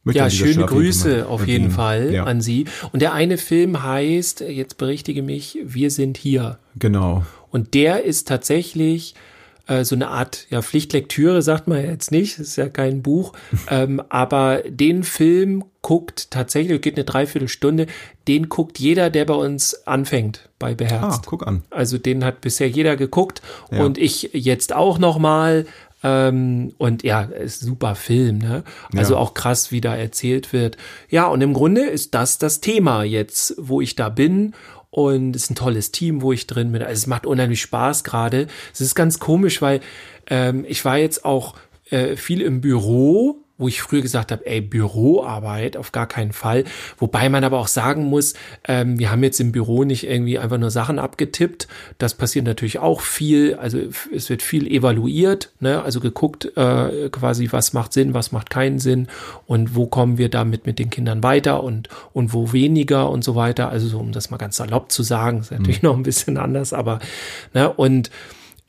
möchte 0.02 0.18
Ja, 0.18 0.30
schöne 0.30 0.50
jeden 0.50 0.66
Grüße 0.66 1.28
auf 1.28 1.46
jeden. 1.46 1.70
Fall 1.70 2.12
Ja, 2.12 2.24
an 2.24 2.40
Sie. 2.40 2.64
Und 2.92 3.00
der 3.00 3.12
eine 3.12 3.36
Film 3.38 3.82
heißt, 3.82 4.40
jetzt 4.40 4.78
berichtige 4.78 5.22
mich, 5.22 5.58
Wir 5.62 5.90
sind 5.90 6.16
hier. 6.16 6.58
genau. 6.76 7.24
Und 7.54 7.74
der 7.74 8.02
ist 8.02 8.26
tatsächlich 8.26 9.14
äh, 9.68 9.84
so 9.84 9.94
eine 9.94 10.08
Art 10.08 10.46
ja, 10.50 10.60
Pflichtlektüre, 10.60 11.40
sagt 11.40 11.68
man 11.68 11.84
jetzt 11.84 12.10
nicht, 12.10 12.38
ist 12.40 12.56
ja 12.56 12.68
kein 12.68 13.00
Buch. 13.00 13.32
ähm, 13.70 14.02
aber 14.08 14.62
den 14.66 15.04
Film 15.04 15.64
guckt 15.80 16.32
tatsächlich, 16.32 16.80
geht 16.82 16.96
eine 16.96 17.04
Dreiviertelstunde, 17.04 17.86
den 18.26 18.48
guckt 18.48 18.80
jeder, 18.80 19.08
der 19.08 19.24
bei 19.24 19.34
uns 19.34 19.86
anfängt 19.86 20.48
bei 20.58 20.72
Ah, 20.72 20.74
Beherzt. 20.74 21.26
guck 21.26 21.46
an. 21.46 21.62
Also 21.70 21.96
den 21.96 22.24
hat 22.24 22.40
bisher 22.40 22.68
jeder 22.68 22.96
geguckt 22.96 23.40
Ja. 23.70 23.84
und 23.84 23.98
ich 23.98 24.30
jetzt 24.32 24.74
auch 24.74 24.98
noch 24.98 25.18
mal. 25.18 25.64
Ähm, 26.02 26.74
und 26.78 27.02
ja, 27.02 27.22
ist 27.22 27.60
super 27.60 27.94
Film, 27.94 28.38
ne? 28.38 28.64
Also 28.96 29.14
Ja. 29.14 29.20
auch 29.20 29.32
krass, 29.32 29.70
wie 29.72 29.80
da 29.80 29.94
erzählt 29.96 30.52
wird. 30.52 30.76
Ja, 31.08 31.28
und 31.28 31.40
im 31.40 31.54
Grunde 31.54 31.82
ist 31.82 32.14
das 32.14 32.36
das 32.38 32.60
Thema 32.60 33.04
jetzt, 33.04 33.54
wo 33.58 33.80
ich 33.80 33.94
da 33.94 34.08
bin. 34.10 34.54
Und 34.94 35.34
es 35.34 35.42
ist 35.42 35.50
ein 35.50 35.56
tolles 35.56 35.90
Team, 35.90 36.22
wo 36.22 36.30
ich 36.30 36.46
drin 36.46 36.70
bin. 36.70 36.80
Also 36.80 36.92
es 36.92 37.06
macht 37.08 37.26
unheimlich 37.26 37.60
Spaß 37.62 38.04
gerade. 38.04 38.46
Es 38.72 38.80
ist 38.80 38.94
ganz 38.94 39.18
komisch, 39.18 39.60
weil 39.60 39.80
ähm, 40.28 40.64
ich 40.68 40.84
war 40.84 40.98
jetzt 40.98 41.24
auch 41.24 41.56
äh, 41.90 42.14
viel 42.14 42.40
im 42.40 42.60
Büro, 42.60 43.43
wo 43.56 43.68
ich 43.68 43.82
früher 43.82 44.02
gesagt 44.02 44.32
habe, 44.32 44.44
ey, 44.46 44.60
Büroarbeit 44.60 45.76
auf 45.76 45.92
gar 45.92 46.08
keinen 46.08 46.32
Fall. 46.32 46.64
Wobei 46.98 47.28
man 47.28 47.44
aber 47.44 47.58
auch 47.60 47.68
sagen 47.68 48.04
muss, 48.04 48.34
ähm, 48.66 48.98
wir 48.98 49.12
haben 49.12 49.22
jetzt 49.22 49.38
im 49.38 49.52
Büro 49.52 49.84
nicht 49.84 50.08
irgendwie 50.08 50.40
einfach 50.40 50.58
nur 50.58 50.70
Sachen 50.70 50.98
abgetippt. 50.98 51.68
Das 51.98 52.14
passiert 52.14 52.46
natürlich 52.46 52.80
auch 52.80 53.00
viel. 53.00 53.54
Also 53.54 53.78
es 54.12 54.28
wird 54.28 54.42
viel 54.42 54.66
evaluiert, 54.66 55.52
ne? 55.60 55.82
also 55.82 56.00
geguckt 56.00 56.56
äh, 56.56 57.08
quasi, 57.10 57.48
was 57.52 57.72
macht 57.72 57.92
Sinn, 57.92 58.12
was 58.12 58.32
macht 58.32 58.50
keinen 58.50 58.80
Sinn 58.80 59.06
und 59.46 59.76
wo 59.76 59.86
kommen 59.86 60.18
wir 60.18 60.28
damit 60.28 60.66
mit 60.66 60.80
den 60.80 60.90
Kindern 60.90 61.22
weiter 61.22 61.62
und, 61.62 61.88
und 62.12 62.32
wo 62.32 62.52
weniger 62.52 63.08
und 63.08 63.22
so 63.22 63.36
weiter. 63.36 63.68
Also 63.68 63.86
so, 63.86 63.98
um 63.98 64.10
das 64.10 64.30
mal 64.30 64.36
ganz 64.38 64.56
salopp 64.56 64.90
zu 64.90 65.04
sagen, 65.04 65.40
ist 65.40 65.52
natürlich 65.52 65.82
noch 65.82 65.96
ein 65.96 66.02
bisschen 66.02 66.38
anders, 66.38 66.72
aber 66.72 66.98
ne? 67.52 67.72
und 67.72 68.10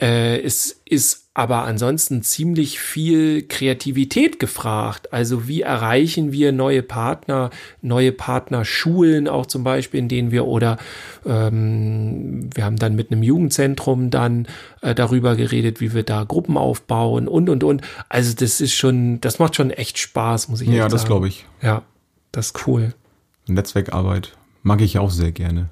äh, 0.02 0.40
es 0.42 0.82
ist 0.86 1.22
aber 1.38 1.64
ansonsten 1.66 2.24
ziemlich 2.24 2.80
viel 2.80 3.44
Kreativität 3.46 4.40
gefragt. 4.40 5.12
Also 5.12 5.50
wie 5.50 5.62
erreichen 5.64 6.32
wir 6.32 6.54
neue 6.54 6.82
Partner, 6.82 7.50
neue 7.82 8.14
Partnerschulen 8.14 9.28
auch 9.28 9.46
zum 9.46 9.66
Beispiel, 9.66 10.00
in 10.00 10.08
denen 10.08 10.32
wir 10.32 10.46
oder 10.46 10.78
ähm, 11.26 12.50
wir 12.56 12.64
haben 12.64 12.78
dann 12.78 12.96
mit 12.96 13.12
einem 13.12 13.22
Jugendzentrum 13.22 14.12
dann 14.12 14.48
äh, 14.82 14.96
darüber 14.96 15.36
geredet, 15.36 15.82
wie 15.82 15.94
wir 15.94 16.04
da 16.04 16.24
Gruppen 16.24 16.56
aufbauen 16.58 17.28
und 17.28 17.50
und 17.50 17.66
und. 17.66 17.82
Also 18.08 18.34
das 18.34 18.62
ist 18.62 18.74
schon, 18.74 19.20
das 19.20 19.38
macht 19.38 19.56
schon 19.58 19.72
echt 19.72 19.98
Spaß, 19.98 20.48
muss 20.48 20.62
ich 20.62 20.70
Ja, 20.70 20.86
echt 20.86 20.94
das 20.94 21.02
sagen. 21.02 21.10
glaube 21.12 21.28
ich. 21.28 21.46
Ja, 21.62 21.82
das 22.32 22.48
ist 22.48 22.68
cool. 22.68 22.94
Netzwerkarbeit 23.48 24.38
mag 24.64 24.82
ich 24.82 24.98
auch 25.00 25.12
sehr 25.12 25.32
gerne. 25.34 25.70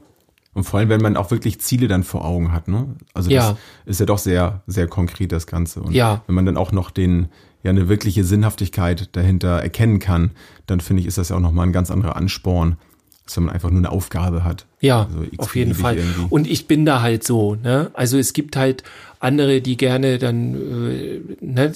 Und 0.54 0.63
vor 0.66 0.80
allem, 0.80 0.89
wenn 0.89 1.02
man 1.02 1.18
auch 1.18 1.32
wirklich 1.32 1.60
Ziele 1.62 1.88
dann 1.88 2.04
vor 2.04 2.26
Augen 2.26 2.52
hat, 2.52 2.68
ne? 2.68 2.88
Also 3.13 3.30
das 3.30 3.36
Ja. 3.50 3.58
ist 3.86 4.00
ja 4.00 4.06
doch 4.06 4.20
sehr, 4.20 4.62
sehr 4.68 4.88
konkret, 4.88 5.32
das 5.32 5.48
Ganze. 5.48 5.82
Und 5.82 5.94
Ja. 5.94 6.22
wenn 6.28 6.36
man 6.36 6.46
dann 6.46 6.58
auch 6.58 6.72
noch 6.72 6.92
den, 6.92 7.28
ja, 7.63 7.72
eine 7.72 7.89
wirkliche 7.89 8.24
Sinnhaftigkeit 8.24 9.10
dahinter 9.16 9.60
erkennen 9.62 10.00
kann, 10.00 10.32
dann 10.68 10.80
finde 10.80 11.02
ich, 11.02 11.08
ist 11.08 11.18
das 11.18 11.30
ja 11.30 11.36
auch 11.38 11.42
nochmal 11.42 11.66
ein 11.68 11.74
ganz 11.74 11.89
anderer 11.89 12.16
Ansporn, 12.16 12.78
als 13.26 13.36
wenn 13.38 13.46
man 13.46 13.54
einfach 13.56 13.70
nur 13.72 13.80
eine 13.80 13.89
Aufgabe 13.92 14.44
hat. 14.44 14.66
Ja, 14.82 15.06
Also 15.06 15.26
auf 15.38 15.56
jeden 15.56 15.74
Fall. 15.74 15.98
irgendwie. 15.98 16.28
Und 16.30 16.46
ich 16.48 16.68
bin 16.68 16.86
da 16.86 17.02
halt 17.02 17.24
so, 17.24 17.56
ne? 17.56 17.89
Also 17.94 18.18
es 18.18 18.34
gibt 18.34 18.56
halt 18.56 18.84
andere, 19.20 19.62
die 19.62 19.78
gerne 19.78 20.18
dann, 20.20 20.54
äh, 20.92 21.22
ne, 21.39 21.72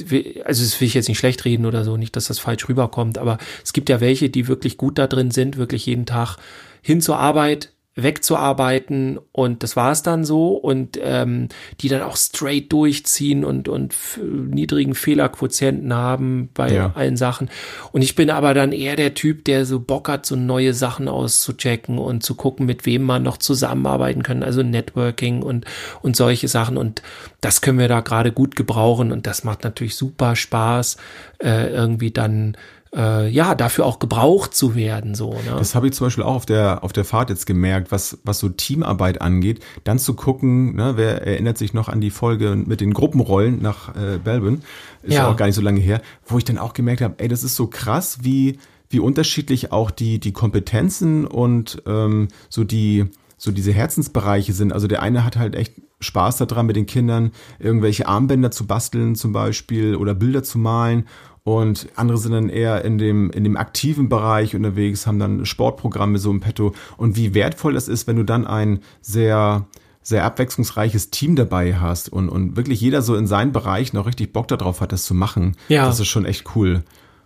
also 0.46 0.62
das 0.64 0.80
will 0.82 0.88
ich 0.88 0.94
jetzt 0.94 1.08
nicht 1.08 1.18
schlecht 1.18 1.46
reden 1.46 1.66
oder 1.66 1.84
so, 1.86 1.96
nicht, 1.98 2.16
dass 2.18 2.26
das 2.28 2.38
falsch 2.40 2.68
rüberkommt, 2.68 3.18
aber 3.18 3.38
es 3.64 3.72
gibt 3.74 3.88
ja 3.90 4.02
welche, 4.02 4.30
die 4.30 4.48
wirklich 4.50 4.76
gut 4.78 4.98
da 5.00 5.08
drin 5.08 5.32
sind, 5.32 5.56
wirklich 5.58 5.86
jeden 5.86 6.06
Tag 6.06 6.36
hin 6.82 7.00
zur 7.02 7.18
Arbeit, 7.18 7.72
wegzuarbeiten. 7.98 9.20
Und 9.32 9.64
das 9.64 9.76
war 9.76 9.92
es 9.92 10.04
dann 10.04 10.24
so. 10.24 10.52
Und 10.52 10.98
ähm, 11.02 11.50
die 11.82 11.90
dann 11.90 12.02
auch 12.02 12.16
straight 12.16 12.72
durchziehen 12.72 13.44
und 13.44 13.68
und 13.68 13.94
niedrigen 14.22 14.96
Fehlerquotienten 14.96 15.94
haben 15.94 16.50
bei 16.54 16.74
ja. 16.74 16.92
allen 16.96 17.18
Sachen. 17.18 17.50
Und 17.92 18.04
ich 18.04 18.16
bin 18.16 18.30
aber 18.30 18.54
dann 18.54 18.72
eher 18.72 18.96
der 18.96 19.14
Typ, 19.14 19.46
der 19.46 19.66
so 19.66 19.80
Bock 19.80 20.08
hat, 20.10 20.26
so 20.26 20.36
neue 20.36 20.74
Sachen 20.74 21.08
auszuchecken 21.08 21.98
und 21.98 22.24
zu 22.24 22.36
gucken, 22.36 22.66
mit 22.66 22.86
wem 22.86 23.04
man 23.04 23.24
noch 23.24 23.38
zusammenarbeiten 23.38 24.24
kann, 24.24 24.44
also 24.44 24.64
Networking 24.64 25.42
und 25.42 25.66
und 26.02 26.16
solche 26.16 26.48
Sachen. 26.48 26.78
Und 26.78 27.02
das 27.42 27.62
können 27.62 27.80
wir 27.80 27.88
da 27.88 28.02
gerade 28.02 28.32
gut 28.32 28.56
gebrauchen. 28.56 29.12
Und 29.12 29.28
das 29.28 29.44
macht 29.44 29.64
natürlich 29.64 29.96
super 29.96 30.36
Spaß 30.36 30.98
äh, 31.40 31.70
irgendwie 31.70 32.12
dann 32.12 32.56
äh, 32.96 33.30
ja, 33.30 33.56
dafür 33.56 33.86
auch 33.86 34.00
gebraucht 34.00 34.56
zu 34.56 34.76
werden. 34.76 35.16
So, 35.16 35.34
ne? 35.34 35.56
Das 35.58 35.76
habe 35.76 35.88
ich 35.88 35.94
zum 35.94 36.08
Beispiel 36.08 36.24
auch 36.24 36.36
auf 36.36 36.46
der, 36.46 36.84
auf 36.84 36.94
der 36.94 37.06
Fahrt 37.06 37.30
jetzt 37.30 37.46
gemerkt, 37.46 37.92
was, 37.92 38.18
was 38.24 38.40
so 38.40 38.50
Teamarbeit 38.50 39.22
angeht, 39.22 39.64
dann 39.84 40.00
zu 40.00 40.14
gucken, 40.14 40.76
ne, 40.76 40.94
wer 40.96 41.26
erinnert 41.26 41.58
sich 41.58 41.74
noch 41.74 41.90
an 41.90 42.02
die 42.02 42.12
Folge 42.12 42.56
mit 42.56 42.82
den 42.82 42.94
Gruppenrollen 42.94 43.62
nach 43.62 43.96
äh, 43.96 44.18
Belbin, 44.24 44.62
ist 45.04 45.14
ja. 45.14 45.30
auch 45.30 45.38
gar 45.38 45.46
nicht 45.46 45.56
so 45.56 45.62
lange 45.62 45.80
her, 45.80 46.02
wo 46.26 46.38
ich 46.38 46.46
dann 46.46 46.58
auch 46.58 46.74
gemerkt 46.74 47.02
habe, 47.02 47.16
ey, 47.18 47.28
das 47.28 47.44
ist 47.44 47.56
so 47.56 47.68
krass, 47.68 48.20
wie, 48.22 48.60
wie 48.90 49.00
unterschiedlich 49.00 49.72
auch 49.72 49.92
die, 49.92 50.20
die 50.20 50.32
Kompetenzen 50.32 51.26
und 51.26 51.82
ähm, 51.86 52.30
so 52.50 52.64
die, 52.64 53.06
so 53.38 53.52
diese 53.52 53.72
Herzensbereiche 53.72 54.54
sind. 54.54 54.74
Also 54.74 54.88
der 54.88 55.02
eine 55.02 55.24
hat 55.24 55.38
halt 55.38 55.56
echt 55.56 55.74
Spaß 56.00 56.38
daran, 56.38 56.68
mit 56.68 56.76
den 56.76 56.86
Kindern 56.86 57.32
irgendwelche 57.60 58.08
Armbänder 58.08 58.52
zu 58.52 58.68
basteln 58.68 59.16
zum 59.16 59.34
Beispiel 59.34 59.96
oder 59.96 60.14
Bilder 60.14 60.44
zu 60.44 60.60
malen 60.60 61.08
und 61.48 61.88
andere 61.96 62.18
sind 62.18 62.34
dann 62.34 62.50
eher 62.50 62.84
in 62.84 62.98
dem, 62.98 63.32
in 63.32 63.46
dem 63.46 63.56
aktiven 63.56 64.10
Bereich 64.10 64.54
unterwegs, 64.54 65.08
haben 65.08 65.18
dann 65.18 65.46
Sportprogramme 65.46 66.18
so 66.18 66.30
im 66.30 66.42
Petto. 66.42 66.74
Und 66.98 67.16
wie 67.16 67.34
wertvoll 67.34 67.72
das 67.72 67.88
ist, 67.88 68.06
wenn 68.06 68.18
du 68.18 68.24
dann 68.24 68.46
ein 68.46 68.82
sehr, 69.00 69.66
sehr 70.02 70.26
abwechslungsreiches 70.26 71.10
Team 71.10 71.38
dabei 71.38 71.76
hast 71.76 72.10
und, 72.10 72.28
und 72.28 72.58
wirklich 72.58 72.82
jeder 72.82 73.02
so 73.02 73.16
in 73.16 73.28
seinem 73.28 73.54
Bereich 73.54 73.94
noch 73.94 74.08
richtig 74.08 74.34
Bock 74.34 74.50
darauf 74.50 74.82
hat, 74.82 74.92
das 74.92 75.06
zu 75.06 75.14
machen. 75.14 75.56
Ja. 75.70 75.86
Das 75.86 76.02
ist 76.02 76.10
schon 76.10 76.26
echt 76.26 76.54
cool. 76.58 76.84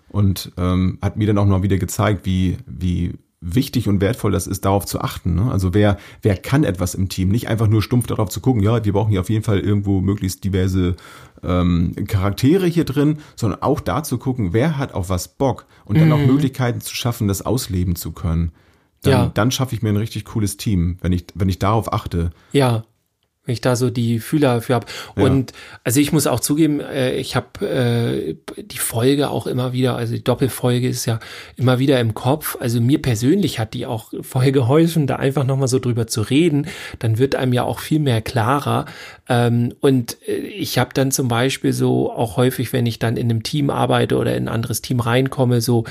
Und 0.10 0.52
ähm, 0.56 1.00
hat 1.02 1.18
mir 1.18 1.26
dann 1.26 1.40
auch 1.40 1.48
noch 1.48 1.64
wieder 1.64 1.80
gezeigt, 1.80 2.24
wie, 2.24 2.60
wie 2.68 3.14
wichtig 3.42 3.88
und 3.88 4.02
wertvoll 4.02 4.32
das 4.32 4.46
ist, 4.46 4.66
darauf 4.66 4.86
zu 4.86 5.02
achten. 5.02 5.34
Ne? 5.34 5.52
Also 5.52 5.74
wer, 5.74 5.98
wer 6.22 6.38
kann 6.38 6.64
etwas 6.64 6.94
im 6.94 7.10
Team? 7.10 7.30
Nicht 7.30 7.48
einfach 7.48 7.68
nur 7.68 7.82
stumpf 7.82 8.06
darauf 8.06 8.30
zu 8.30 8.40
gucken, 8.40 8.62
ja, 8.62 8.86
wir 8.86 8.94
brauchen 8.94 9.10
hier 9.10 9.20
auf 9.20 9.30
jeden 9.30 9.44
Fall 9.44 9.60
irgendwo 9.60 10.00
möglichst 10.00 10.44
diverse 10.44 10.96
ähm, 11.44 11.96
Charaktere 12.08 12.68
hier 12.68 12.86
drin, 12.86 13.18
sondern 13.36 13.64
auch 13.64 13.80
da 13.80 14.04
zu 14.04 14.20
gucken, 14.20 14.54
wer 14.54 14.78
hat 14.78 14.94
auf 14.94 15.10
was 15.10 15.28
Bock 15.28 15.66
und 15.86 15.98
dann 15.98 16.08
mhm. 16.08 16.14
auch 16.14 16.20
Möglichkeiten 16.26 16.82
zu 16.82 16.96
schaffen, 16.96 17.28
das 17.28 17.42
ausleben 17.42 17.96
zu 17.96 18.12
können. 18.12 18.52
Dann, 19.02 19.14
ja. 19.14 19.32
dann 19.34 19.50
schaffe 19.50 19.74
ich 19.74 19.82
mir 19.82 19.90
ein 19.90 19.98
richtig 19.98 20.26
cooles 20.26 20.58
Team, 20.58 20.98
wenn 21.02 21.12
ich, 21.12 21.26
wenn 21.34 21.50
ich 21.50 21.58
darauf 21.58 21.92
achte. 21.92 22.30
Ja, 22.52 22.84
wenn 23.46 23.54
ich 23.54 23.62
da 23.62 23.76
so 23.76 23.90
die 23.90 24.20
Fühler 24.20 24.62
für 24.62 24.76
habe. 24.76 24.86
Und 25.16 25.52
ja. 25.52 25.58
also 25.84 26.00
ich 26.00 26.12
muss 26.12 26.28
auch 26.28 26.40
zugeben, 26.40 26.80
äh, 26.80 27.16
ich 27.16 27.36
habe 27.36 27.66
äh, 27.68 28.36
die 28.62 28.78
Folge 28.78 29.32
auch 29.32 29.48
immer 29.48 29.74
wieder, 29.74 29.96
also 29.96 30.14
die 30.14 30.24
Doppelfolge 30.24 30.88
ist 30.88 31.08
ja 31.08 31.20
immer 31.56 31.80
wieder 31.80 32.00
im 32.00 32.14
Kopf. 32.14 32.56
Also 32.60 32.80
mir 32.80 33.02
persönlich 33.02 33.58
hat 33.58 33.74
die 33.74 33.88
auch 33.88 34.14
voll 34.22 34.52
geholfen, 34.52 35.08
da 35.08 35.16
einfach 35.16 35.44
nochmal 35.44 35.68
so 35.68 35.80
drüber 35.80 36.06
zu 36.06 36.22
reden. 36.22 36.68
Dann 37.00 37.18
wird 37.18 37.36
einem 37.36 37.54
ja 37.54 37.64
auch 37.64 37.80
viel 37.80 38.00
mehr 38.00 38.22
klarer. 38.22 38.86
Ähm, 39.28 39.74
und 39.80 40.18
äh, 40.28 40.34
ich 40.34 40.78
habe 40.78 40.92
dann 40.94 41.12
zum 41.12 41.28
Beispiel 41.28 41.74
so 41.74 42.12
auch 42.12 42.38
häufig, 42.38 42.74
wenn 42.74 42.86
ich 42.86 43.00
dann 43.00 43.18
in 43.18 43.32
einem 43.32 43.42
Team 43.42 43.72
arbeite 43.72 44.18
oder 44.18 44.36
in 44.36 44.44
ein 44.44 44.54
anderes 44.54 44.84
Team 44.84 45.00
reinkomme, 45.00 45.62
so 45.62 45.86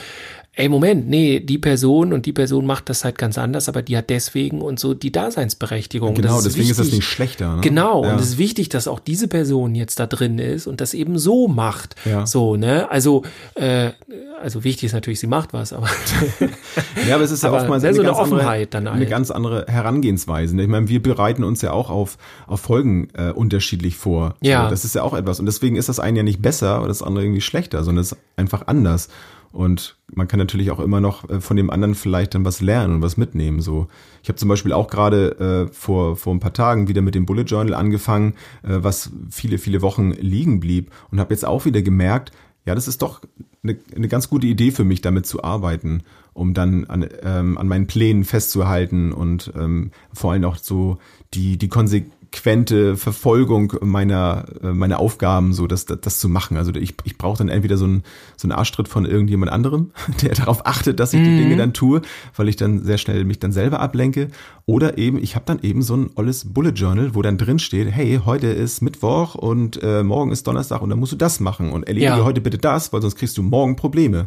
ey, 0.60 0.68
Moment, 0.68 1.08
nee, 1.08 1.40
die 1.40 1.58
Person 1.58 2.12
und 2.12 2.26
die 2.26 2.32
Person 2.32 2.66
macht 2.66 2.88
das 2.88 3.04
halt 3.04 3.18
ganz 3.18 3.38
anders, 3.38 3.68
aber 3.68 3.82
die 3.82 3.96
hat 3.96 4.10
deswegen 4.10 4.60
und 4.60 4.78
so 4.78 4.94
die 4.94 5.10
Daseinsberechtigung. 5.10 6.14
Genau, 6.14 6.38
ist 6.38 6.44
deswegen 6.44 6.68
wichtig. 6.68 6.70
ist 6.70 6.86
das 6.86 6.92
nicht 6.92 7.06
schlechter. 7.06 7.56
Ne? 7.56 7.60
Genau, 7.62 8.04
ja. 8.04 8.12
und 8.12 8.20
es 8.20 8.30
ist 8.30 8.38
wichtig, 8.38 8.68
dass 8.68 8.86
auch 8.86 9.00
diese 9.00 9.28
Person 9.28 9.74
jetzt 9.74 9.98
da 9.98 10.06
drin 10.06 10.38
ist 10.38 10.66
und 10.66 10.80
das 10.80 10.94
eben 10.94 11.18
so 11.18 11.48
macht. 11.48 11.94
Ja. 12.04 12.26
So, 12.26 12.56
ne? 12.56 12.90
Also, 12.90 13.22
äh, 13.54 13.90
also 14.42 14.62
wichtig 14.64 14.84
ist 14.84 14.92
natürlich, 14.92 15.20
sie 15.20 15.26
macht 15.26 15.52
was, 15.52 15.72
aber. 15.72 15.88
ja, 17.08 17.14
aber 17.14 17.24
es 17.24 17.30
ist 17.30 17.42
ja 17.42 17.52
oftmals 17.52 17.82
eine, 17.84 17.94
so 17.94 18.02
eine, 18.02 18.14
Offenheit 18.14 18.74
andere, 18.74 18.84
dann 18.84 18.94
eine 18.94 19.06
ganz 19.06 19.30
andere 19.30 19.66
Herangehensweise. 19.66 20.54
Ne? 20.56 20.62
Ich 20.62 20.68
meine, 20.68 20.88
wir 20.88 21.02
bereiten 21.02 21.42
uns 21.42 21.62
ja 21.62 21.72
auch 21.72 21.90
auf, 21.90 22.18
auf 22.46 22.60
Folgen 22.60 23.08
äh, 23.14 23.30
unterschiedlich 23.30 23.96
vor. 23.96 24.34
Ja. 24.40 24.64
So, 24.64 24.70
das 24.70 24.84
ist 24.84 24.94
ja 24.94 25.02
auch 25.02 25.14
etwas. 25.14 25.40
Und 25.40 25.46
deswegen 25.46 25.76
ist 25.76 25.88
das 25.88 26.00
eine 26.00 26.18
ja 26.18 26.22
nicht 26.22 26.42
besser 26.42 26.78
oder 26.78 26.88
das 26.88 27.02
andere 27.02 27.24
irgendwie 27.24 27.40
schlechter, 27.40 27.82
sondern 27.82 28.02
es 28.02 28.12
ist 28.12 28.18
einfach 28.36 28.66
anders. 28.66 29.08
Und 29.52 29.96
man 30.14 30.28
kann 30.28 30.38
natürlich 30.38 30.70
auch 30.70 30.78
immer 30.78 31.00
noch 31.00 31.28
äh, 31.28 31.40
von 31.40 31.56
dem 31.56 31.70
anderen 31.70 31.94
vielleicht 31.94 32.34
dann 32.34 32.44
was 32.44 32.60
lernen 32.60 32.96
und 32.96 33.02
was 33.02 33.16
mitnehmen. 33.16 33.60
So, 33.60 33.88
ich 34.22 34.28
habe 34.28 34.38
zum 34.38 34.48
Beispiel 34.48 34.72
auch 34.72 34.88
gerade 34.88 35.68
äh, 35.68 35.72
vor 35.72 36.16
vor 36.16 36.32
ein 36.32 36.40
paar 36.40 36.52
Tagen 36.52 36.88
wieder 36.88 37.02
mit 37.02 37.14
dem 37.14 37.26
Bullet 37.26 37.42
Journal 37.42 37.74
angefangen, 37.74 38.34
äh, 38.62 38.78
was 38.80 39.10
viele 39.30 39.58
viele 39.58 39.82
Wochen 39.82 40.12
liegen 40.12 40.60
blieb 40.60 40.92
und 41.10 41.18
habe 41.18 41.34
jetzt 41.34 41.44
auch 41.44 41.64
wieder 41.64 41.82
gemerkt, 41.82 42.30
ja, 42.64 42.74
das 42.74 42.86
ist 42.86 43.02
doch 43.02 43.22
eine, 43.62 43.76
eine 43.96 44.08
ganz 44.08 44.28
gute 44.28 44.46
Idee 44.46 44.70
für 44.70 44.84
mich, 44.84 45.00
damit 45.00 45.26
zu 45.26 45.42
arbeiten, 45.42 46.02
um 46.32 46.54
dann 46.54 46.84
an, 46.84 47.08
ähm, 47.22 47.58
an 47.58 47.66
meinen 47.66 47.86
Plänen 47.86 48.24
festzuhalten 48.24 49.12
und 49.12 49.52
ähm, 49.56 49.90
vor 50.12 50.32
allem 50.32 50.44
auch 50.44 50.56
so 50.56 50.98
die 51.34 51.58
die 51.58 51.68
Konsequenzen 51.68 52.19
konsequente 52.30 52.96
Verfolgung 52.96 53.74
meiner, 53.82 54.44
äh, 54.62 54.72
meiner 54.72 55.00
Aufgaben, 55.00 55.52
so 55.52 55.66
das, 55.66 55.84
das, 55.84 56.00
das 56.00 56.18
zu 56.18 56.28
machen. 56.28 56.56
Also 56.56 56.72
ich, 56.74 56.94
ich 57.04 57.18
brauche 57.18 57.38
dann 57.38 57.48
entweder 57.48 57.76
so 57.76 57.84
einen, 57.84 58.02
so 58.36 58.46
einen 58.46 58.52
Arschtritt 58.52 58.88
von 58.88 59.04
irgendjemand 59.04 59.50
anderem, 59.50 59.90
der 60.22 60.34
darauf 60.34 60.66
achtet, 60.66 61.00
dass 61.00 61.12
ich 61.12 61.20
mhm. 61.20 61.24
die 61.24 61.36
Dinge 61.38 61.56
dann 61.56 61.72
tue, 61.72 62.02
weil 62.36 62.48
ich 62.48 62.56
dann 62.56 62.84
sehr 62.84 62.98
schnell 62.98 63.24
mich 63.24 63.38
dann 63.38 63.52
selber 63.52 63.80
ablenke. 63.80 64.28
Oder 64.66 64.98
eben, 64.98 65.22
ich 65.22 65.34
habe 65.34 65.44
dann 65.46 65.60
eben 65.62 65.82
so 65.82 65.96
ein 65.96 66.10
olles 66.14 66.52
Bullet 66.52 66.70
Journal, 66.70 67.14
wo 67.14 67.22
dann 67.22 67.38
drin 67.38 67.58
steht, 67.58 67.90
hey, 67.90 68.20
heute 68.24 68.46
ist 68.46 68.80
Mittwoch 68.80 69.34
und 69.34 69.82
äh, 69.82 70.02
morgen 70.02 70.30
ist 70.30 70.46
Donnerstag 70.46 70.82
und 70.82 70.90
dann 70.90 70.98
musst 70.98 71.12
du 71.12 71.16
das 71.16 71.40
machen 71.40 71.72
und 71.72 71.88
erledige 71.88 72.12
ja. 72.12 72.24
heute 72.24 72.40
bitte 72.40 72.58
das, 72.58 72.92
weil 72.92 73.02
sonst 73.02 73.16
kriegst 73.16 73.36
du 73.38 73.42
morgen 73.42 73.76
Probleme. 73.76 74.26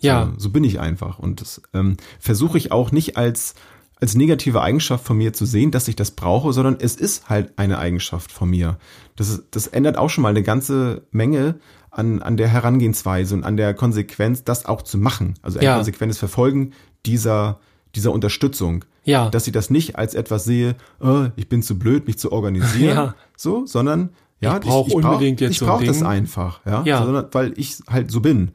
So, 0.00 0.08
ja. 0.08 0.32
So 0.36 0.50
bin 0.50 0.62
ich 0.64 0.78
einfach. 0.78 1.18
Und 1.18 1.40
das 1.40 1.62
ähm, 1.74 1.96
versuche 2.20 2.58
ich 2.58 2.70
auch 2.70 2.92
nicht 2.92 3.16
als 3.16 3.54
als 4.00 4.14
negative 4.14 4.62
Eigenschaft 4.62 5.04
von 5.04 5.16
mir 5.16 5.32
zu 5.32 5.44
sehen, 5.44 5.70
dass 5.70 5.88
ich 5.88 5.96
das 5.96 6.12
brauche, 6.12 6.52
sondern 6.52 6.76
es 6.80 6.94
ist 6.94 7.28
halt 7.28 7.58
eine 7.58 7.78
Eigenschaft 7.78 8.30
von 8.30 8.48
mir. 8.48 8.78
Das, 9.16 9.28
ist, 9.28 9.44
das 9.50 9.66
ändert 9.66 9.96
auch 9.96 10.08
schon 10.08 10.22
mal 10.22 10.28
eine 10.28 10.42
ganze 10.42 11.02
Menge 11.10 11.56
an, 11.90 12.22
an 12.22 12.36
der 12.36 12.48
Herangehensweise 12.48 13.34
und 13.34 13.44
an 13.44 13.56
der 13.56 13.74
Konsequenz, 13.74 14.44
das 14.44 14.66
auch 14.66 14.82
zu 14.82 14.98
machen. 14.98 15.34
Also 15.42 15.58
ein 15.58 15.64
ja. 15.64 15.74
konsequentes 15.74 16.18
Verfolgen 16.18 16.72
dieser, 17.06 17.58
dieser 17.94 18.12
Unterstützung. 18.12 18.84
Ja. 19.04 19.30
Dass 19.30 19.46
ich 19.46 19.52
das 19.52 19.70
nicht 19.70 19.96
als 19.96 20.14
etwas 20.14 20.44
sehe, 20.44 20.76
oh, 21.00 21.26
ich 21.34 21.48
bin 21.48 21.62
zu 21.62 21.78
blöd, 21.78 22.06
mich 22.06 22.18
zu 22.18 22.30
organisieren, 22.30 22.96
ja. 22.96 23.14
so, 23.36 23.66
sondern 23.66 24.10
ja, 24.40 24.56
ich 24.56 24.60
brauche 24.60 24.92
unbedingt 24.92 25.38
brauch, 25.38 25.46
jetzt 25.46 25.52
ich 25.52 25.60
brauche 25.60 25.86
so 25.86 25.92
das 25.92 26.02
einfach, 26.02 26.60
ja, 26.64 26.82
ja. 26.84 27.02
Sondern, 27.02 27.26
weil 27.32 27.54
ich 27.56 27.78
halt 27.88 28.10
so 28.10 28.20
bin. 28.20 28.52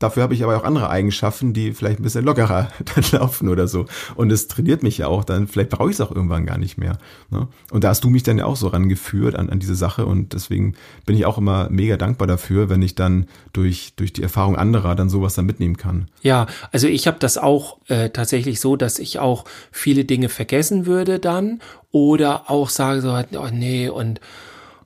Dafür 0.00 0.22
habe 0.22 0.32
ich 0.32 0.42
aber 0.42 0.56
auch 0.56 0.64
andere 0.64 0.88
Eigenschaften, 0.88 1.52
die 1.52 1.72
vielleicht 1.72 2.00
ein 2.00 2.02
bisschen 2.02 2.24
lockerer 2.24 2.68
dann 2.94 3.04
laufen 3.12 3.48
oder 3.48 3.68
so. 3.68 3.84
Und 4.14 4.32
es 4.32 4.48
trainiert 4.48 4.82
mich 4.82 4.98
ja 4.98 5.06
auch, 5.06 5.24
dann 5.24 5.46
vielleicht 5.46 5.68
brauche 5.68 5.90
ich 5.90 5.96
es 5.96 6.00
auch 6.00 6.10
irgendwann 6.10 6.46
gar 6.46 6.56
nicht 6.56 6.78
mehr. 6.78 6.98
Ne? 7.28 7.48
Und 7.70 7.84
da 7.84 7.90
hast 7.90 8.02
du 8.02 8.08
mich 8.08 8.22
dann 8.22 8.38
ja 8.38 8.46
auch 8.46 8.56
so 8.56 8.68
rangeführt 8.68 9.36
an, 9.36 9.50
an 9.50 9.60
diese 9.60 9.74
Sache 9.74 10.06
und 10.06 10.32
deswegen 10.32 10.74
bin 11.04 11.16
ich 11.16 11.26
auch 11.26 11.36
immer 11.36 11.68
mega 11.70 11.98
dankbar 11.98 12.26
dafür, 12.26 12.70
wenn 12.70 12.80
ich 12.80 12.94
dann 12.94 13.26
durch, 13.52 13.92
durch 13.94 14.14
die 14.14 14.22
Erfahrung 14.22 14.56
anderer 14.56 14.94
dann 14.94 15.10
sowas 15.10 15.34
dann 15.34 15.44
mitnehmen 15.44 15.76
kann. 15.76 16.08
Ja, 16.22 16.46
also 16.72 16.86
ich 16.88 17.06
habe 17.06 17.18
das 17.20 17.36
auch 17.36 17.76
äh, 17.88 18.08
tatsächlich 18.08 18.58
so, 18.58 18.76
dass 18.76 18.98
ich 18.98 19.18
auch 19.18 19.44
viele 19.70 20.06
Dinge 20.06 20.30
vergessen 20.30 20.86
würde 20.86 21.18
dann 21.18 21.60
oder 21.92 22.50
auch 22.50 22.70
sage 22.70 23.02
so, 23.02 23.12
oh 23.12 23.48
nee 23.52 23.90
und 23.90 24.18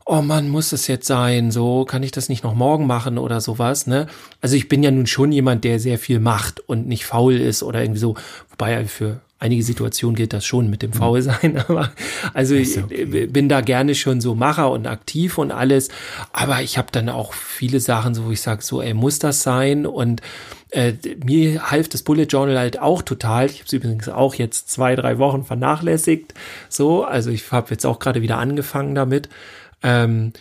oh 0.07 0.21
Mann, 0.21 0.49
muss 0.49 0.73
es 0.73 0.87
jetzt 0.87 1.07
sein, 1.07 1.51
so 1.51 1.85
kann 1.85 2.03
ich 2.03 2.11
das 2.11 2.29
nicht 2.29 2.45
noch 2.45 2.55
morgen 2.55 2.87
machen 2.87 3.17
oder 3.19 3.41
sowas, 3.41 3.87
ne? 3.87 4.07
Also 4.41 4.57
ich 4.57 4.69
bin 4.69 4.83
ja 4.83 4.91
nun 4.91 5.07
schon 5.07 5.33
jemand, 5.33 5.65
der 5.65 5.81
sehr 5.81 5.99
viel 5.99 6.21
macht 6.21 6.61
und 6.69 6.87
nicht 6.87 7.07
faul 7.07 7.35
ist 7.35 7.63
oder 7.63 7.83
irgendwie 7.83 8.01
so, 8.01 8.15
wobei 8.51 8.85
für 8.85 9.21
einige 9.39 9.63
Situationen 9.63 10.15
gilt 10.15 10.33
das 10.33 10.45
schon 10.45 10.71
mit 10.71 10.83
dem 10.83 10.91
mhm. 10.91 10.95
Faulsein, 10.95 11.63
aber 11.69 11.91
also 12.35 12.55
ich 12.55 12.83
okay. 12.83 13.27
bin 13.27 13.49
da 13.49 13.63
gerne 13.63 13.95
schon 13.95 14.21
so 14.21 14.35
Macher 14.35 14.71
und 14.71 14.87
aktiv 14.87 15.39
und 15.39 15.51
alles, 15.53 15.89
aber 16.33 16.61
ich 16.61 16.77
habe 16.77 16.89
dann 16.93 17.09
auch 17.09 17.33
viele 17.33 17.81
Sachen, 17.81 18.15
so 18.15 18.27
wo 18.27 18.31
ich 18.31 18.43
sage, 18.43 18.63
so, 18.63 18.83
ey, 18.83 18.93
muss 18.93 19.19
das 19.19 19.43
sein? 19.43 19.87
Und 19.87 20.21
äh, 20.71 20.95
mir 21.25 21.71
half 21.71 21.89
das 21.89 22.03
Bullet 22.03 22.25
Journal 22.25 22.59
halt 22.59 22.81
auch 22.81 23.03
total. 23.03 23.47
Ich 23.47 23.59
habe 23.59 23.67
es 23.67 23.73
übrigens 23.73 24.09
auch 24.09 24.35
jetzt 24.35 24.71
zwei, 24.71 24.97
drei 24.97 25.19
Wochen 25.19 25.45
vernachlässigt. 25.45 26.35
So, 26.69 27.05
also 27.05 27.31
ich 27.31 27.51
habe 27.53 27.71
jetzt 27.71 27.87
auch 27.87 28.01
gerade 28.01 28.23
wieder 28.23 28.39
angefangen 28.39 28.95
damit. 28.95 29.29
Ähm, 29.85 30.33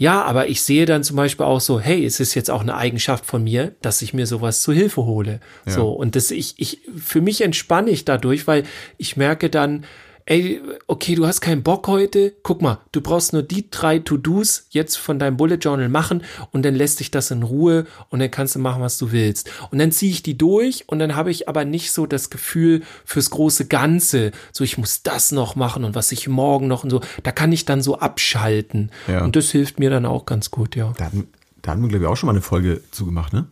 ja, 0.00 0.22
aber 0.22 0.48
ich 0.48 0.62
sehe 0.62 0.86
dann 0.86 1.04
zum 1.04 1.16
Beispiel 1.16 1.44
auch 1.44 1.60
so, 1.60 1.78
hey, 1.78 2.04
es 2.06 2.20
ist 2.20 2.34
jetzt 2.34 2.50
auch 2.50 2.62
eine 2.62 2.74
Eigenschaft 2.74 3.26
von 3.26 3.44
mir, 3.44 3.74
dass 3.82 4.00
ich 4.00 4.14
mir 4.14 4.26
sowas 4.26 4.62
zu 4.62 4.72
Hilfe 4.72 5.04
hole. 5.04 5.40
Ja. 5.66 5.72
So, 5.72 5.90
und 5.90 6.16
das 6.16 6.30
ich, 6.30 6.54
ich, 6.56 6.80
für 6.96 7.20
mich 7.20 7.42
entspanne 7.42 7.90
ich 7.90 8.06
dadurch, 8.06 8.46
weil 8.46 8.64
ich 8.96 9.18
merke 9.18 9.50
dann, 9.50 9.84
ey, 10.30 10.62
okay, 10.86 11.16
du 11.16 11.26
hast 11.26 11.40
keinen 11.40 11.64
Bock 11.64 11.88
heute, 11.88 12.32
guck 12.44 12.62
mal, 12.62 12.78
du 12.92 13.00
brauchst 13.00 13.32
nur 13.32 13.42
die 13.42 13.68
drei 13.68 13.98
To-Dos 13.98 14.66
jetzt 14.70 14.96
von 14.96 15.18
deinem 15.18 15.36
Bullet 15.36 15.56
Journal 15.56 15.88
machen 15.88 16.22
und 16.52 16.64
dann 16.64 16.76
lässt 16.76 17.00
dich 17.00 17.10
das 17.10 17.32
in 17.32 17.42
Ruhe 17.42 17.84
und 18.10 18.20
dann 18.20 18.30
kannst 18.30 18.54
du 18.54 18.60
machen, 18.60 18.80
was 18.80 18.96
du 18.96 19.10
willst. 19.10 19.50
Und 19.72 19.80
dann 19.80 19.90
ziehe 19.90 20.12
ich 20.12 20.22
die 20.22 20.38
durch 20.38 20.84
und 20.86 21.00
dann 21.00 21.16
habe 21.16 21.32
ich 21.32 21.48
aber 21.48 21.64
nicht 21.64 21.90
so 21.90 22.06
das 22.06 22.30
Gefühl 22.30 22.84
fürs 23.04 23.30
große 23.30 23.66
Ganze, 23.66 24.30
so 24.52 24.62
ich 24.62 24.78
muss 24.78 25.02
das 25.02 25.32
noch 25.32 25.56
machen 25.56 25.82
und 25.82 25.96
was 25.96 26.12
ich 26.12 26.28
morgen 26.28 26.68
noch 26.68 26.84
und 26.84 26.90
so, 26.90 27.00
da 27.24 27.32
kann 27.32 27.50
ich 27.50 27.64
dann 27.64 27.82
so 27.82 27.98
abschalten. 27.98 28.92
Ja. 29.08 29.24
Und 29.24 29.34
das 29.34 29.50
hilft 29.50 29.80
mir 29.80 29.90
dann 29.90 30.06
auch 30.06 30.26
ganz 30.26 30.52
gut, 30.52 30.76
ja. 30.76 30.92
Da 30.96 31.06
hatten, 31.06 31.26
da 31.60 31.72
hatten 31.72 31.82
wir, 31.82 31.88
glaube 31.88 32.04
ich, 32.04 32.08
auch 32.08 32.16
schon 32.16 32.28
mal 32.28 32.34
eine 32.34 32.42
Folge 32.42 32.82
zugemacht, 32.92 33.32
ne? 33.32 33.46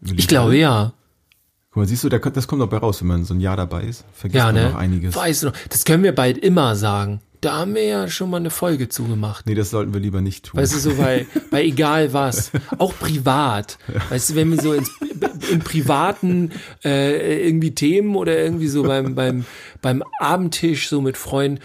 Ich 0.00 0.28
glaube 0.28 0.56
ja. 0.56 0.94
Guck 1.72 1.84
mal, 1.84 1.88
siehst 1.88 2.04
du, 2.04 2.10
das 2.10 2.46
kommt 2.46 2.60
doch 2.60 2.68
bei 2.68 2.76
raus, 2.76 3.00
wenn 3.00 3.08
man 3.08 3.24
so 3.24 3.32
ein 3.32 3.40
Jahr 3.40 3.56
dabei 3.56 3.84
ist. 3.84 4.04
Vergisst 4.12 4.36
Ja, 4.36 4.46
man 4.46 4.56
ne? 4.56 4.64
noch 4.68 4.74
einiges. 4.74 5.16
Weißt 5.16 5.42
du 5.42 5.46
noch, 5.46 5.54
das 5.70 5.86
können 5.86 6.02
wir 6.04 6.14
bald 6.14 6.36
immer 6.36 6.76
sagen. 6.76 7.22
Da 7.40 7.54
haben 7.56 7.74
wir 7.74 7.84
ja 7.84 8.08
schon 8.08 8.28
mal 8.28 8.36
eine 8.36 8.50
Folge 8.50 8.90
zugemacht. 8.90 9.46
Nee, 9.46 9.54
das 9.54 9.70
sollten 9.70 9.94
wir 9.94 10.00
lieber 10.00 10.20
nicht 10.20 10.44
tun. 10.44 10.60
Weißt 10.60 10.74
du, 10.74 10.78
so 10.78 10.94
bei, 10.94 11.26
bei 11.50 11.64
egal 11.64 12.12
was, 12.12 12.52
auch 12.78 12.92
privat. 12.98 13.78
Weißt 14.10 14.30
du, 14.30 14.34
wenn 14.34 14.50
wir 14.50 14.60
so 14.60 14.74
ins, 14.74 14.90
im 15.50 15.60
privaten 15.60 16.52
äh, 16.84 17.48
irgendwie 17.48 17.74
Themen 17.74 18.16
oder 18.16 18.38
irgendwie 18.38 18.68
so 18.68 18.82
beim, 18.82 19.14
beim, 19.14 19.46
beim 19.80 20.04
Abendtisch 20.20 20.90
so 20.90 21.00
mit 21.00 21.16
Freunden, 21.16 21.60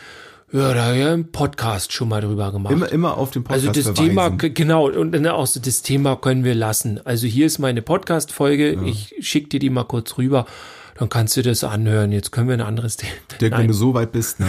ja, 0.52 0.74
da 0.74 0.86
haben 0.86 0.96
wir 0.96 1.02
ja 1.02 1.14
im 1.14 1.32
Podcast 1.32 1.92
schon 1.92 2.08
mal 2.08 2.22
drüber 2.22 2.54
gemacht. 2.54 2.72
immer, 2.72 2.90
immer 2.90 3.18
auf 3.18 3.32
den 3.32 3.44
Podcast 3.44 3.68
also 3.68 3.82
das 3.82 3.98
verweisen. 3.98 4.08
Thema, 4.08 4.30
genau, 4.30 4.90
und 4.90 5.12
dann 5.12 5.28
auch 5.28 5.46
so, 5.46 5.60
das 5.60 5.82
Thema 5.82 6.16
können 6.16 6.46
wir 6.46 6.56
lassen. 6.56 7.02
Also 7.06 7.28
hier 7.28 7.46
ist 7.46 7.60
meine 7.60 7.82
Podcast-Folge, 7.82 8.80
ich 8.86 9.16
schick 9.20 9.50
dir 9.50 9.60
die 9.60 9.70
mal 9.70 9.84
kurz 9.84 10.18
rüber, 10.18 10.46
dann 10.98 11.10
kannst 11.10 11.36
du 11.36 11.42
das 11.42 11.66
anhören. 11.66 12.14
Jetzt 12.14 12.32
können 12.32 12.48
wir 12.48 12.56
ein 12.56 12.62
anderes 12.62 12.96
Thema. 12.96 13.12
Dirk, 13.42 13.52
wenn 13.52 13.60
Nein. 13.60 13.68
du 13.68 13.74
so 13.74 13.94
weit 13.94 14.14
bist, 14.14 14.40
ne, 14.40 14.48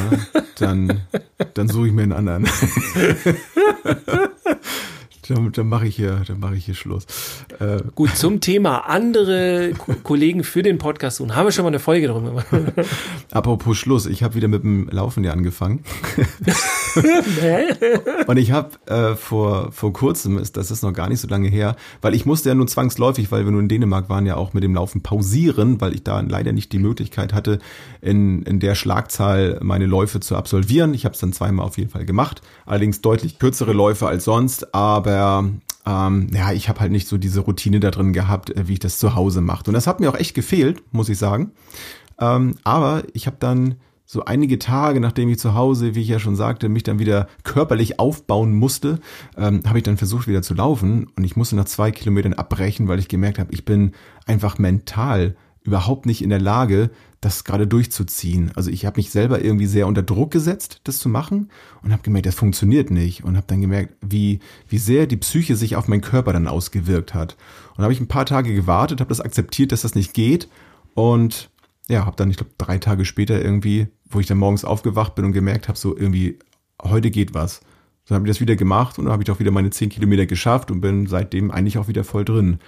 dann, 0.58 1.00
dann 1.54 1.68
suche 1.68 1.88
ich 1.88 1.92
mir 1.92 2.02
einen 2.02 2.12
anderen. 2.12 2.48
dann 5.28 5.52
dann 5.52 5.68
mache 5.68 5.86
ich 5.86 5.96
hier, 5.96 6.22
dann 6.26 6.40
mache 6.40 6.56
ich 6.56 6.64
hier 6.64 6.74
Schluss. 6.74 7.06
Äh, 7.60 7.78
Gut, 7.94 8.16
zum 8.16 8.40
Thema 8.40 8.88
andere 8.88 9.72
Ko- 9.76 9.94
Kollegen 10.02 10.44
für 10.44 10.62
den 10.62 10.78
Podcast 10.78 11.18
suchen. 11.18 11.34
Haben 11.36 11.46
wir 11.46 11.52
schon 11.52 11.64
mal 11.64 11.68
eine 11.68 11.78
Folge 11.78 12.08
drüber 12.08 12.42
gemacht? 12.42 12.46
apropos 13.32 13.76
Schluss, 13.76 14.06
ich 14.06 14.22
habe 14.22 14.34
wieder 14.34 14.48
mit 14.48 14.62
dem 14.62 14.88
Laufen 14.90 15.24
ja 15.24 15.32
angefangen. 15.32 15.82
Und 18.26 18.36
ich 18.36 18.52
habe 18.52 18.70
äh, 18.86 19.14
vor, 19.14 19.72
vor 19.72 19.92
kurzem, 19.92 20.38
ist, 20.38 20.56
das 20.56 20.70
ist 20.70 20.82
noch 20.82 20.92
gar 20.92 21.08
nicht 21.08 21.20
so 21.20 21.28
lange 21.28 21.48
her, 21.48 21.76
weil 22.00 22.14
ich 22.14 22.26
musste 22.26 22.48
ja 22.48 22.54
nur 22.54 22.66
zwangsläufig, 22.66 23.30
weil 23.30 23.44
wir 23.44 23.52
nur 23.52 23.60
in 23.60 23.68
Dänemark 23.68 24.08
waren, 24.08 24.26
ja 24.26 24.36
auch 24.36 24.52
mit 24.54 24.62
dem 24.62 24.74
Laufen 24.74 25.02
pausieren, 25.02 25.80
weil 25.80 25.94
ich 25.94 26.02
da 26.04 26.20
leider 26.20 26.52
nicht 26.52 26.72
die 26.72 26.78
Möglichkeit 26.78 27.32
hatte, 27.32 27.58
in, 28.00 28.42
in 28.42 28.60
der 28.60 28.74
Schlagzahl 28.74 29.58
meine 29.62 29.86
Läufe 29.86 30.20
zu 30.20 30.36
absolvieren. 30.36 30.94
Ich 30.94 31.04
habe 31.04 31.14
es 31.14 31.20
dann 31.20 31.32
zweimal 31.32 31.66
auf 31.66 31.78
jeden 31.78 31.90
Fall 31.90 32.04
gemacht, 32.04 32.42
allerdings 32.66 33.00
deutlich 33.00 33.38
kürzere 33.38 33.72
Läufe 33.72 34.06
als 34.08 34.24
sonst, 34.24 34.74
aber 34.74 35.12
ähm, 35.86 36.28
ja, 36.32 36.52
ich 36.52 36.68
habe 36.68 36.80
halt 36.80 36.92
nicht 36.92 37.08
so 37.08 37.16
diese 37.18 37.40
Routine 37.40 37.80
da 37.80 37.90
drin 37.90 38.12
gehabt, 38.12 38.50
äh, 38.50 38.68
wie 38.68 38.74
ich 38.74 38.78
das 38.78 38.98
zu 38.98 39.14
Hause 39.14 39.40
mache. 39.40 39.64
Und 39.66 39.74
das 39.74 39.86
hat 39.86 40.00
mir 40.00 40.10
auch 40.10 40.18
echt 40.18 40.34
gefehlt, 40.34 40.82
muss 40.92 41.08
ich 41.08 41.18
sagen. 41.18 41.52
Ähm, 42.20 42.56
aber 42.64 43.02
ich 43.14 43.26
habe 43.26 43.36
dann 43.38 43.76
so 44.04 44.24
einige 44.24 44.58
Tage, 44.58 45.00
nachdem 45.00 45.28
ich 45.28 45.38
zu 45.38 45.52
Hause, 45.52 45.94
wie 45.94 46.00
ich 46.00 46.08
ja 46.08 46.18
schon 46.18 46.34
sagte, 46.34 46.70
mich 46.70 46.82
dann 46.82 46.98
wieder 46.98 47.28
körperlich 47.42 48.00
aufbauen 48.00 48.54
musste, 48.54 49.00
ähm, 49.36 49.62
habe 49.66 49.78
ich 49.78 49.84
dann 49.84 49.98
versucht 49.98 50.26
wieder 50.26 50.40
zu 50.40 50.54
laufen 50.54 51.08
und 51.14 51.24
ich 51.24 51.36
musste 51.36 51.56
nach 51.56 51.66
zwei 51.66 51.90
Kilometern 51.90 52.32
abbrechen, 52.32 52.88
weil 52.88 52.98
ich 52.98 53.08
gemerkt 53.08 53.38
habe, 53.38 53.52
ich 53.52 53.66
bin 53.66 53.92
einfach 54.26 54.58
mental 54.58 55.36
überhaupt 55.68 56.06
nicht 56.06 56.22
in 56.22 56.30
der 56.30 56.40
Lage, 56.40 56.90
das 57.20 57.44
gerade 57.44 57.66
durchzuziehen. 57.66 58.52
Also 58.54 58.70
ich 58.70 58.86
habe 58.86 58.98
mich 58.98 59.10
selber 59.10 59.42
irgendwie 59.42 59.66
sehr 59.66 59.86
unter 59.86 60.02
Druck 60.02 60.30
gesetzt, 60.30 60.80
das 60.84 60.98
zu 60.98 61.08
machen 61.08 61.50
und 61.82 61.92
habe 61.92 62.02
gemerkt, 62.02 62.26
das 62.26 62.34
funktioniert 62.34 62.90
nicht 62.90 63.24
und 63.24 63.36
habe 63.36 63.46
dann 63.46 63.60
gemerkt, 63.60 63.94
wie 64.00 64.40
wie 64.68 64.78
sehr 64.78 65.06
die 65.06 65.16
Psyche 65.16 65.56
sich 65.56 65.76
auf 65.76 65.88
meinen 65.88 66.00
Körper 66.00 66.32
dann 66.32 66.46
ausgewirkt 66.46 67.14
hat. 67.14 67.36
Und 67.76 67.82
habe 67.82 67.92
ich 67.92 68.00
ein 68.00 68.08
paar 68.08 68.26
Tage 68.26 68.54
gewartet, 68.54 69.00
habe 69.00 69.08
das 69.08 69.20
akzeptiert, 69.20 69.72
dass 69.72 69.82
das 69.82 69.94
nicht 69.94 70.14
geht 70.14 70.48
und 70.94 71.50
ja, 71.88 72.04
habe 72.04 72.16
dann, 72.16 72.30
ich 72.30 72.36
glaube, 72.36 72.52
drei 72.58 72.78
Tage 72.78 73.04
später 73.04 73.42
irgendwie, 73.42 73.88
wo 74.10 74.20
ich 74.20 74.26
dann 74.26 74.38
morgens 74.38 74.64
aufgewacht 74.64 75.14
bin 75.14 75.24
und 75.24 75.32
gemerkt 75.32 75.68
habe, 75.68 75.78
so 75.78 75.96
irgendwie, 75.96 76.38
heute 76.82 77.10
geht 77.10 77.34
was. 77.34 77.60
So 78.04 78.14
habe 78.14 78.26
ich 78.26 78.30
das 78.30 78.40
wieder 78.40 78.56
gemacht 78.56 78.98
und 78.98 79.06
dann 79.06 79.12
habe 79.12 79.22
ich 79.22 79.30
auch 79.30 79.38
wieder 79.38 79.50
meine 79.50 79.70
zehn 79.70 79.88
Kilometer 79.88 80.26
geschafft 80.26 80.70
und 80.70 80.80
bin 80.80 81.06
seitdem 81.06 81.50
eigentlich 81.50 81.78
auch 81.78 81.88
wieder 81.88 82.04
voll 82.04 82.24
drin. 82.24 82.58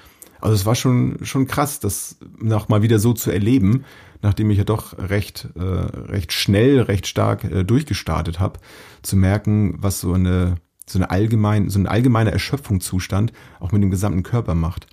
Also 0.40 0.54
es 0.54 0.66
war 0.66 0.74
schon, 0.74 1.18
schon 1.22 1.46
krass, 1.46 1.80
das 1.80 2.16
noch 2.38 2.68
mal 2.68 2.82
wieder 2.82 2.98
so 2.98 3.12
zu 3.12 3.30
erleben, 3.30 3.84
nachdem 4.22 4.50
ich 4.50 4.58
ja 4.58 4.64
doch 4.64 4.98
recht, 4.98 5.48
äh, 5.56 5.60
recht 5.62 6.32
schnell, 6.32 6.80
recht 6.80 7.06
stark 7.06 7.44
äh, 7.44 7.64
durchgestartet 7.64 8.38
habe, 8.40 8.60
zu 9.02 9.16
merken, 9.16 9.76
was 9.78 10.00
so 10.00 10.12
eine, 10.12 10.56
so 10.86 10.98
eine 10.98 11.10
allgemein, 11.10 11.70
so 11.70 11.78
ein 11.78 11.86
allgemeiner 11.86 12.32
Erschöpfungszustand 12.32 13.32
auch 13.60 13.72
mit 13.72 13.82
dem 13.82 13.90
gesamten 13.90 14.22
Körper 14.22 14.54
macht. 14.54 14.86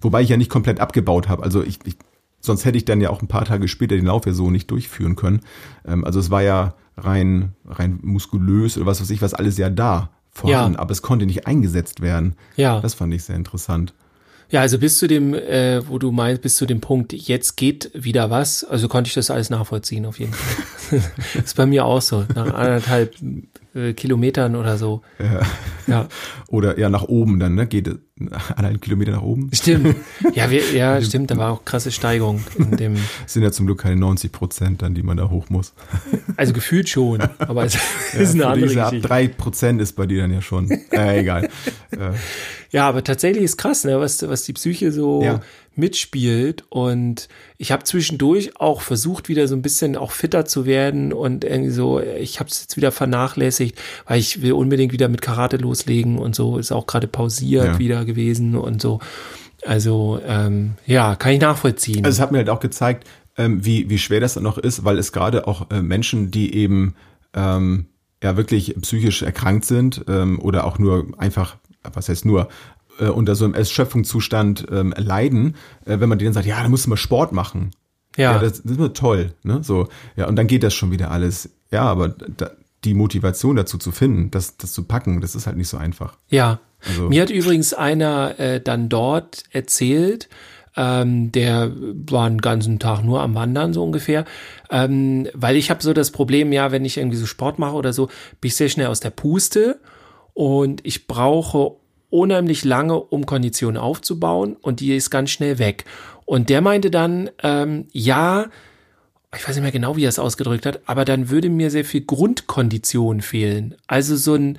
Wobei 0.00 0.22
ich 0.22 0.28
ja 0.28 0.36
nicht 0.36 0.50
komplett 0.50 0.80
abgebaut 0.80 1.28
habe. 1.28 1.42
Also 1.42 1.62
ich, 1.62 1.80
ich 1.84 1.96
sonst 2.40 2.64
hätte 2.64 2.78
ich 2.78 2.84
dann 2.84 3.00
ja 3.00 3.10
auch 3.10 3.22
ein 3.22 3.28
paar 3.28 3.44
Tage 3.44 3.68
später 3.68 3.94
den 3.96 4.06
Lauf 4.06 4.26
ja 4.26 4.32
so 4.32 4.50
nicht 4.50 4.70
durchführen 4.70 5.16
können. 5.16 5.40
Ähm, 5.86 6.04
also 6.04 6.18
es 6.20 6.30
war 6.30 6.42
ja 6.42 6.74
rein, 6.96 7.52
rein 7.66 7.98
muskulös 8.02 8.76
oder 8.76 8.86
was 8.86 9.00
weiß 9.00 9.10
ich, 9.10 9.22
was 9.22 9.34
alles 9.34 9.58
ja 9.58 9.70
da 9.70 10.10
vorhanden, 10.30 10.74
Ja. 10.74 10.78
aber 10.80 10.92
es 10.92 11.02
konnte 11.02 11.26
nicht 11.26 11.46
eingesetzt 11.46 12.00
werden. 12.00 12.36
Ja. 12.56 12.80
Das 12.80 12.94
fand 12.94 13.12
ich 13.12 13.24
sehr 13.24 13.36
interessant. 13.36 13.94
Ja, 14.52 14.60
also 14.60 14.78
bis 14.78 14.98
zu 14.98 15.06
dem, 15.06 15.32
äh, 15.32 15.80
wo 15.88 15.98
du 15.98 16.12
meinst, 16.12 16.42
bis 16.42 16.56
zu 16.56 16.66
dem 16.66 16.82
Punkt, 16.82 17.14
jetzt 17.14 17.56
geht 17.56 17.90
wieder 17.94 18.28
was, 18.28 18.64
also 18.64 18.86
konnte 18.86 19.08
ich 19.08 19.14
das 19.14 19.30
alles 19.30 19.48
nachvollziehen 19.48 20.04
auf 20.04 20.20
jeden 20.20 20.34
Fall. 20.34 21.02
ist 21.42 21.56
bei 21.56 21.64
mir 21.64 21.86
auch 21.86 22.02
so, 22.02 22.26
nach 22.34 22.52
anderthalb 22.52 23.14
äh, 23.74 23.92
Kilometern 23.94 24.56
oder 24.56 24.76
so. 24.78 25.02
Ja. 25.86 26.08
Oder 26.48 26.78
ja, 26.78 26.88
nach 26.90 27.02
oben 27.04 27.40
dann, 27.40 27.54
ne? 27.54 27.66
Geht 27.66 27.88
anderthalb 28.20 28.80
Kilometer 28.82 29.12
nach 29.12 29.22
oben. 29.22 29.50
Stimmt. 29.52 29.96
Ja, 30.34 30.48
wir, 30.50 30.70
ja, 30.72 31.00
stimmt, 31.02 31.30
da 31.30 31.36
war 31.36 31.50
auch 31.50 31.64
krasse 31.64 31.90
Steigung 31.90 32.40
in 32.56 32.76
dem, 32.76 32.94
Es 33.26 33.32
sind 33.32 33.42
ja 33.42 33.50
zum 33.50 33.66
Glück 33.66 33.80
keine 33.80 33.96
90 33.96 34.30
Prozent 34.30 34.82
dann, 34.82 34.94
die 34.94 35.02
man 35.02 35.16
da 35.16 35.28
hoch 35.30 35.48
muss. 35.50 35.72
also 36.36 36.52
gefühlt 36.52 36.88
schon, 36.88 37.20
aber 37.38 37.64
es 37.64 37.76
ist 38.16 38.34
eine 38.34 38.46
andere 38.46 38.68
diese 38.68 38.84
ab 38.84 38.90
Geschichte. 38.90 39.08
drei 39.08 39.28
Prozent 39.28 39.80
ist 39.80 39.94
bei 39.94 40.06
dir 40.06 40.20
dann 40.22 40.32
ja 40.32 40.40
schon. 40.42 40.70
Äh, 40.92 41.20
egal. 41.20 41.44
äh, 41.90 42.12
Ja, 42.70 42.88
aber 42.88 43.02
tatsächlich 43.02 43.42
ist 43.44 43.56
krass, 43.56 43.84
ne, 43.84 43.98
was, 43.98 44.22
was 44.28 44.44
die 44.44 44.52
Psyche 44.52 44.92
so 44.92 45.22
Ja. 45.22 45.40
Mitspielt. 45.74 46.64
Und 46.68 47.28
ich 47.58 47.72
habe 47.72 47.84
zwischendurch 47.84 48.60
auch 48.60 48.80
versucht, 48.80 49.28
wieder 49.28 49.48
so 49.48 49.54
ein 49.54 49.62
bisschen 49.62 49.96
auch 49.96 50.10
fitter 50.10 50.44
zu 50.44 50.66
werden 50.66 51.12
und 51.12 51.44
irgendwie 51.44 51.70
so, 51.70 52.00
ich 52.00 52.40
habe 52.40 52.50
es 52.50 52.60
jetzt 52.62 52.76
wieder 52.76 52.92
vernachlässigt, 52.92 53.78
weil 54.06 54.20
ich 54.20 54.42
will 54.42 54.52
unbedingt 54.52 54.92
wieder 54.92 55.08
mit 55.08 55.22
Karate 55.22 55.56
loslegen 55.56 56.18
und 56.18 56.34
so, 56.34 56.58
ist 56.58 56.72
auch 56.72 56.86
gerade 56.86 57.06
pausiert 57.06 57.66
Ja. 57.66 57.78
wieder 57.78 58.04
gewesen 58.04 58.56
und 58.56 58.82
so. 58.82 59.00
Also, 59.64 60.20
ähm, 60.26 60.72
ja, 60.86 61.14
kann 61.14 61.32
ich 61.32 61.40
nachvollziehen. 61.40 62.04
Also 62.04 62.16
es 62.16 62.20
hat 62.20 62.32
mir 62.32 62.38
halt 62.38 62.50
auch 62.50 62.60
gezeigt, 62.60 63.06
ähm, 63.38 63.64
wie, 63.64 63.88
wie 63.88 63.98
schwer 63.98 64.20
das 64.20 64.34
dann 64.34 64.42
noch 64.42 64.58
ist, 64.58 64.84
weil 64.84 64.98
es 64.98 65.12
gerade 65.12 65.46
auch 65.46 65.70
äh, 65.70 65.82
Menschen, 65.82 66.30
die 66.30 66.54
eben 66.54 66.94
ähm, 67.34 67.86
ja 68.22 68.36
wirklich 68.36 68.74
psychisch 68.82 69.22
erkrankt 69.22 69.64
sind 69.64 70.04
ähm, 70.08 70.38
oder 70.40 70.64
auch 70.64 70.78
nur 70.78 71.06
einfach, 71.16 71.56
was 71.94 72.08
heißt 72.08 72.24
nur, 72.24 72.48
äh, 72.98 73.06
unter 73.06 73.34
so 73.34 73.44
einem 73.44 73.54
Erschöpfungszustand 73.54 74.66
ähm, 74.70 74.94
leiden, 74.96 75.56
äh, 75.84 76.00
wenn 76.00 76.08
man 76.08 76.18
denen 76.18 76.32
sagt, 76.32 76.46
ja, 76.46 76.62
da 76.62 76.68
musst 76.68 76.86
du 76.86 76.90
mal 76.90 76.96
Sport 76.96 77.32
machen. 77.32 77.70
ja, 78.16 78.32
Ja, 78.34 78.38
das, 78.38 78.62
das 78.62 78.76
ist 78.76 78.94
toll, 78.96 79.32
ne? 79.42 79.60
So, 79.62 79.88
ja, 80.16 80.26
und 80.28 80.36
dann 80.36 80.46
geht 80.46 80.62
das 80.62 80.74
schon 80.74 80.90
wieder 80.90 81.10
alles. 81.10 81.50
Ja, 81.70 81.82
aber 81.82 82.08
da, 82.08 82.50
die 82.84 82.94
Motivation 82.94 83.56
dazu 83.56 83.78
zu 83.78 83.92
finden, 83.92 84.30
das, 84.30 84.56
das 84.56 84.72
zu 84.72 84.84
packen, 84.84 85.20
das 85.20 85.34
ist 85.34 85.46
halt 85.46 85.56
nicht 85.56 85.68
so 85.68 85.76
einfach. 85.76 86.16
Ja. 86.28 86.58
Also- 86.86 87.08
Mir 87.08 87.22
hat 87.22 87.30
übrigens 87.30 87.74
einer 87.74 88.38
äh, 88.40 88.60
dann 88.60 88.88
dort 88.88 89.44
erzählt, 89.52 90.28
ähm, 90.76 91.30
der 91.32 91.70
war 91.76 92.26
einen 92.26 92.40
ganzen 92.40 92.78
Tag 92.78 93.04
nur 93.04 93.20
am 93.20 93.34
Wandern, 93.34 93.72
so 93.72 93.84
ungefähr. 93.84 94.24
Ähm, 94.70 95.28
weil 95.34 95.56
ich 95.56 95.70
habe 95.70 95.82
so 95.82 95.92
das 95.92 96.10
Problem, 96.10 96.50
ja, 96.52 96.72
wenn 96.72 96.84
ich 96.84 96.96
irgendwie 96.96 97.18
so 97.18 97.26
Sport 97.26 97.58
mache 97.58 97.74
oder 97.74 97.92
so, 97.92 98.06
bin 98.40 98.48
ich 98.48 98.56
sehr 98.56 98.68
schnell 98.70 98.86
aus 98.86 99.00
der 99.00 99.10
Puste 99.10 99.78
und 100.34 100.80
ich 100.84 101.06
brauche 101.06 101.76
unheimlich 102.12 102.64
lange, 102.64 102.98
um 102.98 103.26
Kondition 103.26 103.76
aufzubauen 103.76 104.56
und 104.60 104.80
die 104.80 104.94
ist 104.94 105.10
ganz 105.10 105.30
schnell 105.30 105.58
weg. 105.58 105.84
Und 106.24 106.48
der 106.50 106.60
meinte 106.60 106.90
dann, 106.90 107.30
ähm, 107.42 107.86
ja, 107.92 108.46
ich 109.34 109.48
weiß 109.48 109.56
nicht 109.56 109.62
mehr 109.62 109.72
genau, 109.72 109.96
wie 109.96 110.04
er 110.04 110.10
es 110.10 110.18
ausgedrückt 110.18 110.66
hat, 110.66 110.80
aber 110.86 111.04
dann 111.04 111.30
würde 111.30 111.48
mir 111.48 111.70
sehr 111.70 111.84
viel 111.84 112.02
Grundkondition 112.02 113.22
fehlen. 113.22 113.74
Also 113.86 114.16
so 114.16 114.34
ein, 114.34 114.58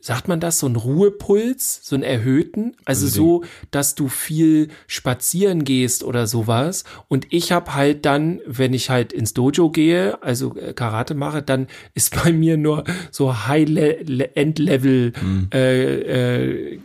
sagt 0.00 0.28
man 0.28 0.38
das, 0.38 0.60
so 0.60 0.66
ein 0.66 0.76
Ruhepuls, 0.76 1.80
so 1.82 1.96
einen 1.96 2.04
erhöhten, 2.04 2.76
also, 2.84 3.06
so, 3.08 3.44
dass 3.70 3.94
du 3.96 4.08
viel 4.08 4.68
spazieren 4.86 5.64
gehst 5.64 6.04
oder 6.04 6.26
sowas. 6.26 6.84
Und 7.08 7.26
ich 7.30 7.50
habe 7.50 7.74
halt 7.74 8.06
dann, 8.06 8.40
wenn 8.46 8.74
ich 8.74 8.90
halt 8.90 9.12
ins 9.12 9.34
Dojo 9.34 9.70
gehe, 9.70 10.22
also 10.22 10.56
äh, 10.56 10.72
Karate 10.72 11.14
mache, 11.14 11.42
dann 11.42 11.66
ist 11.94 12.14
bei 12.24 12.32
mir 12.32 12.56
nur 12.56 12.84
so 13.10 13.46
High-End-Level 13.48 15.12
äh, 15.52 16.72
äh, 16.72 16.80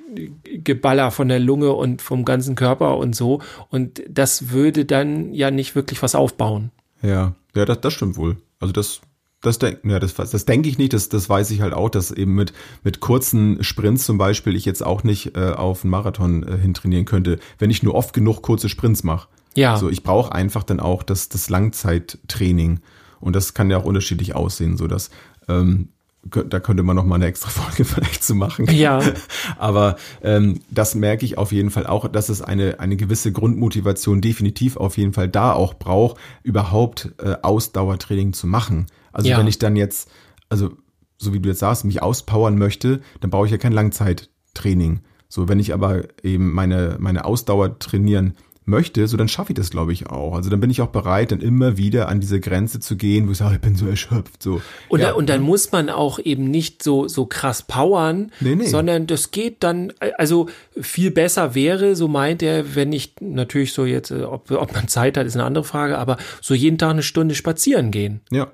Geballer 0.63 1.11
von 1.11 1.27
der 1.27 1.39
Lunge 1.39 1.73
und 1.73 2.01
vom 2.01 2.25
ganzen 2.25 2.55
Körper 2.55 2.97
und 2.97 3.15
so. 3.15 3.41
Und 3.69 4.01
das 4.09 4.49
würde 4.49 4.85
dann 4.85 5.33
ja 5.33 5.51
nicht 5.51 5.75
wirklich 5.75 6.01
was 6.01 6.15
aufbauen. 6.15 6.71
Ja, 7.01 7.35
ja, 7.55 7.65
das, 7.65 7.81
das 7.81 7.93
stimmt 7.93 8.17
wohl. 8.17 8.37
Also 8.59 8.71
das, 8.71 9.01
Das, 9.43 9.59
denk, 9.59 9.79
ja, 9.83 9.99
das, 9.99 10.15
das 10.15 10.45
denke 10.45 10.69
ich 10.69 10.77
nicht, 10.77 10.93
das, 10.93 11.09
das 11.09 11.27
weiß 11.27 11.51
ich 11.51 11.59
halt 11.59 11.73
auch, 11.73 11.89
dass 11.89 12.11
eben 12.11 12.33
mit, 12.33 12.53
mit 12.83 13.01
kurzen 13.01 13.61
Sprints 13.61 14.05
zum 14.05 14.17
Beispiel 14.17 14.55
ich 14.55 14.63
jetzt 14.63 14.83
auch 14.83 15.03
nicht 15.03 15.35
äh, 15.35 15.51
auf 15.51 15.83
einen 15.83 15.91
Marathon 15.91 16.43
äh, 16.43 16.57
hintrainieren 16.57 17.03
könnte, 17.03 17.39
wenn 17.59 17.69
ich 17.69 17.83
nur 17.83 17.93
oft 17.93 18.13
genug 18.13 18.41
kurze 18.41 18.69
Sprints 18.69 19.03
mache. 19.03 19.27
Ja. 19.53 19.75
So, 19.77 19.89
ich 19.89 20.01
brauche 20.01 20.31
einfach 20.31 20.63
dann 20.63 20.79
auch 20.79 21.03
das, 21.03 21.27
das 21.27 21.49
Langzeittraining. 21.49 22.79
Und 23.19 23.35
das 23.35 23.53
kann 23.53 23.69
ja 23.69 23.77
auch 23.77 23.83
unterschiedlich 23.83 24.33
aussehen, 24.33 24.77
so 24.77 24.87
dass 24.87 25.09
ähm, 25.49 25.89
da 26.23 26.61
könnte 26.61 26.83
man 26.83 26.95
noch 26.95 27.03
mal 27.03 27.15
eine 27.15 27.25
extra 27.25 27.49
Folge 27.61 27.83
vielleicht 27.83 28.23
zu 28.23 28.35
machen. 28.35 28.67
Ja. 28.71 29.01
Aber 29.57 29.97
ähm, 30.23 30.61
das 30.71 30.95
merke 30.95 31.25
ich 31.25 31.37
auf 31.37 31.51
jeden 31.51 31.69
Fall 31.69 31.85
auch, 31.85 32.07
dass 32.07 32.29
es 32.29 32.41
eine 32.41 32.79
eine 32.79 32.95
gewisse 32.95 33.33
Grundmotivation 33.33 34.21
definitiv 34.21 34.77
auf 34.77 34.97
jeden 34.97 35.11
Fall 35.11 35.27
da 35.27 35.51
auch 35.51 35.73
braucht, 35.73 36.17
überhaupt 36.43 37.11
äh, 37.21 37.35
Ausdauertraining 37.41 38.31
zu 38.31 38.47
machen. 38.47 38.87
Also 39.13 39.29
Ja. 39.29 39.37
wenn 39.37 39.47
ich 39.47 39.59
dann 39.59 39.75
jetzt, 39.77 40.09
also 40.49 40.71
so 41.17 41.33
wie 41.33 41.39
du 41.39 41.47
jetzt 41.49 41.59
sagst, 41.59 41.85
mich 41.85 42.01
auspowern 42.01 42.57
möchte, 42.57 42.99
dann 43.21 43.29
brauche 43.29 43.45
ich 43.45 43.51
ja 43.51 43.57
kein 43.57 43.71
Langzeittraining. 43.73 45.01
So, 45.29 45.47
wenn 45.49 45.59
ich 45.59 45.73
aber 45.73 46.03
eben 46.21 46.51
meine 46.53 46.97
meine 46.99 47.25
Ausdauer 47.25 47.79
trainieren 47.79 48.33
möchte, 48.65 49.07
so 49.09 49.17
dann 49.17 49.27
schaffe 49.27 49.51
ich 49.51 49.57
das, 49.57 49.71
glaube 49.71 49.91
ich, 49.91 50.07
auch. 50.07 50.35
Also 50.35 50.49
dann 50.49 50.61
bin 50.61 50.69
ich 50.69 50.81
auch 50.81 50.87
bereit, 50.87 51.33
dann 51.33 51.41
immer 51.41 51.75
wieder 51.77 52.07
an 52.07 52.21
diese 52.21 52.39
Grenze 52.39 52.79
zu 52.79 52.95
gehen, 52.95 53.27
wo 53.27 53.31
ich 53.31 53.37
sage, 53.39 53.55
ich 53.55 53.61
bin 53.61 53.75
so 53.75 53.85
erschöpft. 53.87 54.41
So. 54.41 54.61
Und, 54.87 55.01
ja, 55.01 55.11
und 55.13 55.27
dann 55.27 55.41
muss 55.41 55.73
man 55.73 55.89
auch 55.89 56.17
eben 56.17 56.49
nicht 56.49 56.81
so, 56.81 57.09
so 57.09 57.25
krass 57.25 57.63
powern, 57.63 58.31
Nee, 58.39 58.55
nee. 58.55 58.65
sondern 58.65 59.05
das 59.05 59.31
geht 59.31 59.63
dann, 59.63 59.91
also 60.17 60.47
viel 60.79 61.11
besser 61.11 61.55
wäre, 61.55 61.97
so 61.97 62.07
meint 62.07 62.41
er, 62.41 62.75
wenn 62.75 62.93
ich 62.93 63.15
natürlich 63.19 63.73
so 63.73 63.83
jetzt, 63.85 64.11
äh, 64.11 64.23
ob, 64.23 64.49
ob 64.51 64.71
man 64.73 64.87
Zeit 64.87 65.17
hat, 65.17 65.25
ist 65.25 65.35
eine 65.35 65.43
andere 65.43 65.65
Frage, 65.65 65.97
aber 65.97 66.15
so 66.41 66.53
jeden 66.53 66.77
Tag 66.77 66.91
eine 66.91 67.03
Stunde 67.03 67.35
spazieren 67.35 67.91
gehen. 67.91 68.21
ja. 68.31 68.47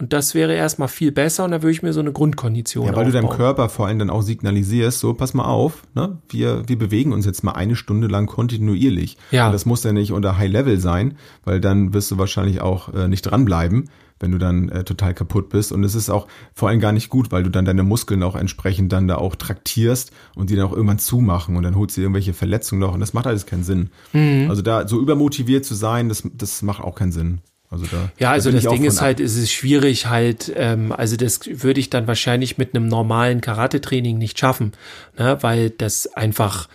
Und 0.00 0.12
das 0.12 0.34
wäre 0.34 0.54
erstmal 0.54 0.88
viel 0.88 1.12
besser 1.12 1.44
und 1.44 1.52
dann 1.52 1.62
würde 1.62 1.70
ich 1.70 1.82
mir 1.82 1.92
so 1.92 2.00
eine 2.00 2.12
Grundkondition 2.12 2.86
Ja, 2.86 2.96
weil 2.96 3.04
du 3.04 3.12
deinem 3.12 3.26
aufbauen. 3.26 3.38
Körper 3.38 3.68
vor 3.68 3.86
allem 3.86 4.00
dann 4.00 4.10
auch 4.10 4.22
signalisierst, 4.22 4.98
so, 4.98 5.14
pass 5.14 5.34
mal 5.34 5.44
auf, 5.44 5.84
ne? 5.94 6.18
wir, 6.28 6.68
wir 6.68 6.76
bewegen 6.76 7.12
uns 7.12 7.26
jetzt 7.26 7.44
mal 7.44 7.52
eine 7.52 7.76
Stunde 7.76 8.08
lang 8.08 8.26
kontinuierlich. 8.26 9.16
Ja. 9.30 9.46
Und 9.46 9.52
das 9.52 9.66
muss 9.66 9.84
ja 9.84 9.92
nicht 9.92 10.10
unter 10.10 10.36
High 10.36 10.50
Level 10.50 10.80
sein, 10.80 11.16
weil 11.44 11.60
dann 11.60 11.94
wirst 11.94 12.10
du 12.10 12.18
wahrscheinlich 12.18 12.60
auch 12.60 12.92
äh, 12.92 13.06
nicht 13.06 13.22
dranbleiben, 13.22 13.88
wenn 14.18 14.32
du 14.32 14.38
dann 14.38 14.68
äh, 14.68 14.82
total 14.82 15.14
kaputt 15.14 15.48
bist. 15.50 15.70
Und 15.70 15.84
es 15.84 15.94
ist 15.94 16.10
auch 16.10 16.26
vor 16.54 16.70
allem 16.70 16.80
gar 16.80 16.92
nicht 16.92 17.08
gut, 17.08 17.30
weil 17.30 17.44
du 17.44 17.50
dann 17.50 17.64
deine 17.64 17.84
Muskeln 17.84 18.24
auch 18.24 18.34
entsprechend 18.34 18.92
dann 18.92 19.06
da 19.06 19.16
auch 19.16 19.36
traktierst 19.36 20.10
und 20.34 20.50
die 20.50 20.56
dann 20.56 20.66
auch 20.66 20.72
irgendwann 20.72 20.98
zumachen 20.98 21.56
und 21.56 21.62
dann 21.62 21.76
holst 21.76 21.96
du 21.96 22.00
irgendwelche 22.00 22.34
Verletzungen 22.34 22.80
noch 22.80 22.94
und 22.94 23.00
das 23.00 23.12
macht 23.12 23.28
alles 23.28 23.46
keinen 23.46 23.62
Sinn. 23.62 23.90
Mhm. 24.12 24.46
Also 24.50 24.60
da 24.60 24.88
so 24.88 25.00
übermotiviert 25.00 25.64
zu 25.64 25.76
sein, 25.76 26.08
das, 26.08 26.24
das 26.34 26.62
macht 26.62 26.82
auch 26.82 26.96
keinen 26.96 27.12
Sinn. 27.12 27.42
Also 27.74 27.86
da, 27.90 28.10
Ja, 28.18 28.30
also 28.30 28.50
da 28.50 28.56
das 28.58 28.70
Ding 28.72 28.84
ist 28.84 28.98
ab. 28.98 29.04
halt, 29.04 29.20
es 29.20 29.36
ist 29.36 29.52
schwierig 29.52 30.06
halt, 30.06 30.52
ähm, 30.56 30.92
also 30.92 31.16
das 31.16 31.40
würde 31.46 31.80
ich 31.80 31.90
dann 31.90 32.06
wahrscheinlich 32.06 32.56
mit 32.58 32.74
einem 32.74 32.88
normalen 32.88 33.40
Karate-Training 33.40 34.16
nicht 34.18 34.38
schaffen, 34.38 34.72
ne, 35.18 35.36
weil 35.42 35.70
das 35.70 36.06
einfach, 36.14 36.68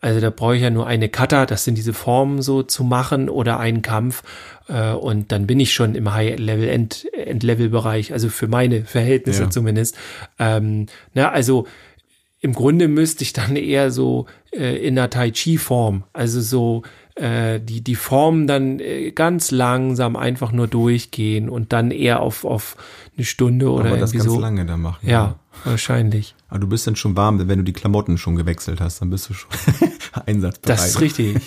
also 0.00 0.20
da 0.20 0.30
brauche 0.30 0.56
ich 0.56 0.62
ja 0.62 0.70
nur 0.70 0.86
eine 0.86 1.08
Kata, 1.08 1.46
das 1.46 1.64
sind 1.64 1.76
diese 1.76 1.92
Formen 1.92 2.42
so 2.42 2.62
zu 2.62 2.84
machen 2.84 3.28
oder 3.28 3.58
einen 3.58 3.82
Kampf 3.82 4.22
äh, 4.68 4.90
und 4.92 5.32
dann 5.32 5.46
bin 5.46 5.58
ich 5.60 5.72
schon 5.72 5.94
im 5.94 6.12
High-Level, 6.12 6.68
End, 6.68 7.06
End-Level-Bereich, 7.14 8.12
also 8.12 8.28
für 8.28 8.48
meine 8.48 8.84
Verhältnisse 8.84 9.42
Ja. 9.44 9.50
zumindest. 9.50 9.96
Ähm, 10.38 10.86
na, 11.14 11.30
also 11.30 11.66
im 12.40 12.52
Grunde 12.54 12.88
müsste 12.88 13.22
ich 13.22 13.32
dann 13.32 13.54
eher 13.54 13.92
so 13.92 14.26
äh, 14.52 14.76
in 14.84 14.96
der 14.96 15.10
Tai 15.10 15.30
Chi 15.30 15.58
Form, 15.58 16.02
also 16.12 16.40
so 16.40 16.82
äh, 17.14 17.60
die 17.60 17.82
die 17.82 17.94
Formen 17.94 18.46
dann 18.46 18.80
äh, 18.80 19.10
ganz 19.12 19.50
langsam 19.50 20.16
einfach 20.16 20.52
nur 20.52 20.66
durchgehen 20.66 21.48
und 21.48 21.72
dann 21.72 21.90
eher 21.90 22.20
auf 22.20 22.44
auf 22.44 22.76
eine 23.16 23.24
Stunde 23.24 23.70
oder 23.70 23.86
aber 23.86 23.98
das 23.98 24.12
ganz 24.12 24.24
so. 24.24 24.40
lange 24.40 24.64
da 24.64 24.76
machen. 24.76 25.08
Ja, 25.08 25.36
wahrscheinlich. 25.64 26.34
Aber 26.48 26.58
du 26.60 26.66
bist 26.68 26.86
dann 26.86 26.96
schon 26.96 27.16
warm, 27.16 27.46
wenn 27.48 27.58
du 27.58 27.64
die 27.64 27.72
Klamotten 27.72 28.18
schon 28.18 28.36
gewechselt 28.36 28.80
hast, 28.80 29.00
dann 29.00 29.10
bist 29.10 29.28
du 29.30 29.34
schon 29.34 29.50
einsatzbereit. 30.26 30.78
Das 30.78 30.86
ist 30.88 31.00
richtig. 31.00 31.38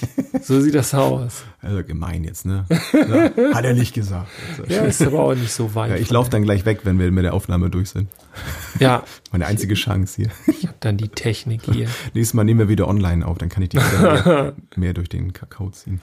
So 0.42 0.60
sieht 0.62 0.76
das 0.76 0.94
aus. 0.94 1.44
Also 1.62 1.84
gemein 1.84 2.24
jetzt, 2.24 2.46
ne? 2.46 2.66
Ja, 2.94 3.54
hat 3.54 3.66
er 3.66 3.74
nicht 3.74 3.94
gesagt. 3.94 4.28
Also, 4.58 4.64
Ja, 4.74 4.84
ist 4.84 5.02
aber 5.02 5.20
auch 5.20 5.36
nicht 5.36 5.52
so 5.52 5.74
weit. 5.76 5.92
ja, 5.92 5.96
ich 5.98 6.10
laufe 6.10 6.30
dann 6.30 6.44
gleich 6.44 6.66
weg, 6.66 6.82
wenn 6.84 7.00
wir 7.00 7.12
mit 7.12 7.24
der 7.24 7.34
Aufnahme 7.34 7.70
durch 7.70 7.90
sind. 7.90 8.10
ja, 8.80 9.04
Meine 9.32 9.46
einzige 9.48 9.74
Chance 9.76 10.16
hier. 10.18 10.30
ich 10.48 10.68
hab 10.68 10.80
dann 10.82 10.98
die 10.98 11.10
Technik 11.10 11.64
hier. 11.72 11.88
Nächstes 12.14 12.34
Mal 12.34 12.44
nehmen 12.44 12.60
wir 12.60 12.70
wieder 12.70 12.88
online 12.88 13.26
auf, 13.26 13.38
dann 13.38 13.50
kann 13.50 13.64
ich 13.64 13.70
die 13.70 13.78
mehr, 13.78 14.54
mehr 14.76 14.94
durch 14.94 15.10
den 15.10 15.34
Kakao 15.34 15.70
ziehen. 15.70 16.02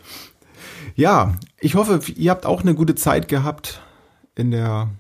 Ja, 0.95 1.35
ich 1.61 1.75
hoffe, 1.75 2.01
ihr 2.15 2.31
habt 2.31 2.47
auch 2.47 2.63
eine 2.63 2.75
gute 2.75 2.95
Zeit 2.95 3.29
gehabt 3.29 3.81
in 4.35 4.51
der. 4.51 4.91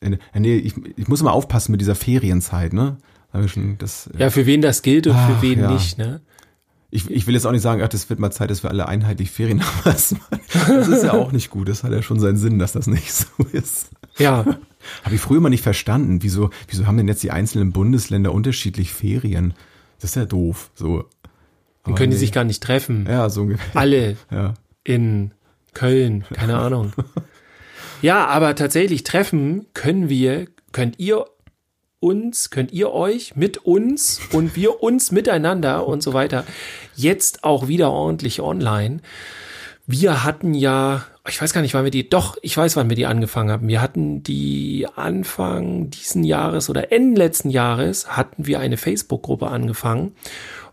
In 0.00 0.12
der 0.12 0.40
nee, 0.40 0.56
ich, 0.56 0.74
ich 0.96 1.08
muss 1.08 1.22
mal 1.22 1.30
aufpassen 1.30 1.72
mit 1.72 1.80
dieser 1.80 1.94
Ferienzeit, 1.94 2.72
ne? 2.72 2.96
Das, 3.78 4.08
Ja, 4.16 4.30
für 4.30 4.46
wen 4.46 4.62
das 4.62 4.82
gilt 4.82 5.06
und 5.06 5.14
Ach, 5.14 5.28
für 5.28 5.42
wen 5.42 5.60
ja. 5.60 5.70
nicht, 5.70 5.98
ne? 5.98 6.20
Ich, 6.90 7.10
ich 7.10 7.26
will 7.26 7.34
jetzt 7.34 7.46
auch 7.46 7.52
nicht 7.52 7.62
sagen, 7.62 7.82
ach, 7.82 7.88
das 7.88 8.08
wird 8.08 8.20
mal 8.20 8.30
Zeit, 8.30 8.48
dass 8.48 8.62
wir 8.62 8.70
alle 8.70 8.88
einheitlich 8.88 9.30
Ferien 9.30 9.62
haben. 9.66 9.74
Das, 9.84 10.12
ist 10.12 11.04
ja 11.04 11.12
auch 11.12 11.32
nicht 11.32 11.50
gut. 11.50 11.68
Das 11.68 11.82
hat 11.84 11.92
ja 11.92 12.00
schon 12.00 12.20
seinen 12.20 12.36
Sinn, 12.38 12.58
dass 12.58 12.72
das 12.72 12.86
nicht 12.86 13.12
so 13.12 13.26
ist. 13.52 13.90
Ja, 14.18 14.44
Habe 15.02 15.14
ich 15.14 15.20
früher 15.20 15.40
mal 15.40 15.50
nicht 15.50 15.62
verstanden. 15.64 16.22
Wieso, 16.22 16.50
wieso 16.68 16.86
haben 16.86 16.96
denn 16.96 17.08
jetzt 17.08 17.22
die 17.22 17.32
einzelnen 17.32 17.72
Bundesländer 17.72 18.32
unterschiedlich 18.32 18.92
Ferien? 18.94 19.52
Das 20.00 20.10
ist 20.10 20.16
ja 20.16 20.24
doof. 20.24 20.70
So. 20.74 21.04
dann 21.84 21.94
können 21.96 22.12
die 22.12 22.16
sich 22.16 22.32
gar 22.32 22.44
nicht 22.44 22.62
treffen. 22.62 23.06
Ja, 23.06 23.28
so 23.28 23.42
ungefähr. 23.42 23.78
Alle 23.78 24.16
Ja. 24.30 24.54
in 24.84 25.32
Köln, 25.74 26.24
keine 26.32 26.56
Ahnung. 26.56 26.92
Ja, 28.02 28.26
aber 28.26 28.54
tatsächlich 28.54 29.04
treffen 29.04 29.66
können 29.72 30.08
wir, 30.08 30.46
könnt 30.72 30.98
ihr 30.98 31.24
uns, 31.98 32.50
könnt 32.50 32.72
ihr 32.72 32.92
euch 32.92 33.36
mit 33.36 33.58
uns 33.58 34.20
und 34.32 34.54
wir 34.54 34.82
uns 34.82 35.12
miteinander 35.12 35.86
und 35.86 36.02
so 36.02 36.12
weiter 36.12 36.44
jetzt 36.94 37.42
auch 37.42 37.68
wieder 37.68 37.90
ordentlich 37.90 38.40
online. 38.40 39.00
Wir 39.88 40.24
hatten 40.24 40.52
ja, 40.52 41.04
ich 41.28 41.40
weiß 41.40 41.52
gar 41.52 41.60
nicht, 41.60 41.74
wann 41.74 41.84
wir 41.84 41.92
die, 41.92 42.08
doch, 42.08 42.36
ich 42.42 42.56
weiß, 42.56 42.74
wann 42.74 42.88
wir 42.88 42.96
die 42.96 43.06
angefangen 43.06 43.52
haben. 43.52 43.68
Wir 43.68 43.80
hatten 43.80 44.24
die 44.24 44.84
Anfang 44.96 45.90
diesen 45.90 46.24
Jahres 46.24 46.68
oder 46.68 46.90
Ende 46.90 47.20
letzten 47.20 47.50
Jahres 47.50 48.08
hatten 48.08 48.46
wir 48.46 48.58
eine 48.58 48.78
Facebook-Gruppe 48.78 49.46
angefangen, 49.46 50.16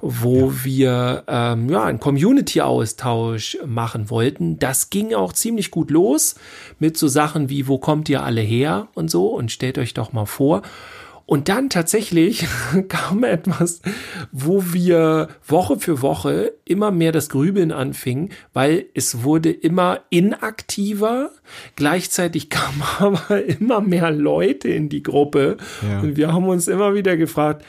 wo 0.01 0.51
wir 0.64 1.26
ähm, 1.28 1.70
ja 1.70 1.84
einen 1.84 1.99
Community-Austausch 1.99 3.59
machen 3.68 4.09
wollten. 4.09 4.57
Das 4.57 4.89
ging 4.89 5.14
auch 5.14 5.34
ziemlich 5.34 5.70
gut 5.70 5.91
los 5.91 6.34
mit 6.80 6.97
so 6.97 7.07
Sachen 7.07 7.49
wie, 7.49 7.68
wo 7.68 7.78
kommt 7.78 8.09
ihr 8.09 8.24
alle 8.24 8.41
her 8.41 8.88
und 8.95 9.11
so 9.11 9.28
und 9.28 9.51
stellt 9.51 9.78
euch 9.78 9.93
doch 9.93 10.11
mal 10.11 10.26
vor. 10.26 10.64
Und 11.26 11.48
dann 11.48 11.70
tatsächlich 11.70 12.46
kam 12.90 13.24
etwas, 13.24 13.82
wo 14.32 14.74
wir 14.74 15.30
Woche 15.48 15.80
für 15.80 16.02
Woche 16.02 16.54
immer 16.66 16.92
mehr 16.92 17.12
das 17.12 17.30
Grübeln 17.30 17.72
anfingen, 17.72 18.30
weil 18.52 18.86
es 18.94 19.24
wurde 19.24 19.52
immer 19.52 20.02
inaktiver. 20.10 21.32
Gleichzeitig 21.76 22.50
kamen 22.50 22.84
aber 23.00 23.44
immer 23.46 23.82
mehr 23.82 24.12
Leute 24.12 24.70
in 24.70 24.90
die 24.90 25.04
Gruppe. 25.04 25.58
Ja. 25.82 26.02
Und 26.02 26.18
wir 26.18 26.34
haben 26.34 26.48
uns 26.48 26.68
immer 26.68 26.94
wieder 26.94 27.16
gefragt, 27.16 27.66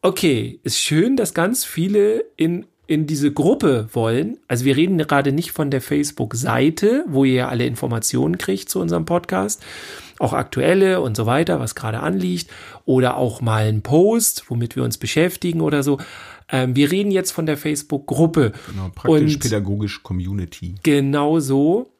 okay, 0.00 0.60
ist 0.62 0.78
schön, 0.78 1.16
dass 1.16 1.34
ganz 1.34 1.64
viele 1.64 2.24
in 2.36 2.66
in 2.88 3.06
diese 3.06 3.32
Gruppe 3.32 3.88
wollen, 3.92 4.38
also 4.48 4.64
wir 4.66 4.76
reden 4.76 4.98
gerade 4.98 5.32
nicht 5.32 5.52
von 5.52 5.70
der 5.70 5.80
Facebook-Seite, 5.80 7.04
wo 7.08 7.24
ihr 7.24 7.34
ja 7.34 7.48
alle 7.48 7.64
Informationen 7.64 8.36
kriegt 8.36 8.68
zu 8.68 8.80
unserem 8.80 9.06
Podcast, 9.06 9.62
auch 10.18 10.32
aktuelle 10.32 11.00
und 11.00 11.16
so 11.16 11.26
weiter, 11.26 11.60
was 11.60 11.74
gerade 11.74 12.00
anliegt, 12.00 12.50
oder 12.84 13.16
auch 13.16 13.40
mal 13.40 13.66
ein 13.66 13.82
Post, 13.82 14.44
womit 14.48 14.76
wir 14.76 14.84
uns 14.84 14.98
beschäftigen 14.98 15.60
oder 15.60 15.82
so. 15.82 15.98
Ähm, 16.50 16.76
wir 16.76 16.90
reden 16.90 17.10
jetzt 17.10 17.30
von 17.30 17.46
der 17.46 17.56
Facebook-Gruppe. 17.56 18.52
Genau, 18.70 18.90
praktisch 18.94 19.34
Und- 19.34 19.40
pädagogisch 19.40 20.02
Community. 20.02 20.74
Genau 20.82 21.40
so. 21.40 21.90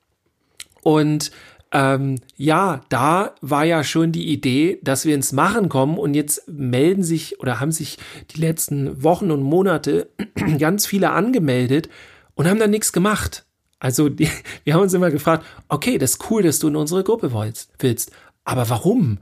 Und 0.83 1.31
ähm, 1.75 2.17
ja, 2.37 2.83
da 2.91 3.35
war 3.41 3.65
ja 3.65 3.83
schon 3.83 4.13
die 4.13 4.29
Idee, 4.31 4.79
dass 4.83 5.07
wir 5.07 5.15
ins 5.15 5.33
Machen 5.33 5.71
kommen 5.71 5.97
und 5.97 6.13
jetzt 6.13 6.47
melden 6.49 7.03
sich 7.03 7.41
oder 7.41 7.61
haben 7.61 7.73
sich 7.73 7.97
die 8.35 8.41
letzten 8.41 9.03
Wochen 9.03 9.31
und 9.31 9.43
Monate 9.43 10.11
ganz 10.59 10.85
viele 10.87 11.11
angemeldet 11.11 11.89
und 12.35 12.47
haben 12.47 12.59
dann 12.59 12.71
nichts 12.71 12.93
gemacht. 12.93 13.47
Also 13.83 14.09
die, 14.09 14.29
wir 14.65 14.75
haben 14.75 14.83
uns 14.83 14.95
immer 14.95 15.11
gefragt, 15.11 15.45
okay, 15.69 15.99
das 15.99 16.13
ist 16.13 16.31
cool, 16.31 16.43
dass 16.43 16.61
du 16.61 16.69
in 16.69 16.77
unsere 16.77 17.03
Gruppe 17.03 17.33
wollst, 17.33 17.71
willst, 17.79 18.13
aber 18.45 18.71
warum? 18.71 19.19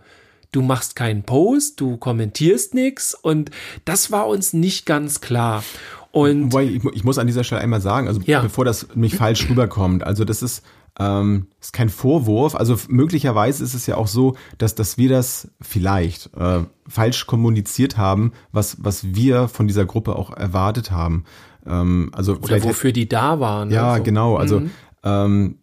Du 0.52 0.62
machst 0.62 0.96
keinen 0.96 1.22
Post, 1.22 1.80
du 1.80 1.96
kommentierst 1.96 2.74
nichts 2.74 3.14
und 3.14 3.50
das 3.84 4.10
war 4.10 4.26
uns 4.26 4.52
nicht 4.52 4.84
ganz 4.84 5.20
klar. 5.20 5.62
Und 6.10 6.52
Wobei, 6.52 6.64
ich, 6.64 6.84
ich 6.92 7.04
muss 7.04 7.18
an 7.18 7.28
dieser 7.28 7.44
Stelle 7.44 7.60
einmal 7.60 7.80
sagen, 7.80 8.08
also 8.08 8.20
Ja. 8.24 8.40
bevor 8.40 8.64
das 8.64 8.88
mich 8.96 9.14
falsch 9.14 9.48
rüberkommt, 9.48 10.02
also 10.02 10.24
das 10.24 10.42
ist, 10.42 10.62
ähm, 10.98 11.46
ist 11.60 11.72
kein 11.72 11.88
Vorwurf. 11.88 12.56
Also 12.56 12.76
möglicherweise 12.88 13.62
ist 13.62 13.74
es 13.74 13.86
ja 13.86 13.96
auch 13.96 14.08
so, 14.08 14.34
dass, 14.58 14.74
dass 14.74 14.98
wir 14.98 15.08
das 15.08 15.52
vielleicht 15.60 16.34
äh, 16.36 16.64
falsch 16.88 17.28
kommuniziert 17.28 17.96
haben, 17.96 18.32
was, 18.50 18.76
was 18.80 19.14
wir 19.14 19.46
von 19.46 19.68
dieser 19.68 19.84
Gruppe 19.84 20.16
auch 20.16 20.32
erwartet 20.36 20.90
haben. 20.90 21.24
Ähm, 21.66 22.10
also 22.12 22.36
oder 22.36 22.62
wofür 22.62 22.92
die 22.92 23.08
da 23.08 23.40
waren. 23.40 23.70
ja, 23.70 23.92
also. 23.92 24.04
genau. 24.04 24.36
Also 24.36 24.62
ähm, 25.04 25.56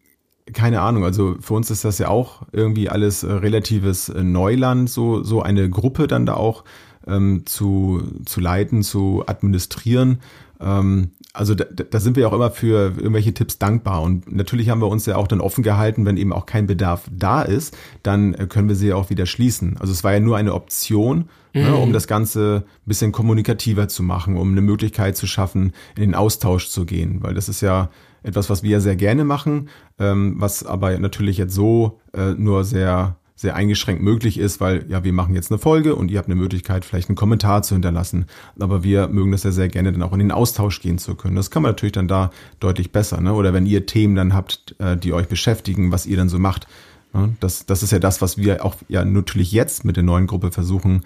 keine 0.54 0.82
Ahnung, 0.82 1.04
also 1.04 1.36
für 1.42 1.54
uns 1.54 1.70
ist 1.72 1.84
das 1.84 2.00
ja 2.00 2.08
auch 2.08 2.44
irgendwie 2.52 2.90
alles 2.90 3.24
äh, 3.24 3.32
relatives 3.32 4.10
äh, 4.10 4.24
Neuland, 4.24 4.90
so, 4.90 5.24
so 5.24 5.42
eine 5.42 5.70
Gruppe 5.70 6.08
dann 6.08 6.26
da 6.26 6.36
auch 6.36 6.64
ähm, 7.06 7.46
zu, 7.46 8.02
zu 8.26 8.40
leiten, 8.40 8.84
zu 8.84 9.24
administrieren. 9.28 10.20
Ähm, 10.60 11.12
also 11.34 11.54
da, 11.54 11.66
da 11.66 12.00
sind 12.00 12.16
wir 12.16 12.28
auch 12.28 12.34
immer 12.34 12.52
für 12.52 12.94
irgendwelche 12.98 13.34
Tipps 13.34 13.60
dankbar. 13.60 14.02
Und 14.02 14.32
natürlich 14.32 14.70
haben 14.70 14.82
wir 14.82 14.88
uns 14.88 15.06
ja 15.06 15.16
auch 15.16 15.28
dann 15.28 15.42
offen 15.42 15.64
gehalten, 15.64 16.06
wenn 16.06 16.18
eben 16.18 16.34
auch 16.34 16.46
kein 16.46 16.68
Bedarf 16.68 17.08
da 17.12 17.42
ist, 17.42 17.78
dann 18.04 18.34
äh, 18.34 18.48
können 18.48 18.70
wir 18.70 18.76
sie 18.76 18.88
ja 18.88 18.96
auch 18.96 19.10
wieder 19.10 19.26
schließen. 19.26 19.78
Also 19.80 19.94
es 19.94 20.04
war 20.04 20.14
ja 20.14 20.20
nur 20.20 20.38
eine 20.38 20.54
Option, 20.54 21.30
ne, 21.54 21.64
mhm. 21.64 21.70
ne, 21.70 21.76
um 21.76 21.94
das 21.94 22.08
Ganze 22.08 22.66
ein 22.66 22.88
bisschen 22.90 23.12
kommunikativer 23.12 23.88
zu 23.88 24.04
machen, 24.04 24.38
um 24.38 24.52
eine 24.52 24.62
Möglichkeit 24.62 25.16
zu 25.16 25.28
schaffen, 25.28 25.74
in 25.96 26.02
den 26.02 26.16
Austausch 26.16 26.70
zu 26.70 26.86
gehen. 26.86 27.22
Weil 27.22 27.34
das 27.34 27.50
ist 27.50 27.62
ja 27.62 27.90
etwas, 28.24 28.50
was 28.50 28.64
wir 28.64 28.72
ja 28.72 28.80
sehr 28.80 28.96
gerne 28.96 29.24
machen, 29.24 29.70
ähm, 30.00 30.36
was 30.38 30.66
aber 30.66 30.98
natürlich 30.98 31.38
jetzt 31.38 31.54
so 31.54 32.00
äh, 32.14 32.32
nur 32.32 32.64
sehr 32.64 33.18
sehr 33.38 33.56
eingeschränkt 33.56 34.02
möglich 34.02 34.40
ist, 34.40 34.60
weil 34.60 34.84
ja, 34.90 35.04
wir 35.04 35.14
machen 35.14 35.36
jetzt 35.36 35.52
eine 35.52 35.60
Folge 35.60 35.96
und 35.96 36.10
ihr 36.10 36.18
habt 36.18 36.28
eine 36.28 36.36
Möglichkeit, 36.36 36.84
vielleicht 36.84 37.08
einen 37.08 37.16
Kommentar 37.16 37.62
zu 37.62 37.76
hinterlassen. 37.76 38.26
Aber 38.60 38.84
wir 38.84 39.08
mögen 39.08 39.32
das 39.32 39.44
ja 39.44 39.52
sehr 39.52 39.70
gerne, 39.70 39.92
dann 39.92 40.02
auch 40.02 40.12
in 40.12 40.20
den 40.20 40.32
Austausch 40.32 40.82
gehen 40.82 40.98
zu 40.98 41.14
können. 41.14 41.36
Das 41.36 41.52
kann 41.52 41.62
man 41.62 41.70
natürlich 41.70 41.94
dann 41.94 42.08
da 42.08 42.32
deutlich 42.60 42.92
besser. 42.92 43.22
Ne? 43.22 43.34
Oder 43.34 43.54
wenn 43.54 43.68
ihr 43.68 43.86
Themen 43.86 44.16
dann 44.16 44.34
habt, 44.34 44.76
äh, 44.80 44.98
die 44.98 45.14
euch 45.14 45.28
beschäftigen, 45.28 45.92
was 45.92 46.08
ihr 46.08 46.18
dann 46.18 46.30
so 46.30 46.40
macht. 46.40 46.68
Ne? 47.14 47.36
Das, 47.40 47.68
das 47.68 47.84
ist 47.84 47.92
ja 47.92 48.00
das, 48.00 48.24
was 48.24 48.40
wir 48.40 48.66
auch 48.66 48.76
ja 48.88 49.06
natürlich 49.06 49.52
jetzt 49.52 49.86
mit 49.86 49.98
der 49.98 50.04
neuen 50.04 50.26
Gruppe 50.26 50.52
versuchen, 50.52 51.04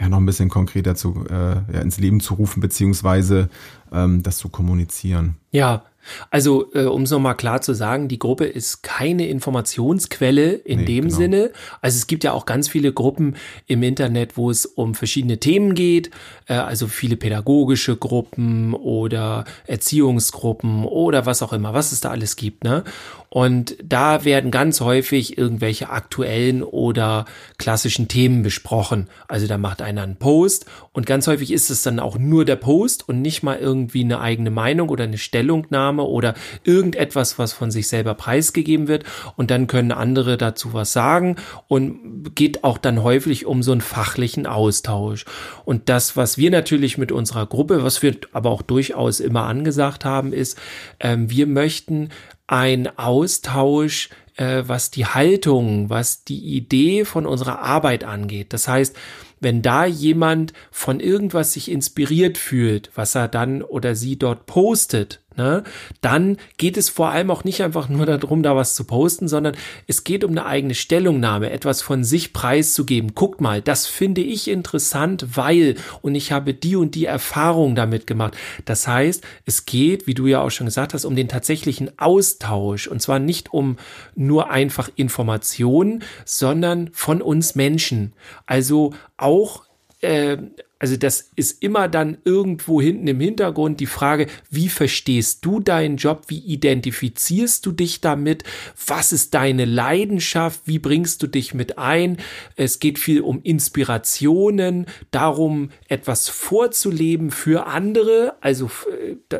ja 0.00 0.08
noch 0.08 0.18
ein 0.18 0.26
bisschen 0.26 0.48
konkreter 0.48 0.96
zu, 0.96 1.24
äh, 1.30 1.72
ja, 1.72 1.80
ins 1.80 1.98
Leben 2.00 2.20
zu 2.20 2.34
rufen, 2.34 2.60
beziehungsweise 2.60 3.48
ähm, 3.92 4.24
das 4.24 4.38
zu 4.38 4.48
kommunizieren. 4.48 5.36
Ja, 5.52 5.84
also, 6.30 6.72
äh, 6.74 6.84
um 6.84 7.02
es 7.02 7.10
nochmal 7.10 7.36
klar 7.36 7.60
zu 7.60 7.74
sagen, 7.74 8.08
die 8.08 8.18
Gruppe 8.18 8.44
ist 8.44 8.82
keine 8.82 9.26
Informationsquelle 9.28 10.52
in 10.52 10.80
nee, 10.80 10.84
dem 10.86 11.04
genau. 11.06 11.16
Sinne. 11.16 11.50
Also 11.80 11.96
es 11.96 12.06
gibt 12.06 12.24
ja 12.24 12.32
auch 12.32 12.46
ganz 12.46 12.68
viele 12.68 12.92
Gruppen 12.92 13.36
im 13.66 13.82
Internet, 13.82 14.36
wo 14.36 14.50
es 14.50 14.66
um 14.66 14.94
verschiedene 14.94 15.38
Themen 15.38 15.74
geht. 15.74 16.10
Äh, 16.46 16.54
also 16.54 16.86
viele 16.86 17.16
pädagogische 17.16 17.96
Gruppen 17.96 18.74
oder 18.74 19.44
Erziehungsgruppen 19.66 20.84
oder 20.84 21.26
was 21.26 21.42
auch 21.42 21.52
immer, 21.52 21.74
was 21.74 21.92
es 21.92 22.00
da 22.00 22.10
alles 22.10 22.36
gibt. 22.36 22.64
Ne? 22.64 22.84
Und 23.28 23.76
da 23.82 24.24
werden 24.24 24.50
ganz 24.50 24.80
häufig 24.80 25.38
irgendwelche 25.38 25.90
aktuellen 25.90 26.64
oder 26.64 27.26
klassischen 27.58 28.08
Themen 28.08 28.42
besprochen. 28.42 29.08
Also 29.28 29.46
da 29.46 29.56
macht 29.56 29.82
einer 29.82 30.02
einen 30.02 30.16
Post 30.16 30.66
und 30.92 31.06
ganz 31.06 31.28
häufig 31.28 31.52
ist 31.52 31.70
es 31.70 31.82
dann 31.82 32.00
auch 32.00 32.18
nur 32.18 32.44
der 32.44 32.56
Post 32.56 33.08
und 33.08 33.22
nicht 33.22 33.42
mal 33.44 33.58
irgendwie 33.58 34.02
eine 34.02 34.20
eigene 34.20 34.50
Meinung 34.50 34.88
oder 34.88 35.04
eine 35.04 35.18
Stellungnahme 35.18 35.89
oder 35.98 36.34
irgendetwas, 36.64 37.38
was 37.38 37.52
von 37.52 37.70
sich 37.70 37.88
selber 37.88 38.14
preisgegeben 38.14 38.88
wird. 38.88 39.04
Und 39.36 39.50
dann 39.50 39.66
können 39.66 39.92
andere 39.92 40.36
dazu 40.36 40.72
was 40.72 40.92
sagen 40.92 41.36
und 41.68 42.34
geht 42.34 42.64
auch 42.64 42.78
dann 42.78 43.02
häufig 43.02 43.46
um 43.46 43.62
so 43.62 43.72
einen 43.72 43.80
fachlichen 43.80 44.46
Austausch. 44.46 45.24
Und 45.64 45.88
das, 45.88 46.16
was 46.16 46.38
wir 46.38 46.50
natürlich 46.50 46.98
mit 46.98 47.12
unserer 47.12 47.46
Gruppe, 47.46 47.82
was 47.82 48.02
wir 48.02 48.16
aber 48.32 48.50
auch 48.50 48.62
durchaus 48.62 49.20
immer 49.20 49.44
angesagt 49.44 50.04
haben, 50.04 50.32
ist, 50.32 50.58
ähm, 51.00 51.30
wir 51.30 51.46
möchten 51.46 52.10
ein 52.46 52.98
Austausch, 52.98 54.08
äh, 54.36 54.64
was 54.66 54.90
die 54.90 55.06
Haltung, 55.06 55.90
was 55.90 56.24
die 56.24 56.56
Idee 56.56 57.04
von 57.04 57.26
unserer 57.26 57.60
Arbeit 57.60 58.04
angeht. 58.04 58.52
Das 58.52 58.66
heißt, 58.66 58.96
wenn 59.38 59.62
da 59.62 59.86
jemand 59.86 60.52
von 60.70 61.00
irgendwas 61.00 61.52
sich 61.52 61.70
inspiriert 61.70 62.38
fühlt, 62.38 62.90
was 62.94 63.14
er 63.14 63.28
dann 63.28 63.62
oder 63.62 63.94
sie 63.94 64.18
dort 64.18 64.46
postet, 64.46 65.19
ne, 65.36 65.64
dann 66.00 66.36
geht 66.56 66.76
es 66.76 66.88
vor 66.88 67.10
allem 67.10 67.30
auch 67.30 67.44
nicht 67.44 67.62
einfach 67.62 67.88
nur 67.88 68.06
darum, 68.06 68.42
da 68.42 68.56
was 68.56 68.74
zu 68.74 68.84
posten, 68.84 69.28
sondern 69.28 69.56
es 69.86 70.04
geht 70.04 70.24
um 70.24 70.30
eine 70.30 70.46
eigene 70.46 70.74
Stellungnahme, 70.74 71.50
etwas 71.50 71.82
von 71.82 72.04
sich 72.04 72.32
preiszugeben. 72.32 73.14
Guckt 73.14 73.40
mal, 73.40 73.62
das 73.62 73.86
finde 73.86 74.20
ich 74.20 74.48
interessant, 74.48 75.36
weil 75.36 75.76
und 76.02 76.14
ich 76.14 76.32
habe 76.32 76.54
die 76.54 76.76
und 76.76 76.94
die 76.94 77.06
Erfahrung 77.06 77.74
damit 77.74 78.06
gemacht. 78.06 78.36
Das 78.64 78.86
heißt, 78.86 79.24
es 79.46 79.66
geht, 79.66 80.06
wie 80.06 80.14
du 80.14 80.26
ja 80.26 80.40
auch 80.40 80.50
schon 80.50 80.66
gesagt 80.66 80.94
hast, 80.94 81.04
um 81.04 81.16
den 81.16 81.28
tatsächlichen 81.28 81.98
Austausch 81.98 82.86
und 82.86 83.00
zwar 83.00 83.18
nicht 83.18 83.52
um 83.52 83.76
nur 84.14 84.50
einfach 84.50 84.90
Informationen, 84.96 86.02
sondern 86.24 86.90
von 86.92 87.22
uns 87.22 87.54
Menschen. 87.54 88.12
Also 88.46 88.94
auch 89.16 89.64
äh, 90.00 90.38
also 90.80 90.96
das 90.96 91.30
ist 91.36 91.62
immer 91.62 91.88
dann 91.88 92.16
irgendwo 92.24 92.80
hinten 92.80 93.06
im 93.06 93.20
Hintergrund 93.20 93.80
die 93.80 93.86
Frage, 93.86 94.26
wie 94.48 94.70
verstehst 94.70 95.44
du 95.44 95.60
deinen 95.60 95.98
Job, 95.98 96.24
wie 96.28 96.38
identifizierst 96.38 97.66
du 97.66 97.72
dich 97.72 98.00
damit, 98.00 98.44
was 98.86 99.12
ist 99.12 99.34
deine 99.34 99.66
Leidenschaft, 99.66 100.62
wie 100.64 100.78
bringst 100.78 101.22
du 101.22 101.26
dich 101.26 101.52
mit 101.52 101.76
ein. 101.76 102.16
Es 102.56 102.78
geht 102.78 102.98
viel 102.98 103.20
um 103.20 103.42
Inspirationen, 103.42 104.86
darum 105.10 105.70
etwas 105.88 106.30
vorzuleben 106.30 107.30
für 107.30 107.66
andere. 107.66 108.36
Also 108.40 108.70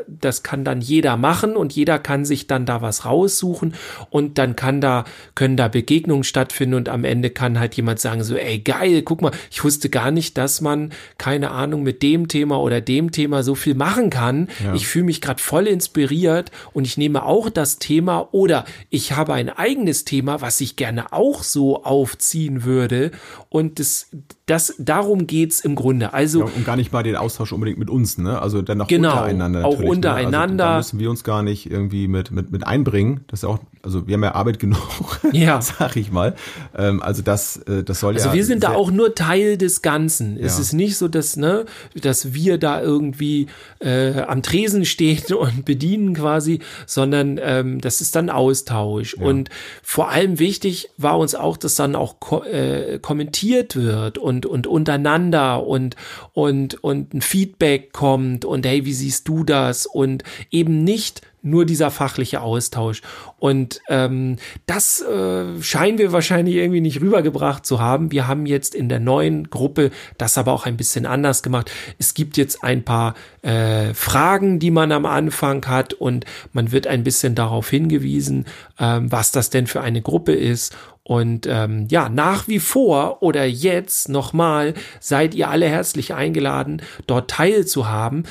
das 0.07 0.43
kann 0.43 0.63
dann 0.63 0.79
jeder 0.79 1.17
machen 1.17 1.55
und 1.55 1.73
jeder 1.73 1.97
kann 1.97 2.23
sich 2.23 2.45
dann 2.45 2.67
da 2.67 2.83
was 2.83 3.03
raussuchen 3.03 3.73
und 4.11 4.37
dann 4.37 4.55
kann 4.55 4.79
da, 4.79 5.05
können 5.33 5.57
da 5.57 5.69
Begegnungen 5.69 6.23
stattfinden 6.23 6.75
und 6.75 6.87
am 6.87 7.03
Ende 7.03 7.31
kann 7.31 7.59
halt 7.59 7.73
jemand 7.73 7.99
sagen 7.99 8.23
so, 8.23 8.35
ey 8.35 8.59
geil, 8.59 9.01
guck 9.01 9.23
mal, 9.23 9.31
ich 9.49 9.63
wusste 9.63 9.89
gar 9.89 10.11
nicht, 10.11 10.37
dass 10.37 10.61
man 10.61 10.91
keine 11.31 11.51
Ahnung, 11.51 11.83
mit 11.83 12.03
dem 12.03 12.27
Thema 12.27 12.59
oder 12.59 12.81
dem 12.81 13.13
Thema 13.13 13.41
so 13.41 13.55
viel 13.55 13.73
machen 13.73 14.09
kann. 14.09 14.49
Ja. 14.61 14.73
Ich 14.73 14.85
fühle 14.85 15.05
mich 15.05 15.21
gerade 15.21 15.41
voll 15.41 15.65
inspiriert 15.65 16.51
und 16.73 16.85
ich 16.85 16.97
nehme 16.97 17.23
auch 17.23 17.49
das 17.49 17.79
Thema 17.79 18.27
oder 18.33 18.65
ich 18.89 19.13
habe 19.13 19.33
ein 19.33 19.47
eigenes 19.47 20.03
Thema, 20.03 20.41
was 20.41 20.59
ich 20.59 20.75
gerne 20.75 21.13
auch 21.13 21.43
so 21.43 21.85
aufziehen 21.85 22.65
würde. 22.65 23.11
Und 23.47 23.79
das, 23.79 24.09
das, 24.51 24.75
darum 24.77 25.27
geht's 25.27 25.61
im 25.61 25.75
Grunde. 25.75 26.13
Also 26.13 26.41
ja, 26.41 26.45
und 26.45 26.65
gar 26.65 26.75
nicht 26.75 26.91
mal 26.91 27.03
den 27.03 27.15
Austausch 27.15 27.53
unbedingt 27.53 27.79
mit 27.79 27.89
uns, 27.89 28.17
ne? 28.17 28.41
Also 28.41 28.61
dann 28.61 28.79
noch 28.79 28.87
genau, 28.87 29.11
untereinander. 29.11 29.63
Auch 29.63 29.79
untereinander. 29.79 30.47
Ne? 30.47 30.63
Also, 30.63 30.73
da 30.73 30.77
müssen 30.77 30.99
wir 30.99 31.09
uns 31.09 31.23
gar 31.23 31.41
nicht 31.41 31.71
irgendwie 31.71 32.09
mit, 32.09 32.31
mit, 32.31 32.51
mit 32.51 32.67
einbringen. 32.67 33.21
Das 33.27 33.39
ist 33.39 33.45
auch, 33.45 33.59
also 33.81 34.07
wir 34.07 34.15
haben 34.15 34.23
ja 34.23 34.35
Arbeit 34.35 34.59
genug, 34.59 34.81
ja. 35.31 35.61
sag 35.61 35.95
ich 35.95 36.11
mal. 36.11 36.35
Ähm, 36.77 37.01
also 37.01 37.21
das, 37.21 37.57
äh, 37.59 37.85
das 37.85 38.01
soll 38.01 38.15
also 38.15 38.25
ja. 38.25 38.31
Also 38.31 38.37
wir 38.37 38.43
sind 38.43 38.63
da 38.63 38.73
auch 38.73 38.91
nur 38.91 39.15
Teil 39.15 39.57
des 39.57 39.81
Ganzen. 39.81 40.37
Ja. 40.37 40.47
Es 40.47 40.59
ist 40.59 40.73
nicht 40.73 40.97
so, 40.97 41.07
dass, 41.07 41.37
ne, 41.37 41.63
dass 42.01 42.33
wir 42.33 42.57
da 42.57 42.81
irgendwie 42.81 43.47
äh, 43.79 44.19
am 44.23 44.43
Tresen 44.43 44.83
stehen 44.83 45.23
und 45.33 45.63
bedienen 45.63 46.13
quasi, 46.13 46.59
sondern 46.85 47.39
ähm, 47.41 47.79
das 47.79 48.01
ist 48.01 48.17
dann 48.17 48.29
Austausch. 48.29 49.15
Ja. 49.17 49.25
Und 49.25 49.49
vor 49.81 50.09
allem 50.09 50.39
wichtig 50.39 50.89
war 50.97 51.17
uns 51.17 51.35
auch, 51.35 51.55
dass 51.55 51.75
dann 51.75 51.95
auch 51.95 52.19
ko 52.19 52.43
äh, 52.43 52.99
kommentiert 52.99 53.77
wird 53.77 54.17
und 54.17 54.40
und, 54.45 54.67
und 54.67 54.81
untereinander 54.81 55.65
und, 55.65 55.95
und, 56.33 56.83
und 56.83 57.13
ein 57.13 57.21
Feedback 57.21 57.93
kommt 57.93 58.45
und 58.45 58.65
hey, 58.65 58.85
wie 58.85 58.93
siehst 58.93 59.27
du 59.27 59.43
das? 59.43 59.85
Und 59.85 60.23
eben 60.51 60.83
nicht 60.83 61.21
nur 61.43 61.65
dieser 61.65 61.89
fachliche 61.89 62.41
Austausch. 62.41 63.01
Und 63.39 63.81
ähm, 63.89 64.35
das 64.67 65.01
äh, 65.01 65.61
scheinen 65.61 65.97
wir 65.97 66.11
wahrscheinlich 66.11 66.55
irgendwie 66.55 66.81
nicht 66.81 67.01
rübergebracht 67.01 67.65
zu 67.65 67.79
haben. 67.79 68.11
Wir 68.11 68.27
haben 68.27 68.45
jetzt 68.45 68.75
in 68.75 68.89
der 68.89 68.99
neuen 68.99 69.49
Gruppe 69.49 69.89
das 70.19 70.37
aber 70.37 70.53
auch 70.53 70.65
ein 70.65 70.77
bisschen 70.77 71.07
anders 71.07 71.41
gemacht. 71.41 71.71
Es 71.97 72.13
gibt 72.13 72.37
jetzt 72.37 72.63
ein 72.63 72.83
paar 72.83 73.15
äh, 73.41 73.93
Fragen, 73.95 74.59
die 74.59 74.69
man 74.69 74.91
am 74.91 75.07
Anfang 75.07 75.65
hat 75.65 75.93
und 75.93 76.25
man 76.53 76.71
wird 76.71 76.85
ein 76.85 77.03
bisschen 77.03 77.33
darauf 77.33 77.69
hingewiesen, 77.69 78.45
ähm, 78.79 79.11
was 79.11 79.31
das 79.31 79.49
denn 79.49 79.65
für 79.65 79.81
eine 79.81 80.03
Gruppe 80.03 80.33
ist. 80.33 80.75
Und 81.03 81.47
ähm, 81.47 81.87
ja, 81.89 82.09
nach 82.09 82.47
wie 82.47 82.59
vor 82.59 83.23
oder 83.23 83.45
jetzt 83.45 84.09
nochmal 84.09 84.73
seid 84.99 85.33
ihr 85.33 85.49
alle 85.49 85.67
herzlich 85.67 86.13
eingeladen, 86.13 86.81
dort 87.07 87.31
teilzuhaben. 87.31 88.27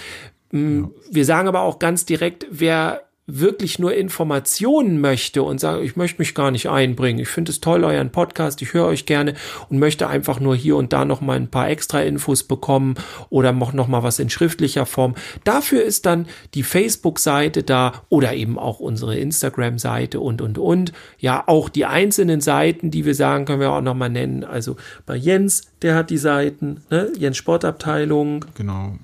Mm, 0.53 0.85
ja. 0.85 0.89
Wir 1.11 1.25
sagen 1.25 1.49
aber 1.49 1.63
auch 1.63 1.79
ganz 1.79 2.05
direkt, 2.05 2.47
wer 2.51 3.03
wirklich 3.39 3.79
nur 3.79 3.95
Informationen 3.95 5.01
möchte 5.01 5.43
und 5.43 5.61
sage, 5.61 5.83
ich 5.83 5.97
möchte 5.97 6.21
mich 6.21 6.35
gar 6.35 6.51
nicht 6.51 6.69
einbringen. 6.69 7.21
Ich 7.21 7.29
finde 7.29 7.53
es 7.53 7.61
toll, 7.61 7.85
euren 7.85 8.11
Podcast, 8.11 8.63
ich 8.63 8.75
höre 8.75 8.87
euch 8.87 9.07
gerne 9.07 9.35
und 9.69 9.79
möchte 9.79 10.09
einfach 10.09 10.41
nur 10.41 10.57
hier 10.57 10.77
und 10.77 10.93
da 10.93 11.05
noch 11.05 11.21
mal 11.21 11.37
ein 11.37 11.49
paar 11.49 11.69
extra 11.69 12.01
Infos 12.01 12.43
bekommen 12.45 12.95
oder 13.29 13.53
noch, 13.53 13.89
mal 13.89 14.03
was 14.03 14.19
in 14.19 14.31
schriftlicher 14.31 14.87
Form. 14.87 15.15
Dafür 15.45 15.83
ist 15.83 16.07
dann 16.07 16.27
die 16.55 16.63
Facebook-Seite 16.63 17.63
da 17.63 18.03
oder 18.09 18.35
eben 18.35 18.59
auch 18.59 18.81
unsere 18.81 19.17
Instagram-Seite 19.17 20.21
und, 20.21 20.43
und, 20.43 20.59
und. 20.59 20.93
Ja, 21.19 21.45
auch 21.47 21.69
die 21.69 21.85
einzelnen 21.85 22.41
Seiten, 22.41 22.91
die 22.91 23.05
wir 23.05 23.15
sagen, 23.15 23.45
können 23.45 23.61
wir 23.61 23.73
auch 23.73 23.81
noch 23.81 23.95
mal 23.95 24.09
nennen. 24.09 24.45
Also 24.45 24.77
bei 25.07 25.17
Jens, 25.17 25.63
der 25.83 25.95
hat 25.95 26.11
die 26.11 26.19
Seiten, 26.19 26.83
ne? 26.91 27.11
Jens 27.19 27.37
Sportabteilung. 27.37 28.45
Genau. 28.55 28.95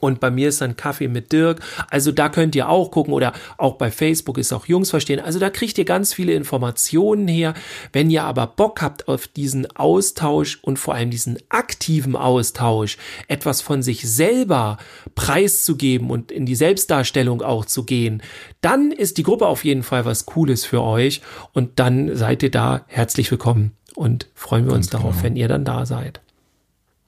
Und 0.00 0.20
bei 0.20 0.30
mir 0.30 0.48
ist 0.48 0.60
dann 0.60 0.76
Kaffee 0.76 1.08
mit 1.08 1.32
Dirk. 1.32 1.60
Also 1.88 2.12
da 2.12 2.28
könnt 2.28 2.54
ihr 2.54 2.68
auch 2.68 2.90
gucken 2.90 3.12
oder 3.14 3.32
auch 3.56 3.74
bei 3.74 3.90
Facebook 3.90 4.38
ist 4.38 4.52
auch 4.52 4.66
Jungs 4.66 4.90
verstehen. 4.90 5.20
Also 5.20 5.38
da 5.38 5.50
kriegt 5.50 5.78
ihr 5.78 5.84
ganz 5.84 6.12
viele 6.12 6.32
Informationen 6.32 7.28
her. 7.28 7.54
Wenn 7.92 8.10
ihr 8.10 8.24
aber 8.24 8.46
Bock 8.46 8.82
habt 8.82 9.08
auf 9.08 9.26
diesen 9.26 9.70
Austausch 9.76 10.58
und 10.62 10.78
vor 10.78 10.94
allem 10.94 11.10
diesen 11.10 11.38
aktiven 11.48 12.16
Austausch, 12.16 12.96
etwas 13.28 13.60
von 13.60 13.82
sich 13.82 14.08
selber 14.08 14.78
preiszugeben 15.14 16.10
und 16.10 16.32
in 16.32 16.46
die 16.46 16.54
Selbstdarstellung 16.54 17.42
auch 17.42 17.64
zu 17.64 17.84
gehen, 17.84 18.22
dann 18.60 18.92
ist 18.92 19.18
die 19.18 19.22
Gruppe 19.22 19.46
auf 19.46 19.64
jeden 19.64 19.82
Fall 19.82 20.04
was 20.04 20.26
Cooles 20.26 20.64
für 20.64 20.82
euch 20.82 21.22
und 21.52 21.78
dann 21.78 22.16
seid 22.16 22.42
ihr 22.42 22.50
da 22.50 22.84
herzlich 22.86 23.30
willkommen 23.30 23.72
und 23.94 24.28
freuen 24.34 24.66
wir 24.66 24.72
uns 24.72 24.90
Ganz 24.90 25.02
darauf, 25.02 25.12
genau. 25.12 25.24
wenn 25.24 25.36
ihr 25.36 25.48
dann 25.48 25.64
da 25.64 25.86
seid. 25.86 26.20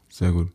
Sehr 0.09 0.33
gut. 0.33 0.49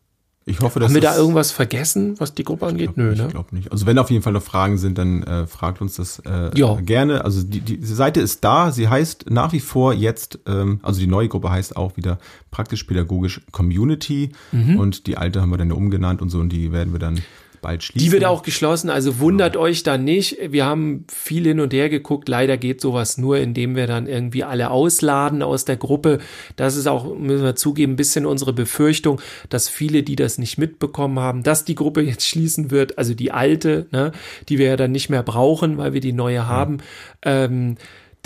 Ich 0.49 0.61
hoffe, 0.61 0.79
dass 0.79 0.87
Haben 0.89 0.95
wir 0.95 1.01
da 1.01 1.17
irgendwas 1.17 1.51
vergessen, 1.51 2.15
was 2.19 2.33
die 2.33 2.45
Gruppe 2.45 2.65
angeht? 2.67 2.95
Nö, 2.95 3.11
ich 3.11 3.19
ne? 3.19 3.27
glaube 3.27 3.53
nicht. 3.53 3.69
Also 3.71 3.85
wenn 3.85 3.99
auf 3.99 4.09
jeden 4.09 4.23
Fall 4.23 4.31
noch 4.31 4.41
Fragen 4.41 4.77
sind, 4.77 4.97
dann 4.97 5.21
äh, 5.23 5.45
fragt 5.45 5.81
uns 5.81 5.97
das 5.97 6.19
äh, 6.19 6.51
gerne. 6.81 7.25
Also 7.25 7.43
die, 7.43 7.59
die 7.59 7.83
Seite 7.85 8.21
ist 8.21 8.43
da. 8.45 8.71
Sie 8.71 8.87
heißt 8.87 9.29
nach 9.29 9.51
wie 9.51 9.59
vor 9.59 9.93
jetzt, 9.93 10.39
ähm, 10.47 10.79
also 10.83 11.01
die 11.01 11.07
neue 11.07 11.27
Gruppe 11.27 11.51
heißt 11.51 11.75
auch 11.75 11.97
wieder 11.97 12.17
praktisch-pädagogisch 12.51 13.41
Community 13.51 14.31
Mhm. 14.51 14.79
und 14.79 15.07
die 15.07 15.17
alte 15.17 15.41
haben 15.41 15.49
wir 15.49 15.57
dann 15.57 15.71
umgenannt 15.73 16.21
und 16.21 16.29
so 16.29 16.39
und 16.39 16.49
die 16.49 16.71
werden 16.71 16.93
wir 16.93 16.99
dann 16.99 17.19
bald 17.61 17.83
schließen. 17.83 18.05
Die 18.05 18.11
wird 18.11 18.25
auch 18.25 18.43
geschlossen, 18.43 18.89
also 18.89 19.19
wundert 19.19 19.57
euch 19.57 19.83
da 19.83 19.97
nicht. 19.97 20.37
Wir 20.49 20.65
haben 20.65 21.05
viel 21.11 21.45
hin 21.45 21.59
und 21.59 21.73
her 21.73 21.89
geguckt. 21.89 22.29
Leider 22.29 22.57
geht 22.57 22.81
sowas 22.81 23.17
nur, 23.17 23.37
indem 23.37 23.75
wir 23.75 23.87
dann 23.87 24.07
irgendwie 24.07 24.43
alle 24.43 24.71
ausladen 24.71 25.41
aus 25.43 25.65
der 25.65 25.77
Gruppe. 25.77 26.19
Das 26.55 26.75
ist 26.75 26.87
auch, 26.87 27.15
müssen 27.17 27.43
wir 27.43 27.55
zugeben, 27.55 27.93
ein 27.93 27.97
bisschen 27.97 28.25
unsere 28.25 28.53
Befürchtung, 28.53 29.21
dass 29.49 29.69
viele, 29.69 30.03
die 30.03 30.15
das 30.15 30.37
nicht 30.37 30.57
mitbekommen 30.57 31.19
haben, 31.19 31.43
dass 31.43 31.65
die 31.65 31.75
Gruppe 31.75 32.01
jetzt 32.01 32.27
schließen 32.27 32.71
wird, 32.71 32.97
also 32.97 33.13
die 33.13 33.31
alte, 33.31 33.87
ne, 33.91 34.11
die 34.49 34.57
wir 34.57 34.67
ja 34.67 34.75
dann 34.77 34.91
nicht 34.91 35.09
mehr 35.09 35.23
brauchen, 35.23 35.77
weil 35.77 35.93
wir 35.93 36.01
die 36.01 36.13
neue 36.13 36.47
haben. 36.47 36.77
Ähm, 37.23 37.77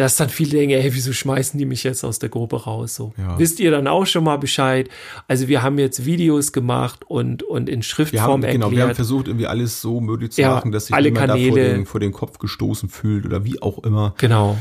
dass 0.01 0.15
dann 0.17 0.29
viele 0.29 0.57
denken, 0.57 0.75
ey, 0.75 0.93
wieso 0.93 1.13
schmeißen 1.13 1.57
die 1.57 1.65
mich 1.65 1.83
jetzt 1.83 2.03
aus 2.03 2.19
der 2.19 2.29
Gruppe 2.29 2.63
raus? 2.63 2.95
So. 2.95 3.13
Ja. 3.17 3.37
Wisst 3.39 3.59
ihr 3.59 3.71
dann 3.71 3.87
auch 3.87 4.05
schon 4.05 4.23
mal 4.23 4.37
Bescheid? 4.37 4.89
Also 5.27 5.47
wir 5.47 5.61
haben 5.63 5.77
jetzt 5.79 6.05
Videos 6.05 6.51
gemacht 6.51 7.05
und, 7.07 7.43
und 7.43 7.69
in 7.69 7.77
wir 7.79 7.83
Schriftform 7.83 8.21
haben, 8.23 8.43
erklärt. 8.43 8.61
genau, 8.63 8.71
wir 8.75 8.83
haben 8.83 8.95
versucht, 8.95 9.27
irgendwie 9.27 9.47
alles 9.47 9.79
so 9.81 10.01
möglich 10.01 10.31
zu 10.31 10.41
Ja, 10.41 10.55
machen, 10.55 10.71
dass 10.71 10.87
sich 10.87 10.95
alle 10.95 11.11
niemand 11.11 11.29
da 11.29 11.33
vor 11.35 11.43
Kanäle. 11.43 11.73
den, 11.75 11.85
vor 11.85 11.99
den 11.99 12.11
Kopf 12.11 12.39
gestoßen 12.39 12.89
fühlt 12.89 13.25
oder 13.25 13.45
wie 13.45 13.61
auch 13.61 13.83
immer. 13.83 14.15
Genau, 14.17 14.57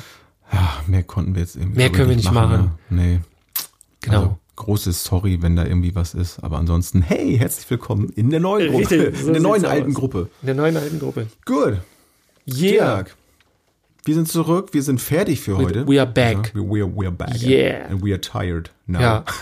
Ja, 0.53 0.75
mehr 0.87 1.03
konnten 1.03 1.35
wir 1.35 1.43
jetzt 1.43 1.57
irgendwie 1.57 1.79
Mehr 1.79 1.91
können 1.91 2.09
wir 2.11 2.17
nicht 2.17 2.33
machen. 2.33 2.73
Ne? 2.91 3.03
Nee. 3.03 3.21
genau. 4.03 4.17
Also, 4.19 4.39
großes 4.57 5.05
Sorry, 5.05 5.41
wenn 5.41 5.57
da 5.57 5.65
irgendwie 5.65 5.95
was 5.95 6.13
ist. 6.13 6.41
Aber 6.45 6.59
ansonsten, 6.59 7.01
hey, 7.03 7.39
herzlich 7.39 7.71
willkommen 7.71 8.11
in 8.15 8.29
der 8.31 8.41
neuen 8.41 8.71
Gruppe. 8.71 8.91
Richtig, 8.91 9.21
so 9.23 9.27
in 9.29 9.33
der 9.33 9.43
neuen 9.43 9.65
alten 9.65 9.91
aus. 9.91 9.95
Gruppe. 9.97 10.29
In 10.43 10.47
der 10.47 10.55
neuen 10.55 10.77
alten 10.77 10.99
Gruppe. 10.99 11.29
Gut. 11.47 11.79
Yeah. 12.47 12.97
Dirk, 13.05 13.17
wir 14.05 14.15
sind 14.15 14.29
zurück, 14.29 14.71
wir 14.73 14.83
sind 14.83 15.01
fertig 15.01 15.41
für 15.41 15.57
heute. 15.57 15.87
we 15.87 16.01
are 16.01 16.11
back. 16.11 16.53
Ja, 16.55 16.61
we, 16.63 16.83
are, 16.83 16.91
we 16.97 17.07
are 17.07 17.13
back. 17.15 17.41
Yeah. 17.43 17.87
And 17.91 18.05
we 18.05 18.13
are 18.13 18.21
tired 18.21 18.71
now. 18.87 19.01
Ja. 19.01 19.25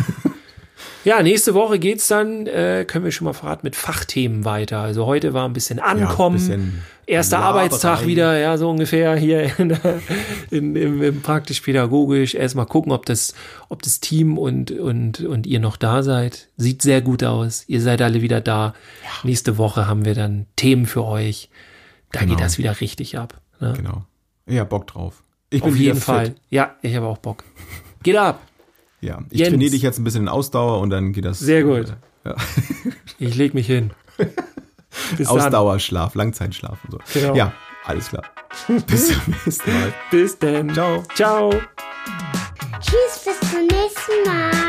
Ja, 1.04 1.22
nächste 1.22 1.54
Woche 1.54 1.78
geht's 1.78 2.06
dann, 2.08 2.46
äh, 2.46 2.84
können 2.86 3.04
wir 3.04 3.12
schon 3.12 3.24
mal 3.24 3.32
verraten, 3.32 3.60
mit 3.64 3.74
Fachthemen 3.76 4.44
weiter. 4.44 4.80
Also 4.80 5.06
heute 5.06 5.32
war 5.32 5.48
ein 5.48 5.52
bisschen 5.52 5.78
Ankommen. 5.78 6.36
bisschen 6.36 6.82
Erster 7.06 7.38
Laberei. 7.38 7.62
Arbeitstag 7.64 8.06
wieder, 8.06 8.38
ja, 8.38 8.58
so 8.58 8.68
ungefähr 8.68 9.16
hier 9.16 9.58
in, 9.58 9.70
in, 10.50 10.76
im, 10.76 11.02
im 11.02 11.22
praktisch-pädagogisch. 11.22 12.34
Erstmal 12.34 12.66
gucken, 12.66 12.92
ob 12.92 13.06
das, 13.06 13.34
ob 13.68 13.82
das 13.82 14.00
Team 14.00 14.38
und, 14.38 14.70
und, 14.70 15.20
und 15.20 15.46
ihr 15.46 15.60
noch 15.60 15.76
da 15.76 16.02
seid. 16.02 16.48
Sieht 16.56 16.82
sehr 16.82 17.00
gut 17.00 17.24
aus. 17.24 17.64
Ihr 17.68 17.80
seid 17.80 18.02
alle 18.02 18.20
wieder 18.20 18.40
da. 18.40 18.74
Nächste 19.22 19.56
Woche 19.56 19.86
haben 19.88 20.04
wir 20.04 20.14
dann 20.14 20.46
Themen 20.56 20.86
für 20.86 21.04
euch. 21.04 21.48
Da 22.12 22.20
Genau. 22.20 22.34
geht 22.34 22.44
das 22.44 22.58
wieder 22.58 22.80
richtig 22.80 23.16
ab. 23.18 23.40
Ne? 23.60 23.72
Genau. 23.76 24.04
Ja, 24.48 24.64
Bock 24.64 24.86
drauf. 24.86 25.22
Ich 25.50 25.62
Auf 25.62 25.68
bin 25.68 25.74
wieder 25.76 25.84
jeden 25.84 25.96
fit. 25.98 26.04
Fall. 26.04 26.34
Ja, 26.50 26.76
ich 26.82 26.94
habe 26.96 27.06
auch 27.06 27.18
Bock. 27.18 27.44
Geht 28.02 28.16
ab. 28.16 28.40
Ja, 29.00 29.20
ich 29.30 29.38
Jens. 29.40 29.50
trainiere 29.50 29.70
dich 29.70 29.82
jetzt 29.82 29.98
ein 29.98 30.04
bisschen 30.04 30.22
in 30.22 30.28
Ausdauer 30.28 30.80
und 30.80 30.90
dann 30.90 31.12
geht 31.12 31.24
das. 31.24 31.38
Sehr 31.38 31.62
gut. 31.62 31.94
Ja. 32.24 32.34
Ich 33.20 33.34
leg 33.34 33.52
mich 33.52 33.66
hin. 33.66 33.90
Bis 35.16 35.26
dann. 35.26 35.38
Ausdauerschlaf, 35.40 36.14
Langzeitschlaf 36.14 36.78
und 36.84 36.92
so. 36.92 36.98
Genau. 37.18 37.34
Ja, 37.34 37.52
alles 37.84 38.10
klar. 38.10 38.22
Bis 38.86 39.08
zum 39.08 39.34
nächsten 39.44 39.72
Mal. 39.72 39.92
Bis 40.12 40.38
dann. 40.38 40.72
Ciao. 40.72 41.02
Ciao. 41.16 41.50
Tschüss, 42.80 43.24
bis 43.24 43.50
zum 43.50 43.66
nächsten 43.66 44.24
Mal. 44.24 44.67